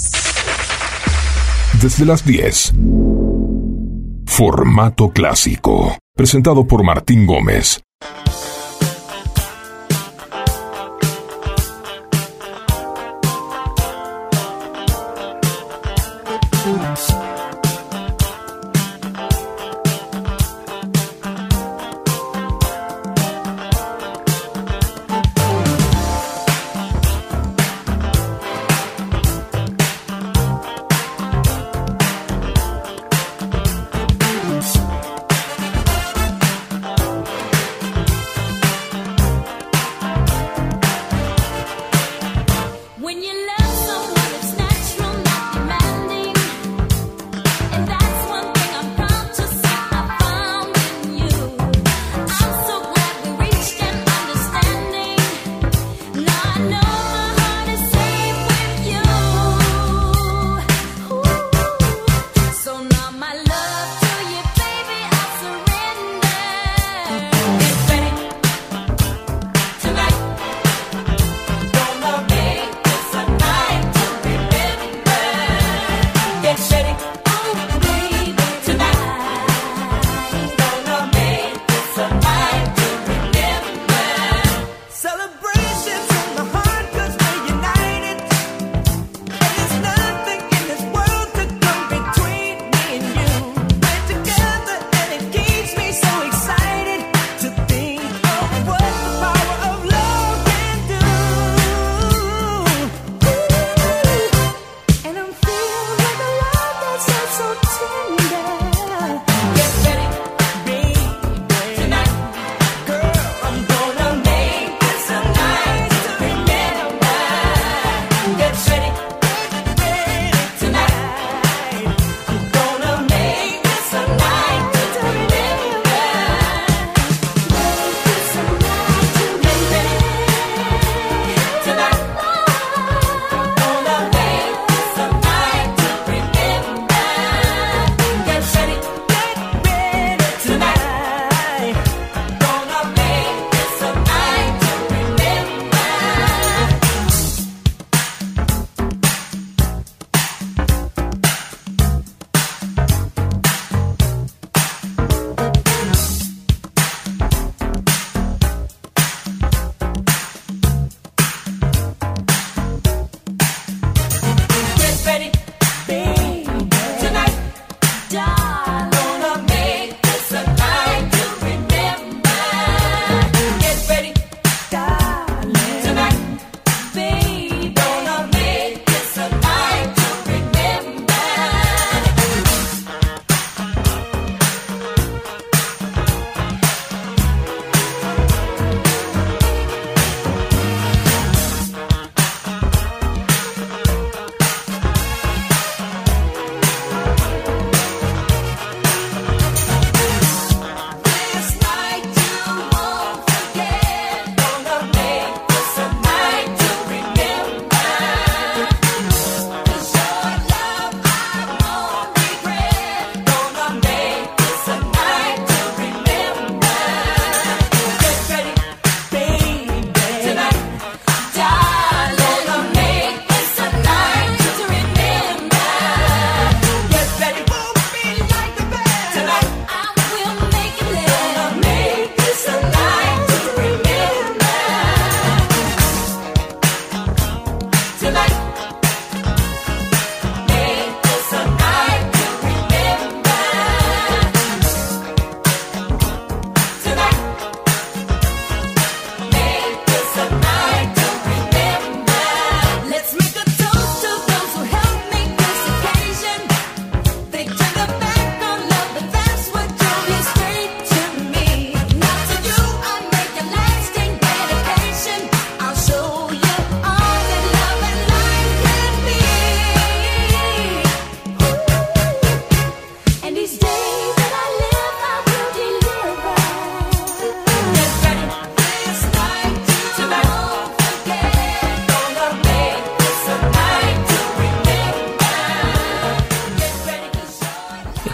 Desde 1.82 2.06
las 2.06 2.26
10. 2.26 2.74
Formato 4.26 5.10
clásico. 5.10 5.98
Presentado 6.16 6.66
por 6.66 6.82
Martín 6.86 7.26
Gómez. 7.26 7.84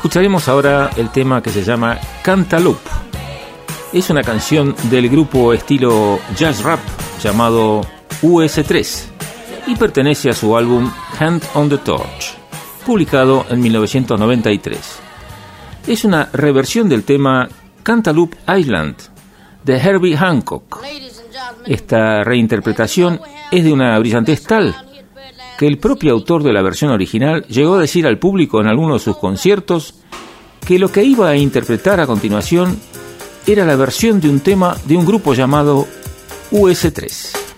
Escucharemos 0.01 0.47
ahora 0.47 0.89
el 0.97 1.11
tema 1.11 1.43
que 1.43 1.51
se 1.51 1.63
llama 1.63 1.95
Cantaloupe. 2.23 2.89
Es 3.93 4.09
una 4.09 4.23
canción 4.23 4.75
del 4.89 5.07
grupo 5.07 5.53
estilo 5.53 6.19
jazz 6.35 6.63
rap 6.63 6.79
llamado 7.21 7.81
US3 8.23 9.03
y 9.67 9.75
pertenece 9.75 10.31
a 10.31 10.33
su 10.33 10.57
álbum 10.57 10.91
Hand 11.19 11.43
on 11.53 11.69
the 11.69 11.77
Torch, 11.77 12.35
publicado 12.83 13.45
en 13.51 13.59
1993. 13.61 14.79
Es 15.85 16.03
una 16.03 16.29
reversión 16.33 16.89
del 16.89 17.03
tema 17.03 17.47
Cantaloupe 17.83 18.37
Island 18.57 18.95
de 19.63 19.77
Herbie 19.77 20.17
Hancock. 20.17 20.83
Esta 21.67 22.23
reinterpretación 22.23 23.21
es 23.51 23.63
de 23.63 23.71
una 23.71 23.99
brillantez 23.99 24.41
tal 24.45 24.75
que 25.61 25.67
el 25.67 25.77
propio 25.77 26.13
autor 26.13 26.41
de 26.41 26.53
la 26.53 26.63
versión 26.63 26.89
original 26.89 27.45
llegó 27.47 27.75
a 27.75 27.79
decir 27.81 28.07
al 28.07 28.17
público 28.17 28.59
en 28.59 28.65
alguno 28.65 28.95
de 28.95 28.99
sus 28.99 29.15
conciertos 29.15 29.93
que 30.65 30.79
lo 30.79 30.91
que 30.91 31.03
iba 31.03 31.29
a 31.29 31.37
interpretar 31.37 31.99
a 31.99 32.07
continuación 32.07 32.79
era 33.45 33.63
la 33.63 33.75
versión 33.75 34.19
de 34.19 34.27
un 34.27 34.39
tema 34.39 34.75
de 34.85 34.97
un 34.97 35.05
grupo 35.05 35.35
llamado 35.35 35.85
US3. 36.49 37.50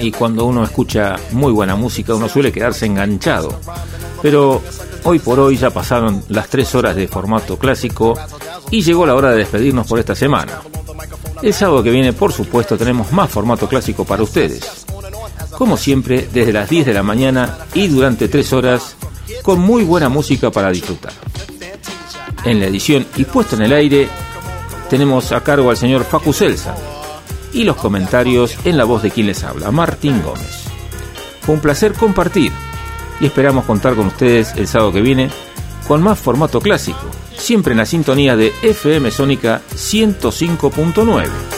Y 0.00 0.12
cuando 0.12 0.44
uno 0.44 0.64
escucha 0.64 1.16
muy 1.32 1.52
buena 1.52 1.76
música 1.76 2.14
uno 2.14 2.28
suele 2.28 2.52
quedarse 2.52 2.86
enganchado. 2.86 3.60
Pero 4.22 4.62
hoy 5.04 5.18
por 5.18 5.40
hoy 5.40 5.56
ya 5.56 5.70
pasaron 5.70 6.22
las 6.28 6.48
tres 6.48 6.74
horas 6.74 6.96
de 6.96 7.08
formato 7.08 7.58
clásico 7.58 8.18
y 8.70 8.82
llegó 8.82 9.06
la 9.06 9.14
hora 9.14 9.30
de 9.30 9.38
despedirnos 9.38 9.86
por 9.86 9.98
esta 9.98 10.14
semana. 10.14 10.60
El 11.42 11.54
sábado 11.54 11.82
que 11.82 11.90
viene, 11.90 12.12
por 12.12 12.32
supuesto, 12.32 12.76
tenemos 12.76 13.12
más 13.12 13.30
formato 13.30 13.68
clásico 13.68 14.04
para 14.04 14.22
ustedes. 14.22 14.86
Como 15.56 15.76
siempre, 15.76 16.28
desde 16.32 16.52
las 16.52 16.68
10 16.68 16.86
de 16.86 16.94
la 16.94 17.02
mañana 17.02 17.58
y 17.74 17.88
durante 17.88 18.28
tres 18.28 18.52
horas, 18.52 18.96
con 19.42 19.60
muy 19.60 19.84
buena 19.84 20.08
música 20.08 20.50
para 20.50 20.70
disfrutar. 20.70 21.12
En 22.44 22.60
la 22.60 22.66
edición 22.66 23.06
y 23.16 23.24
puesto 23.24 23.56
en 23.56 23.62
el 23.62 23.72
aire, 23.72 24.08
tenemos 24.90 25.32
a 25.32 25.42
cargo 25.42 25.70
al 25.70 25.76
señor 25.76 26.04
Facu 26.04 26.32
Celsa 26.32 26.74
y 27.52 27.64
los 27.64 27.76
comentarios 27.76 28.56
en 28.64 28.76
la 28.76 28.84
voz 28.84 29.02
de 29.02 29.10
quien 29.10 29.26
les 29.26 29.44
habla, 29.44 29.70
Martín 29.70 30.22
Gómez. 30.22 30.64
Fue 31.40 31.54
un 31.54 31.60
placer 31.60 31.92
compartir 31.94 32.52
y 33.20 33.26
esperamos 33.26 33.64
contar 33.64 33.94
con 33.94 34.06
ustedes 34.06 34.54
el 34.56 34.68
sábado 34.68 34.92
que 34.92 35.02
viene 35.02 35.30
con 35.86 36.02
más 36.02 36.18
formato 36.18 36.60
clásico, 36.60 37.00
siempre 37.36 37.72
en 37.72 37.78
la 37.78 37.86
sintonía 37.86 38.36
de 38.36 38.52
FM 38.62 39.10
Sónica 39.10 39.62
105.9. 39.74 41.57